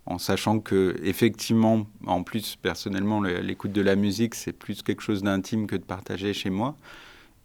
en 0.08 0.20
sachant 0.20 0.60
que 0.60 0.96
effectivement, 1.04 1.88
en 2.06 2.24
plus 2.24 2.56
personnellement, 2.56 3.22
l'écoute 3.22 3.72
de 3.72 3.82
la 3.82 3.96
musique 3.96 4.36
c'est 4.36 4.54
plus 4.54 4.82
quelque 4.84 5.02
chose 5.02 5.24
d'intime 5.24 5.68
que 5.68 5.76
de 5.76 5.84
partager 5.84 6.34
chez 6.34 6.50
moi. 6.50 6.76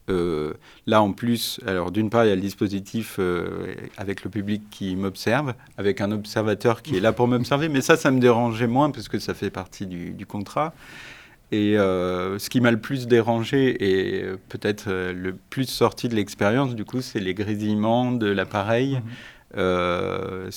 Euh, 0.08 0.54
là 0.86 1.02
en 1.02 1.12
plus, 1.12 1.60
alors 1.66 1.90
d'une 1.90 2.10
part 2.10 2.24
il 2.24 2.28
y 2.28 2.32
a 2.32 2.34
le 2.34 2.40
dispositif 2.40 3.16
euh, 3.18 3.74
avec 3.96 4.24
le 4.24 4.30
public 4.30 4.62
qui 4.70 4.96
m'observe, 4.96 5.54
avec 5.78 6.00
un 6.00 6.10
observateur 6.10 6.82
qui 6.82 6.96
est 6.96 7.00
là 7.00 7.12
pour 7.12 7.28
m'observer, 7.28 7.68
mais 7.68 7.80
ça, 7.80 7.96
ça 7.96 8.10
me 8.10 8.18
dérangeait 8.18 8.66
moins 8.66 8.90
parce 8.90 9.08
que 9.08 9.18
ça 9.18 9.34
fait 9.34 9.50
partie 9.50 9.86
du, 9.86 10.26
contrat. 10.26 10.74
Et 11.52 11.78
euh, 11.78 12.38
ce 12.38 12.48
qui 12.48 12.60
m'a 12.60 12.70
le 12.70 12.80
plus 12.80 13.06
dérangé 13.06 13.76
et 13.84 14.24
peut-être 14.48 14.90
le 14.90 15.34
plus 15.34 15.68
sorti 15.68 16.08
de 16.08 16.14
l'expérience, 16.14 16.74
du 16.74 16.84
coup, 16.84 17.00
c'est 17.00 17.20
les 17.20 17.34
grésillements 17.34 18.12
de 18.12 18.26
l'appareil. 18.26 18.96
Mmh. 18.96 19.02
Euh, 19.56 20.48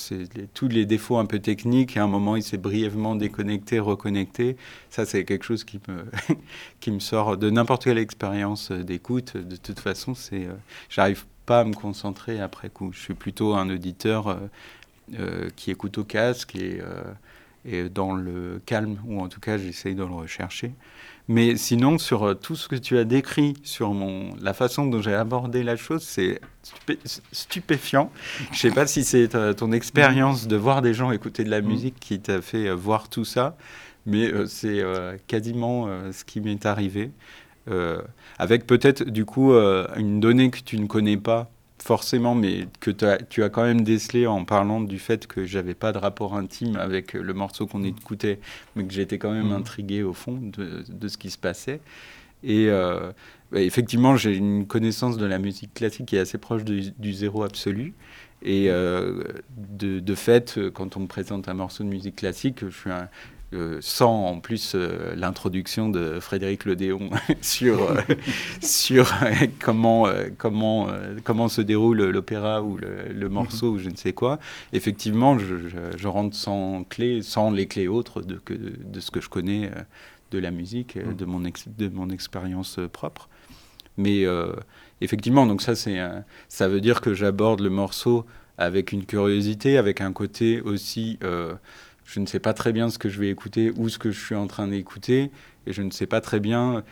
tous 0.53 0.67
les 0.67 0.85
défauts 0.85 1.17
un 1.17 1.25
peu 1.25 1.39
techniques. 1.39 1.97
Et 1.97 1.99
à 1.99 2.03
un 2.03 2.07
moment, 2.07 2.35
il 2.35 2.43
s'est 2.43 2.57
brièvement 2.57 3.15
déconnecté, 3.15 3.79
reconnecté. 3.79 4.55
Ça, 4.89 5.05
c'est 5.05 5.25
quelque 5.25 5.45
chose 5.45 5.63
qui 5.63 5.79
me, 5.87 6.99
sort 6.99 7.37
de 7.37 7.49
n'importe 7.49 7.85
quelle 7.85 7.97
expérience 7.97 8.71
d'écoute. 8.71 9.35
De 9.37 9.55
toute 9.55 9.79
façon, 9.79 10.13
c'est, 10.15 10.45
euh, 10.45 10.53
j'arrive 10.89 11.25
pas 11.45 11.61
à 11.61 11.63
me 11.63 11.73
concentrer 11.73 12.39
après 12.39 12.69
coup. 12.69 12.91
Je 12.93 12.99
suis 12.99 13.15
plutôt 13.15 13.55
un 13.55 13.69
auditeur 13.69 14.39
euh, 15.19 15.49
qui 15.55 15.71
écoute 15.71 15.97
au 15.97 16.03
casque 16.03 16.55
et 16.55 17.89
dans 17.89 18.13
le 18.13 18.61
calme, 18.65 18.97
ou 19.05 19.21
en 19.21 19.27
tout 19.27 19.39
cas, 19.39 19.57
j'essaye 19.57 19.95
de 19.95 20.03
le 20.03 20.13
rechercher. 20.13 20.73
Mais 21.29 21.55
sinon, 21.55 21.97
sur 21.97 22.23
euh, 22.23 22.33
tout 22.33 22.55
ce 22.55 22.67
que 22.67 22.75
tu 22.75 22.97
as 22.97 23.05
décrit, 23.05 23.53
sur 23.63 23.93
mon, 23.93 24.35
la 24.41 24.53
façon 24.53 24.85
dont 24.85 25.01
j'ai 25.01 25.13
abordé 25.13 25.63
la 25.63 25.77
chose, 25.77 26.03
c'est 26.03 26.41
stupéfiant. 27.31 28.11
Je 28.51 28.55
ne 28.55 28.55
sais 28.57 28.71
pas 28.71 28.87
si 28.87 29.05
c'est 29.05 29.33
euh, 29.35 29.53
ton 29.53 29.71
expérience 29.71 30.47
de 30.47 30.57
voir 30.57 30.81
des 30.81 30.93
gens 30.93 31.11
écouter 31.11 31.45
de 31.45 31.49
la 31.49 31.61
mm. 31.61 31.65
musique 31.65 31.95
qui 31.99 32.19
t'a 32.19 32.41
fait 32.41 32.67
euh, 32.67 32.75
voir 32.75 33.07
tout 33.07 33.23
ça, 33.23 33.55
mais 34.05 34.31
c'est 34.47 34.83
quasiment 35.27 35.87
ce 36.11 36.25
qui 36.25 36.41
m'est 36.41 36.65
arrivé. 36.65 37.11
avec 38.37 38.67
peut-être 38.67 39.05
du 39.05 39.23
coup 39.23 39.53
une 39.53 40.19
donnée 40.19 40.49
que 40.49 40.59
tu 40.59 40.77
ne 40.77 40.87
connais 40.87 41.15
pas 41.15 41.52
forcément, 41.83 42.33
mais 42.33 42.67
que 42.79 42.91
tu 42.91 43.43
as 43.43 43.49
quand 43.49 43.63
même 43.63 43.81
décelé 43.81 44.25
en 44.25 44.45
parlant 44.45 44.79
du 44.79 44.99
fait 44.99 45.27
que 45.27 45.43
j'avais 45.43 45.73
pas 45.73 45.91
de 45.91 45.97
rapport 45.97 46.33
intime 46.33 46.77
avec 46.77 47.11
le 47.11 47.33
morceau 47.33 47.67
qu'on 47.67 47.83
écoutait, 47.83 48.39
mais 48.75 48.85
que 48.85 48.93
j'étais 48.93 49.17
quand 49.17 49.31
même 49.31 49.49
mmh. 49.49 49.53
intrigué 49.53 50.01
au 50.01 50.13
fond 50.13 50.39
de, 50.41 50.85
de, 50.87 51.07
ce 51.09 51.17
qui 51.17 51.29
se 51.29 51.37
passait. 51.37 51.81
Et 52.41 52.67
euh, 52.69 53.11
bah, 53.51 53.59
effectivement, 53.59 54.15
j'ai 54.15 54.33
une 54.33 54.65
connaissance 54.65 55.17
de 55.17 55.25
la 55.25 55.39
musique 55.39 55.73
classique 55.73 56.05
qui 56.05 56.15
est 56.15 56.19
assez 56.19 56.37
proche 56.37 56.63
du 56.63 57.13
zéro 57.13 57.43
absolu. 57.43 57.93
Et 58.41 58.69
euh, 58.69 59.21
de, 59.57 59.99
de, 59.99 60.15
fait, 60.15 60.57
quand 60.73 60.95
on 60.95 61.01
me 61.01 61.07
présente 61.07 61.49
un 61.49 61.53
morceau 61.53 61.83
de 61.83 61.89
musique 61.89 62.15
classique, 62.15 62.59
je 62.61 62.77
suis 62.77 62.91
un, 62.91 63.09
sans 63.81 64.25
en 64.27 64.39
plus 64.39 64.73
euh, 64.75 65.15
l'introduction 65.15 65.89
de 65.89 66.19
Frédéric 66.19 66.65
Ledéon 66.65 67.09
sur, 67.41 67.91
euh, 67.91 68.01
sur 68.61 69.11
euh, 69.23 69.47
comment, 69.59 70.07
comment, 70.37 70.87
comment 71.23 71.47
se 71.47 71.61
déroule 71.61 72.03
l'opéra 72.09 72.61
ou 72.61 72.77
le, 72.77 73.29
morceau 73.29 73.71
ou 73.71 73.77
je 73.79 73.89
ne 73.89 73.95
sais 73.95 74.13
quoi, 74.13 74.39
effectivement, 74.73 75.37
je, 75.39 76.07
rentre 76.07 76.35
sans 76.35 76.83
clé, 76.83 77.21
sans 77.21 77.51
les 77.51 77.67
clés 77.67 77.87
autres 77.87 78.21
de, 78.21 78.35
que, 78.35 78.53
de 78.53 78.99
ce 78.99 79.11
que 79.11 79.21
je 79.21 79.29
connais 79.29 79.71
de 80.31 80.39
la 80.39 80.51
musique, 80.51 80.95
mm. 80.95 81.15
de 81.15 81.25
mon, 81.25 81.39
de 81.39 81.89
mon 81.89 82.09
expérience 82.09 82.79
propre. 82.91 83.29
Mais 83.97 84.25
effectivement, 85.01 85.45
donc 85.45 85.61
ça, 85.61 85.75
c'est, 85.75 85.99
ça 86.47 86.67
veut 86.67 86.81
dire 86.81 87.01
que 87.01 87.13
j'aborde 87.13 87.61
le 87.61 87.69
morceau 87.69 88.25
avec 88.57 88.91
une 88.91 89.05
curiosité, 89.05 89.77
avec 89.77 90.01
un 90.01 90.11
côté 90.11 90.61
aussi 90.61 91.17
je 92.05 92.19
ne 92.19 92.25
sais 92.25 92.39
pas 92.39 92.53
très 92.53 92.73
bien 92.73 92.89
ce 92.89 92.97
que 92.97 93.09
je 93.09 93.19
vais 93.19 93.29
écouter 93.29 93.71
ou 93.77 93.89
ce 93.89 93.97
que 93.97 94.11
je 94.11 94.19
suis 94.19 94.35
en 94.35 94.47
train 94.47 94.67
d'écouter, 94.67 95.31
et 95.67 95.73
je 95.73 95.81
ne 95.81 95.91
sais 95.91 96.05
pas 96.05 96.21
très 96.21 96.39
bien 96.39 96.83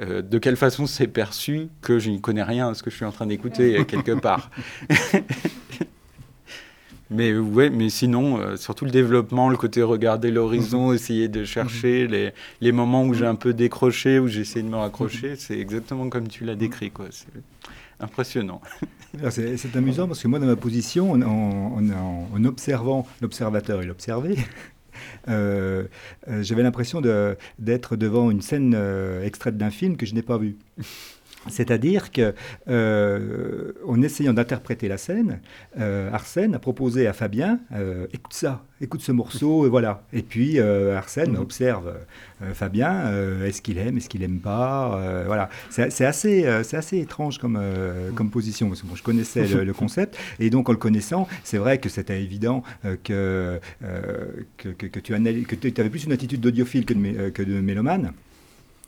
euh, 0.00 0.22
de 0.22 0.38
quelle 0.38 0.56
façon 0.56 0.86
c'est 0.86 1.08
perçu 1.08 1.68
que 1.82 1.98
je 1.98 2.10
ne 2.10 2.18
connais 2.18 2.42
rien 2.42 2.68
à 2.68 2.74
ce 2.74 2.82
que 2.82 2.90
je 2.90 2.96
suis 2.96 3.04
en 3.04 3.12
train 3.12 3.26
d'écouter 3.26 3.84
quelque 3.88 4.12
part. 4.12 4.50
mais 7.10 7.36
ouais, 7.36 7.70
mais 7.70 7.88
sinon, 7.88 8.38
euh, 8.38 8.56
surtout 8.56 8.84
le 8.84 8.90
développement, 8.90 9.48
le 9.48 9.56
côté 9.56 9.82
regarder 9.82 10.30
l'horizon, 10.30 10.92
essayer 10.92 11.28
de 11.28 11.44
chercher 11.44 12.06
les, 12.06 12.32
les 12.60 12.72
moments 12.72 13.04
où 13.04 13.14
j'ai 13.14 13.26
un 13.26 13.34
peu 13.34 13.52
décroché, 13.52 14.18
où 14.18 14.28
j'essaie 14.28 14.62
de 14.62 14.68
me 14.68 14.76
raccrocher, 14.76 15.36
c'est 15.36 15.58
exactement 15.58 16.08
comme 16.08 16.28
tu 16.28 16.44
l'as 16.44 16.54
décrit, 16.54 16.90
quoi. 16.90 17.06
Impressionnant. 18.00 18.60
C'est 19.30 19.74
amusant 19.76 20.06
parce 20.06 20.22
que 20.22 20.28
moi, 20.28 20.38
dans 20.38 20.46
ma 20.46 20.56
position, 20.56 21.12
en, 21.12 22.44
observant 22.44 23.06
l'observateur 23.20 23.82
et 23.82 23.86
l'observé, 23.86 24.36
euh, 25.28 25.84
euh, 26.28 26.42
j'avais 26.42 26.62
l'impression 26.62 27.00
d'être 27.58 27.96
devant 27.96 28.30
une 28.30 28.42
scène 28.42 28.74
euh, 28.76 29.24
extraite 29.24 29.56
d'un 29.56 29.70
film 29.70 29.96
que 29.96 30.06
je 30.06 30.14
n'ai 30.14 30.22
pas 30.22 30.38
vu. 30.38 30.56
C'est-à-dire 31.48 32.12
que, 32.12 32.34
euh, 32.68 33.72
en 33.86 34.02
essayant 34.02 34.32
d'interpréter 34.32 34.88
la 34.88 34.98
scène, 34.98 35.40
euh, 35.78 36.10
Arsène 36.12 36.54
a 36.54 36.58
proposé 36.58 37.06
à 37.06 37.12
Fabien 37.12 37.60
euh, 37.74 38.06
écoute 38.12 38.32
ça, 38.32 38.64
écoute 38.80 39.00
ce 39.00 39.12
morceau, 39.12 39.66
et 39.66 39.68
voilà. 39.68 40.02
Et 40.12 40.22
puis 40.22 40.60
Arsène 40.60 41.32
mhm. 41.32 41.40
observe 41.40 41.94
Fabien 42.54 43.12
est-ce 43.44 43.60
qu'il 43.60 43.78
aime, 43.78 43.96
est-ce 43.96 44.08
qu'il 44.08 44.22
aime 44.22 44.38
pas 44.38 45.22
Voilà. 45.26 45.48
C'est 45.70 46.04
assez, 46.04 46.46
c'est 46.62 46.76
assez 46.76 46.98
étrange 46.98 47.38
comme, 47.38 47.60
comme 48.14 48.30
position, 48.30 48.68
parce 48.68 48.82
que 48.82 48.88
je 48.94 49.02
connaissais 49.02 49.46
le, 49.46 49.72
concept, 49.72 50.16
et 50.38 50.50
donc 50.50 50.68
en 50.68 50.72
le 50.72 50.78
connaissant, 50.78 51.26
c'est 51.44 51.58
vrai 51.58 51.78
que 51.78 51.88
c'était 51.88 52.22
évident 52.22 52.62
que, 53.04 53.60
que, 54.56 54.68
que, 54.68 54.98
tu, 55.00 55.20
que 55.44 55.56
tu 55.56 55.80
avais 55.80 55.90
plus 55.90 56.04
une 56.04 56.12
attitude 56.12 56.40
d'audiophile 56.40 56.84
que 56.84 56.94
de, 56.94 57.30
que 57.30 57.42
de 57.42 57.60
mélomane. 57.60 58.12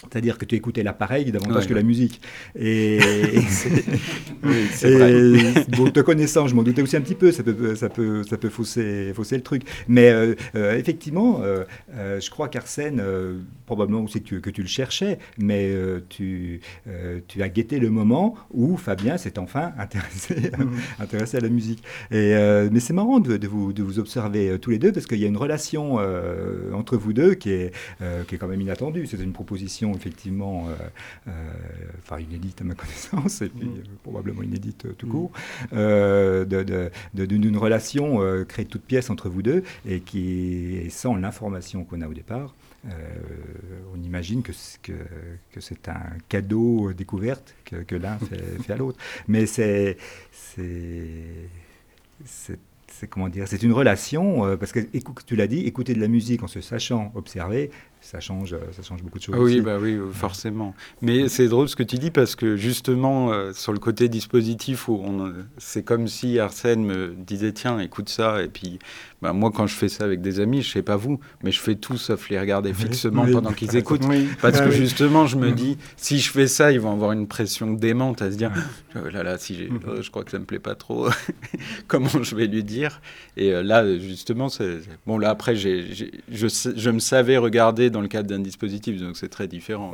C'est-à-dire 0.03 0.39
que 0.39 0.47
tu 0.47 0.55
écoutais 0.55 0.83
l'appareil 0.83 1.31
davantage 1.31 1.69
que 1.69 1.75
la 1.75 1.83
musique. 1.83 2.23
Et, 2.59 2.99
oui, 4.43 4.65
vrai. 4.83 5.65
bon, 5.77 5.91
te 5.91 6.01
connaissant, 6.01 6.49
je 6.49 6.55
m'en 6.55 6.63
doutais 6.63 6.81
aussi 6.81 6.97
un 6.97 7.03
petit 7.03 7.15
peu, 7.15 7.33
ça 7.33 7.43
peut, 7.43 7.75
ça 7.75 7.91
peut, 7.91 8.23
ça 8.23 8.39
peut 8.39 8.49
fausser, 8.49 9.13
fausser 9.15 9.37
le 9.37 9.43
truc. 9.43 9.63
Mais 9.89 10.11
euh, 10.11 10.35
euh, 10.55 10.79
effectivement, 10.79 11.41
euh, 11.43 11.65
je 12.19 12.31
crois 12.31 12.49
qu'Arsène, 12.49 13.03
probablement 13.67 14.03
aussi 14.03 14.23
que 14.23 14.27
tu, 14.27 14.41
que 14.41 14.49
tu, 14.49 14.63
le 14.63 14.69
cherchais, 14.69 15.19
mais 15.39 15.71
tu, 16.09 16.61
tu 17.29 17.43
as 17.43 17.49
guetté 17.51 17.79
le 17.79 17.91
moment 17.91 18.37
où 18.53 18.79
Fabien 18.79 19.19
s'est 19.19 19.39
enfin 19.39 19.73
intéressé, 19.79 20.51
mm. 20.57 21.03
intéressé 21.03 21.37
à 21.37 21.41
la 21.41 21.51
musique. 21.51 21.83
Et, 22.11 22.35
mais 22.73 22.81
c'est 22.81 22.95
marrant 22.95 23.21
de, 23.21 23.37
de, 23.37 23.49
vous, 23.49 23.75
de 23.75 23.83
vous 23.83 23.99
observer 23.99 24.59
tous 24.59 24.71
les 24.71 24.79
deux 24.79 24.93
parce 24.93 25.07
qu'il 25.07 25.19
y 25.19 25.25
a 25.25 25.29
une 25.29 25.37
relation 25.37 25.99
entre 26.73 26.97
vous 26.97 27.13
deux 27.13 27.35
qui 27.35 27.51
est, 27.51 27.73
qui 28.27 28.35
est 28.35 28.39
quand 28.39 28.49
même 28.49 28.63
inattendue. 28.63 29.07
C'est 29.07 29.21
une 29.21 29.33
proposition 29.33 29.90
effectivement, 29.95 30.69
euh, 30.69 30.75
euh, 31.29 31.31
enfin 31.99 32.21
inédite 32.21 32.61
à 32.61 32.65
ma 32.65 32.75
connaissance, 32.77 33.43
et 33.43 33.49
puis 33.49 33.67
mm. 33.67 33.79
euh, 33.79 33.83
probablement 34.03 34.43
inédite 34.43 34.97
tout 34.97 35.07
mm. 35.07 35.11
court, 35.11 35.33
d'une 37.15 37.57
relation 37.57 38.45
créée 38.47 38.65
de 38.65 38.71
toutes 38.71 38.85
pièces 38.85 39.11
entre 39.11 39.29
vous 39.29 39.43
deux 39.43 39.63
et 39.87 40.01
qui, 40.01 40.87
sans 40.91 41.17
l'information 41.17 41.85
qu'on 41.85 42.01
a 42.01 42.09
au 42.09 42.15
départ, 42.15 42.55
on 43.95 44.03
imagine 44.03 44.43
que, 44.43 44.53
que, 44.83 44.93
que 45.53 45.61
c'est 45.61 45.89
un 45.89 46.01
cadeau 46.29 46.93
découverte 46.93 47.55
que, 47.65 47.77
que 47.77 47.95
l'un 47.95 48.19
fait, 48.31 48.63
fait, 48.63 48.73
à 48.73 48.77
l'autre. 48.77 48.99
Mais 49.29 49.47
c'est 49.47 49.97
c'est 52.25 53.07
comment 53.09 53.29
dire, 53.29 53.47
c'est 53.49 53.63
une 53.63 53.73
relation 53.73 54.57
parce 54.59 54.73
que 54.73 54.81
tu 55.27 55.37
l'as 55.37 55.47
dit, 55.47 55.61
écouter 55.61 55.95
de 55.95 56.01
la 56.01 56.09
musique 56.09 56.43
en 56.43 56.49
se 56.49 56.61
sachant 56.61 57.13
observer, 57.15 57.71
ça 58.01 58.19
change, 58.19 58.57
ça 58.73 58.83
change 58.83 59.03
beaucoup 59.03 59.19
de 59.19 59.23
choses. 59.25 59.35
Ah 59.39 59.43
oui, 59.43 59.61
bah 59.61 59.79
oui, 59.81 59.99
forcément. 60.13 60.75
Mais 61.03 61.29
c'est 61.29 61.49
drôle 61.49 61.69
ce 61.69 61.77
que 61.77 61.83
tu 61.83 61.97
dis 61.97 62.11
parce 62.11 62.35
que 62.35 62.57
justement, 62.57 63.33
euh, 63.33 63.53
sur 63.53 63.73
le 63.73 63.79
côté 63.79 64.09
dispositif, 64.09 64.89
où 64.89 65.01
on, 65.05 65.33
c'est 65.59 65.83
comme 65.83 66.09
si 66.09 66.39
Arsène 66.39 66.85
me 66.85 67.15
disait 67.15 67.53
tiens, 67.53 67.79
écoute 67.79 68.09
ça, 68.09 68.43
et 68.43 68.49
puis 68.49 68.79
bah, 69.21 69.35
moi, 69.35 69.51
quand 69.55 69.67
je 69.67 69.75
fais 69.75 69.89
ça 69.89 70.05
avec 70.05 70.23
des 70.23 70.41
amis, 70.41 70.63
je 70.63 70.71
sais 70.71 70.83
pas 70.83 70.97
vous, 70.97 71.21
mais 71.43 71.53
je 71.53 71.61
fais 71.61 71.75
tout 71.75 71.99
sauf 71.99 72.31
les 72.31 72.41
regarder 72.41 72.73
fixement 72.73 73.27
pendant 73.31 73.53
qu'ils 73.53 73.77
écoutent, 73.77 74.07
parce 74.41 74.61
que 74.61 74.71
justement, 74.71 75.27
je 75.27 75.37
me 75.37 75.53
dis 75.53 75.77
si 75.97 76.19
je 76.19 76.31
fais 76.31 76.47
ça, 76.47 76.73
ils 76.73 76.81
vont 76.81 76.93
avoir 76.93 77.13
une 77.13 77.27
pression 77.27 77.73
démente 77.73 78.23
à 78.23 78.31
se 78.31 78.37
dire 78.37 78.51
oh 78.97 79.09
là 79.13 79.23
là, 79.23 79.37
si 79.37 79.55
mm-hmm. 79.55 79.81
oh, 79.89 80.03
je 80.03 80.11
crois 80.11 80.25
que 80.25 80.31
ça 80.31 80.39
me 80.39 80.47
plaît 80.47 80.59
pas 80.59 80.75
trop, 80.75 81.09
comment 81.87 82.23
je 82.23 82.35
vais 82.35 82.47
lui 82.47 82.65
dire? 82.65 83.03
Et 83.37 83.53
euh, 83.53 83.63
là, 83.63 83.99
justement, 83.99 84.49
c'est 84.49 84.79
bon. 85.07 85.19
Là 85.19 85.31
après, 85.31 85.55
j'ai, 85.55 85.87
je, 85.93 86.47
je 86.77 86.91
me 86.91 86.99
savais 86.99 87.37
regarder 87.37 87.90
dans 87.91 88.01
le 88.01 88.09
cadre 88.09 88.29
d'un 88.29 88.41
dispositif, 88.41 89.01
donc 89.01 89.17
c'est 89.17 89.29
très 89.29 89.49
différent. 89.49 89.93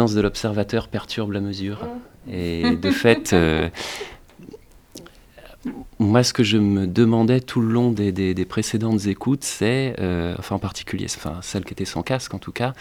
Présence 0.00 0.14
de 0.14 0.22
l'observateur 0.22 0.88
perturbe 0.88 1.32
la 1.32 1.40
mesure. 1.40 1.86
Et 2.26 2.74
de 2.76 2.90
fait, 2.90 3.34
euh, 3.34 3.68
moi, 5.98 6.22
ce 6.22 6.32
que 6.32 6.42
je 6.42 6.56
me 6.56 6.86
demandais 6.86 7.42
tout 7.42 7.60
le 7.60 7.70
long 7.70 7.90
des, 7.90 8.46
précédentes 8.46 9.04
écoutes, 9.04 9.44
c'est, 9.44 9.94
euh, 10.00 10.34
enfin 10.38 10.54
en 10.54 10.58
particulier, 10.58 11.04
enfin 11.14 11.40
celle 11.42 11.66
qui 11.66 11.74
était 11.74 11.84
sans 11.84 12.02
casque 12.02 12.32
en 12.32 12.38
tout 12.38 12.50
cas, 12.50 12.72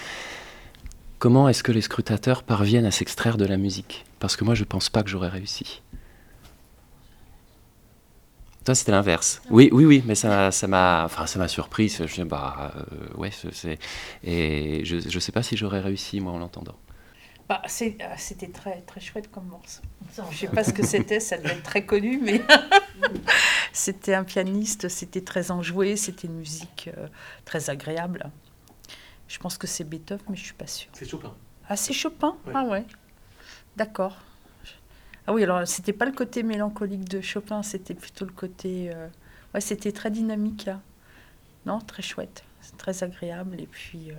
comment 1.18 1.50
est-ce 1.50 1.62
que 1.62 1.74
les 1.74 1.82
scrutateurs 1.82 2.44
parviennent 2.44 2.86
à 2.86 2.92
s'extraire 2.92 3.36
de 3.36 3.44
la 3.44 3.58
musique? 3.58 4.06
Parce 4.20 4.38
que 4.38 4.46
moi, 4.46 4.56
je 4.56 4.64
pense 4.64 4.88
pas 4.88 5.04
que 5.04 5.10
j'aurais 5.10 5.28
réussi. 5.28 5.82
Toi, 8.64 8.76
c'était 8.76 8.94
l'inverse. 8.94 9.42
Oui, 9.50 9.68
oui, 9.74 9.84
oui, 9.84 10.04
mais 10.06 10.16
ça, 10.16 10.52
ça 10.52 10.68
m'a, 10.68 11.04
enfin, 11.04 11.26
ça 11.26 11.38
m'a 11.38 11.50
surpris. 11.50 11.90
Je, 11.90 12.24
bah, 12.24 12.72
euh, 12.78 13.18
ouais, 13.18 13.32
c'est, 13.52 13.78
et 14.24 14.86
je, 14.86 14.96
ne 14.96 15.20
sais 15.20 15.34
pas 15.34 15.44
si 15.44 15.58
j'aurais 15.58 15.82
réussi 15.82 16.22
moi 16.22 16.32
en 16.32 16.38
l'entendant. 16.38 16.78
Bah, 17.50 17.64
euh, 17.66 17.90
c'était 18.18 18.50
très, 18.50 18.82
très 18.82 19.02
chouette 19.02 19.32
comme 19.32 19.48
morceau. 19.48 19.82
Je 20.16 20.22
ne 20.22 20.32
sais 20.34 20.48
pas 20.48 20.64
ce 20.64 20.72
que 20.72 20.86
c'était, 20.86 21.20
ça 21.20 21.36
devait 21.36 21.50
être 21.50 21.64
très 21.64 21.84
connu, 21.84 22.20
mais 22.22 22.44
c'était 23.74 24.14
un 24.14 24.24
pianiste, 24.24 24.88
c'était 24.88 25.22
très 25.22 25.50
enjoué, 25.50 25.96
c'était 25.96 26.28
une 26.28 26.36
musique 26.36 26.92
euh, 26.96 27.08
très 27.46 27.72
agréable. 27.72 28.30
Je 29.28 29.40
pense 29.40 29.58
que 29.58 29.66
c'est 29.66 29.84
Beethoven, 29.84 30.24
mais 30.30 30.36
je 30.36 30.42
ne 30.42 30.46
suis 30.46 30.54
pas 30.54 30.68
sûre. 30.68 30.92
C'est 30.94 31.10
Chopin. 31.10 31.36
Ah, 31.68 31.76
c'est 31.76 31.94
Chopin? 31.94 32.38
Ah 32.54 32.66
ouais. 32.66 32.86
D'accord. 33.76 34.18
Ah 35.26 35.34
oui, 35.34 35.44
alors 35.44 35.68
c'était 35.68 35.94
pas 35.94 36.06
le 36.06 36.12
côté 36.12 36.44
mélancolique 36.44 37.10
de 37.10 37.20
Chopin, 37.20 37.64
c'était 37.64 37.96
plutôt 37.96 38.26
le 38.26 38.32
côté... 38.32 38.92
Euh, 38.94 39.08
ouais, 39.56 39.62
c'était 39.62 39.92
très 39.92 40.12
dynamique. 40.12 40.66
Là. 40.66 40.82
Non, 41.66 41.80
très 41.80 42.04
chouette. 42.04 42.44
C'est 42.62 42.78
très 42.78 43.04
agréable. 43.04 43.60
Et 43.60 43.68
puis, 43.68 44.12
euh, 44.12 44.16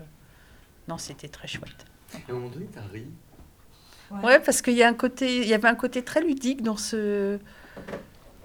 non, 0.88 0.98
c'était 0.98 1.28
très 1.28 1.46
chouette. 1.46 1.86
Et 2.14 2.30
à 2.30 2.34
un 2.34 2.34
moment 2.34 2.48
donné, 2.48 2.66
t'as 2.72 2.82
ri 2.92 3.06
Ouais, 4.22 4.40
parce 4.40 4.60
qu'il 4.60 4.74
y, 4.74 4.82
a 4.82 4.88
un 4.88 4.94
côté, 4.94 5.38
il 5.38 5.46
y 5.46 5.54
avait 5.54 5.68
un 5.68 5.76
côté 5.76 6.02
très 6.02 6.20
ludique 6.20 6.62
dans 6.62 6.76
ce. 6.76 7.38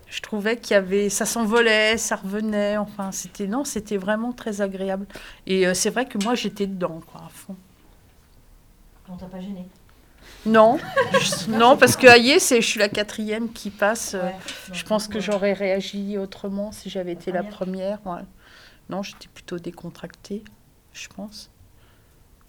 Je 0.08 0.22
trouvais 0.22 0.58
qu'il 0.58 0.76
y 0.76 0.78
avait. 0.78 1.10
Ça 1.10 1.26
s'envolait, 1.26 1.98
ça 1.98 2.18
revenait. 2.18 2.78
Enfin, 2.78 3.12
c'était. 3.12 3.48
Non, 3.48 3.64
c'était 3.64 3.98
vraiment 3.98 4.32
très 4.32 4.62
agréable. 4.62 5.08
Et 5.48 5.66
euh, 5.66 5.74
c'est 5.74 5.90
vrai 5.90 6.06
que 6.06 6.20
moi, 6.24 6.36
j'étais 6.36 6.68
dedans, 6.68 7.02
quoi, 7.12 7.24
à 7.26 7.30
fond. 7.30 7.56
On 9.10 9.16
t'a 9.16 9.26
pas 9.26 9.40
gêné? 9.40 9.68
Non, 10.46 10.78
non, 11.48 11.78
parce 11.78 11.96
que 11.96 12.06
Aïe, 12.06 12.40
c'est, 12.40 12.62
je 12.62 12.68
suis 12.68 12.80
la 12.80 12.90
quatrième 12.90 13.52
qui 13.52 13.72
passe. 13.72 14.16
je 14.72 14.84
pense 14.84 15.08
que 15.08 15.20
j'aurais 15.20 15.54
réagi 15.54 16.18
autrement 16.20 16.72
si 16.72 16.90
j'avais 16.92 17.14
été 17.14 17.32
la 17.32 17.44
première. 17.44 18.00
Non, 18.90 19.02
j'étais 19.02 19.28
plutôt 19.34 19.58
décontractée, 19.58 20.44
je 20.94 21.08
pense. 21.08 21.50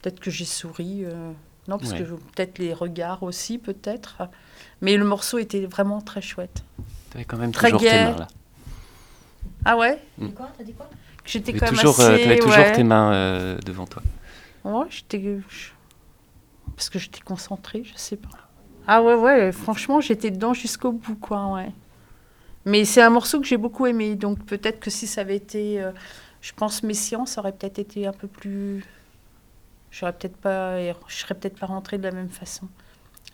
Peut-être 0.07 0.21
que 0.21 0.31
j'ai 0.31 0.45
souri. 0.45 1.01
euh, 1.05 1.33
Non, 1.67 1.79
parce 1.79 1.93
que 1.93 2.05
peut-être 2.05 2.59
les 2.61 2.73
regards 2.73 3.25
aussi, 3.25 3.59
peut-être. 3.59 4.23
Mais 4.81 4.97
le 4.97 5.05
morceau 5.05 5.39
était 5.39 5.67
vraiment 5.67 6.01
très 6.01 6.23
chouette. 6.23 6.63
T'avais 7.11 7.25
quand 7.25 7.37
même 7.39 7.51
Très 7.51 7.71
toujours 7.73 7.83
gai. 7.83 7.91
tes 7.91 8.05
mains 8.05 8.17
là. 8.19 8.29
Ah 9.65 9.77
ouais 9.77 10.01
Mm. 10.19 10.29
Quoi? 10.29 10.49
T'as 10.57 10.63
dit 10.63 10.75
quoi? 10.75 10.89
J'étais 11.25 11.53
quand 11.55 11.67
même 11.67 11.75
toujours, 11.75 11.99
euh, 11.99 12.15
assez... 12.15 12.23
t'avais 12.23 12.39
toujours 12.39 12.55
ouais. 12.57 12.71
tes 12.73 12.85
mains 12.85 13.13
euh, 13.15 13.59
devant 13.67 13.85
toi. 13.89 14.01
Ouais, 14.63 14.87
j'étais. 14.91 15.39
Parce 16.77 16.89
que 16.89 17.01
j'étais 17.01 17.21
concentrée, 17.23 17.83
je 17.83 17.99
sais 17.99 18.17
pas. 18.17 18.29
Ah 18.87 19.03
ouais, 19.03 19.15
ouais, 19.15 19.51
franchement, 19.51 20.01
j'étais 20.01 20.31
dedans 20.31 20.55
jusqu'au 20.55 20.93
bout, 20.93 21.17
quoi, 21.17 21.53
ouais. 21.55 21.73
Mais 22.65 22.85
c'est 22.85 23.03
un 23.03 23.11
morceau 23.11 23.41
que 23.41 23.47
j'ai 23.49 23.57
beaucoup 23.57 23.87
aimé, 23.87 24.15
donc 24.15 24.39
peut-être 24.45 24.79
que 24.79 24.91
si 24.91 25.09
ça 25.09 25.23
avait 25.23 25.35
été. 25.37 25.83
euh, 25.83 25.91
je 26.43 26.53
pense 26.53 26.85
Messiaen, 26.85 27.27
ça 27.27 27.41
aurait 27.41 27.51
peut-être 27.51 27.81
été 27.81 28.07
un 28.07 28.13
peu 28.13 28.29
plus. 28.29 28.85
J'aurais 29.99 30.13
peut-être 30.13 30.37
pas. 30.37 30.79
Je 30.81 30.95
serais 31.09 31.35
peut-être 31.35 31.59
pas 31.59 31.67
rentrée 31.67 31.99
de 31.99 32.03
la 32.05 32.13
même 32.13 32.29
façon. 32.29 32.69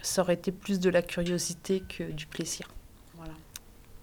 Ça 0.01 0.23
aurait 0.23 0.35
été 0.35 0.53
plus 0.53 0.81
de 0.81 0.91
la 0.91 1.03
curiosité 1.03 1.83
que 1.89 2.05
du 2.13 2.27
plaisir. 2.27 2.69
Voilà. 3.17 3.33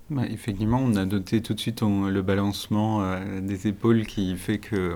Bah, 0.10 0.24
effectivement, 0.30 0.80
on 0.84 0.96
a 0.96 1.06
noté 1.06 1.42
tout 1.42 1.54
de 1.54 1.60
suite 1.60 1.84
on- 1.84 2.08
le 2.08 2.22
balancement 2.22 3.02
euh, 3.04 3.42
des 3.42 3.68
épaules 3.68 4.06
qui 4.08 4.36
fait 4.38 4.58
que 4.58 4.76
euh, 4.76 4.96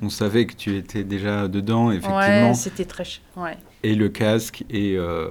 on 0.00 0.08
savait 0.08 0.46
que 0.46 0.54
tu 0.54 0.76
étais 0.76 1.04
déjà 1.04 1.48
dedans, 1.48 1.90
effectivement. 1.90 2.48
Ouais, 2.48 2.54
c'était 2.54 2.84
très. 2.86 3.04
Ouais. 3.36 3.58
Et 3.82 3.94
le 3.94 4.08
casque 4.08 4.64
et 4.70 4.94
euh, 4.96 5.28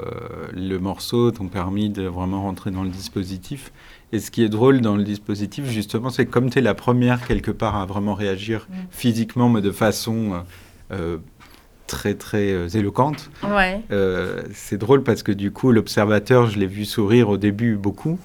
le 0.54 0.78
morceau 0.78 1.32
t'ont 1.32 1.48
permis 1.48 1.90
de 1.90 2.04
vraiment 2.04 2.44
rentrer 2.44 2.70
dans 2.70 2.84
le 2.84 2.90
dispositif. 2.90 3.72
Et 4.12 4.20
ce 4.20 4.30
qui 4.30 4.44
est 4.44 4.50
drôle 4.50 4.82
dans 4.82 4.96
le 4.96 5.04
dispositif, 5.04 5.66
justement, 5.66 6.10
c'est 6.12 6.26
que 6.28 6.32
comme 6.32 6.50
tu 6.52 6.60
es 6.60 6.62
la 6.62 6.76
première 6.76 7.26
quelque 7.26 7.50
part 7.52 7.76
à 7.76 7.86
vraiment 7.86 8.14
réagir 8.14 8.68
Mm. 8.70 8.74
physiquement, 8.92 9.50
mais 9.50 9.62
de 9.62 9.72
façon 9.72 10.44
euh, 10.92 11.18
très 11.88 12.14
très 12.16 12.52
euh, 12.52 12.68
éloquente, 12.70 13.30
Ouais. 13.44 13.82
euh, 13.92 14.42
c'est 14.54 14.78
drôle 14.78 15.04
parce 15.04 15.24
que 15.24 15.32
du 15.32 15.52
coup, 15.52 15.72
l'observateur, 15.72 16.48
je 16.50 16.58
l'ai 16.60 16.68
vu 16.68 16.86
sourire 16.86 17.30
au 17.30 17.38
début 17.38 17.76
beaucoup. 17.76 18.20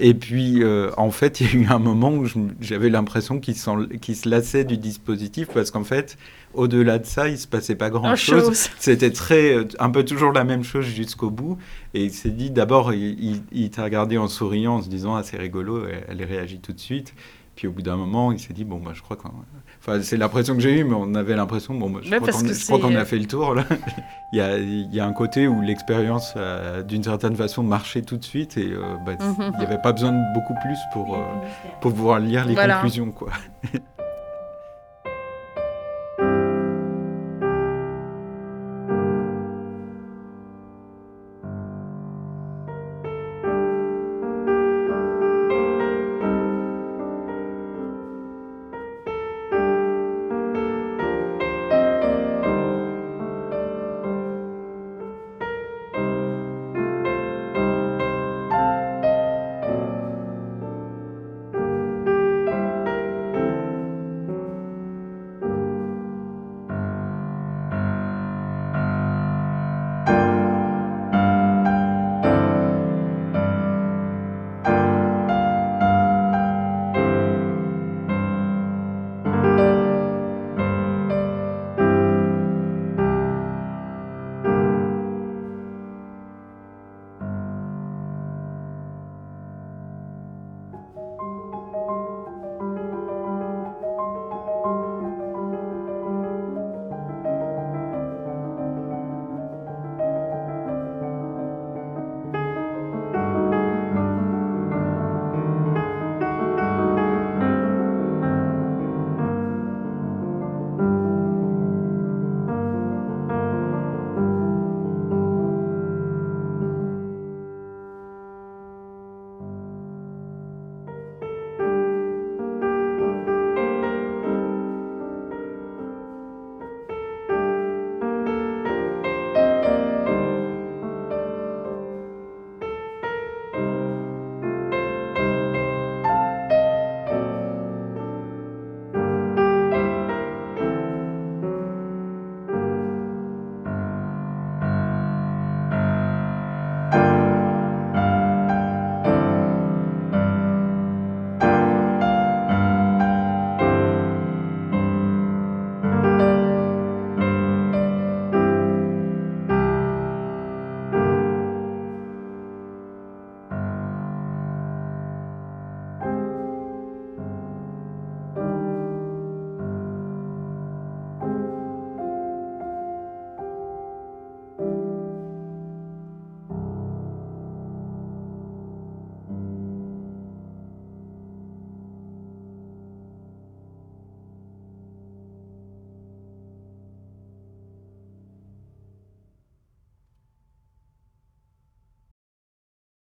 Et 0.00 0.14
puis, 0.14 0.62
euh, 0.62 0.90
en 0.96 1.10
fait, 1.10 1.40
il 1.40 1.46
y 1.46 1.50
a 1.50 1.60
eu 1.62 1.66
un 1.66 1.78
moment 1.80 2.12
où 2.12 2.26
j'avais 2.60 2.88
l'impression 2.90 3.40
qu'il 3.40 3.56
se 3.56 4.28
lassait 4.28 4.64
du 4.64 4.76
dispositif 4.76 5.48
parce 5.52 5.70
qu'en 5.72 5.82
fait, 5.84 6.16
au-delà 6.54 6.98
de 6.98 7.06
ça, 7.06 7.28
il 7.28 7.36
se 7.38 7.46
passait 7.48 7.74
pas 7.74 7.90
grand-chose. 7.90 8.44
chose. 8.44 8.68
C'était 8.78 9.10
très, 9.10 9.56
un 9.80 9.90
peu 9.90 10.04
toujours 10.04 10.32
la 10.32 10.44
même 10.44 10.62
chose 10.62 10.84
jusqu'au 10.86 11.30
bout. 11.30 11.58
Et 11.94 12.04
il 12.04 12.12
s'est 12.12 12.30
dit, 12.30 12.50
d'abord, 12.50 12.92
il, 12.92 13.18
il- 13.22 13.42
il 13.52 13.70
t'a 13.70 13.82
regardé 13.84 14.18
en 14.18 14.28
souriant, 14.28 14.76
en 14.76 14.82
se 14.82 14.88
disant, 14.88 15.16
ah, 15.16 15.22
c'est 15.24 15.36
rigolo, 15.38 15.84
elle, 15.86 16.04
elle 16.20 16.24
réagit 16.24 16.60
tout 16.60 16.72
de 16.72 16.80
suite. 16.80 17.12
Puis 17.58 17.66
au 17.66 17.72
bout 17.72 17.82
d'un 17.82 17.96
moment, 17.96 18.30
il 18.30 18.38
s'est 18.38 18.52
dit, 18.54 18.62
bon, 18.64 18.78
bah, 18.78 18.92
je 18.94 19.02
crois 19.02 19.16
qu'on... 19.16 19.32
Enfin, 19.80 20.00
c'est 20.00 20.16
l'impression 20.16 20.54
que 20.54 20.60
j'ai 20.60 20.78
eue, 20.78 20.84
mais 20.84 20.94
on 20.96 21.12
avait 21.16 21.34
l'impression, 21.34 21.74
bon, 21.74 21.90
bah, 21.90 21.98
je 22.04 22.08
Ouais, 22.12 22.18
crois 22.20 22.30
qu'on 22.30 22.42
que 22.42 22.54
je 22.54 22.64
crois 22.64 22.78
qu'on 22.78 22.90
c'est- 22.90 22.96
a 22.96 23.04
fait 23.04 23.18
le 23.18 23.26
tour, 23.26 23.52
là. 23.56 23.64
il, 24.32 24.38
y 24.38 24.40
a, 24.40 24.56
il 24.58 24.94
y 24.94 25.00
a 25.00 25.04
un 25.04 25.12
côté 25.12 25.48
où 25.48 25.60
l'expérience, 25.60 26.34
euh, 26.36 26.84
d'une 26.84 27.02
certaine 27.02 27.34
façon, 27.34 27.64
marchait 27.64 28.02
tout 28.02 28.16
de 28.16 28.24
suite 28.24 28.56
et 28.58 28.70
euh, 28.70 28.94
bah, 29.04 29.14
Mhm. 29.20 29.50
il 29.54 29.58
n'y 29.58 29.64
avait 29.64 29.82
pas 29.82 29.90
besoin 29.90 30.12
de 30.12 30.34
beaucoup 30.34 30.54
plus 30.62 30.78
pour, 30.92 31.16
euh, 31.16 31.18
pour 31.80 31.92
pouvoir 31.92 32.20
lire 32.20 32.44
les 32.44 32.54
Voilà. 32.54 32.74
conclusions, 32.76 33.10
quoi. 33.10 33.30